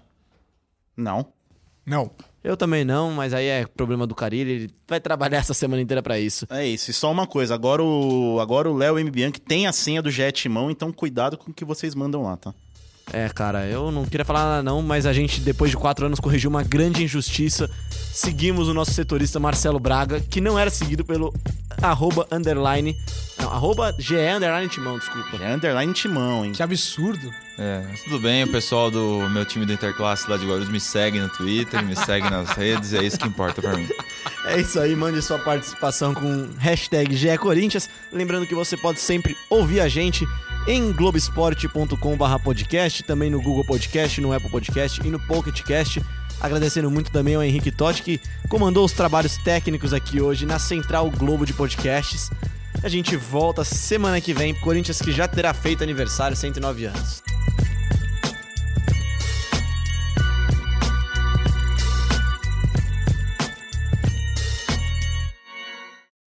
Não. 0.97 1.27
Não. 1.85 2.11
Eu 2.43 2.57
também 2.57 2.83
não, 2.83 3.11
mas 3.11 3.35
aí 3.35 3.45
é 3.45 3.67
problema 3.67 4.07
do 4.07 4.15
Carilli. 4.15 4.51
Ele 4.51 4.71
vai 4.87 4.99
trabalhar 4.99 5.37
essa 5.45 5.53
semana 5.53 5.83
inteira 5.83 6.03
pra 6.03 6.19
isso. 6.19 6.47
É 6.49 6.67
isso. 6.67 6.91
E 6.91 6.95
só 6.95 7.13
uma 7.13 7.27
coisa, 7.27 7.55
agora 7.55 7.83
o 7.83 8.39
agora 8.41 8.71
o 8.71 8.75
Léo 8.75 8.99
M. 8.99 9.11
Bianchi 9.11 9.39
tem 9.39 9.67
a 9.67 9.73
senha 9.73 10.01
do 10.01 10.11
GE 10.11 10.33
Timão, 10.33 10.71
então 10.71 10.91
cuidado 10.91 11.37
com 11.37 11.51
o 11.51 11.55
que 11.55 11.65
vocês 11.65 11.95
mandam 11.95 12.23
lá, 12.23 12.39
tá? 12.39 12.55
É, 13.13 13.29
cara, 13.29 13.67
eu 13.67 13.91
não 13.91 14.05
queria 14.05 14.25
falar 14.25 14.45
nada 14.45 14.63
não, 14.63 14.83
mas 14.83 15.07
a 15.07 15.13
gente, 15.13 15.41
depois 15.41 15.71
de 15.71 15.77
quatro 15.77 16.07
anos, 16.07 16.21
corrigiu 16.21 16.51
uma 16.51 16.63
grande 16.63 17.03
injustiça. 17.03 17.71
Seguimos 18.13 18.69
o 18.69 18.75
nosso 18.75 18.93
setorista 18.93 19.41
Marcelo 19.41 19.79
Braga, 19.79 20.21
que 20.21 20.41
não 20.41 20.59
era 20.59 20.71
seguido 20.71 21.05
pelo 21.05 21.33
arroba 21.81 22.27
underline... 22.31 22.97
Não, 23.39 23.51
arroba 23.51 23.95
GE 23.99 24.17
underline 24.17 24.69
Timão, 24.69 24.99
desculpa. 24.99 25.37
É 25.41 25.55
underline 25.55 25.93
Timão, 25.93 26.45
hein? 26.45 26.53
Que 26.53 26.63
absurdo. 26.63 27.33
É, 27.57 27.85
mas 27.89 28.03
tudo 28.03 28.19
bem, 28.19 28.45
o 28.45 28.49
pessoal 28.49 28.91
do 28.91 29.29
meu 29.31 29.45
time 29.45 29.65
do 29.65 29.73
Interclasse 29.73 30.29
lá 30.29 30.37
de 30.37 30.45
Guarulhos 30.45 30.69
me 30.69 30.81
segue 30.81 31.19
no 31.21 31.29
Twitter, 31.29 31.85
me 31.85 31.97
segue 31.97 32.29
nas 32.29 32.51
redes, 32.57 32.93
é 32.93 33.03
isso 33.03 33.19
que 33.19 33.29
importa 33.29 33.63
pra 33.63 33.77
mim. 33.77 33.89
É 34.45 34.61
isso 34.61 34.79
aí, 34.79 34.95
mande 34.95 35.23
sua 35.23 35.39
participação 35.39 36.15
com 36.15 36.49
hashtag 36.59 37.17
GE 37.17 37.39
Corinthians. 37.39 37.89
Lembrando 38.13 38.47
que 38.47 38.55
você 38.55 38.77
pode 38.77 39.01
sempre 39.01 39.37
ouvir 39.49 39.81
a 39.81 39.89
gente 39.89 40.27
em 40.69 40.93
globesport.com.br 40.93 42.39
podcast, 42.45 43.03
também 43.03 43.31
no 43.31 43.41
Google 43.41 43.65
Podcast, 43.65 44.21
no 44.21 44.35
Apple 44.35 44.51
Podcast 44.51 45.01
e 45.03 45.11
no 45.11 45.19
Pocket 45.19 45.63
Cast. 45.63 46.03
Agradecendo 46.39 46.91
muito 46.91 47.11
também 47.11 47.35
ao 47.35 47.43
Henrique 47.43 47.73
Totti, 47.73 48.03
que 48.03 48.21
comandou 48.51 48.85
os 48.85 48.93
trabalhos 48.93 49.39
técnicos 49.39 49.95
aqui 49.95 50.21
hoje 50.21 50.45
na 50.45 50.59
Central 50.59 51.11
Globo 51.11 51.47
de 51.47 51.55
Podcasts. 51.55 52.31
A 52.83 52.89
gente 52.89 53.17
volta 53.17 53.65
semana 53.65 54.21
que 54.21 54.35
vem. 54.35 54.55
Corinthians 54.61 55.01
que 55.01 55.11
já 55.11 55.27
terá 55.27 55.55
feito 55.55 55.83
aniversário, 55.83 56.37
109 56.37 56.85
anos. 56.85 57.23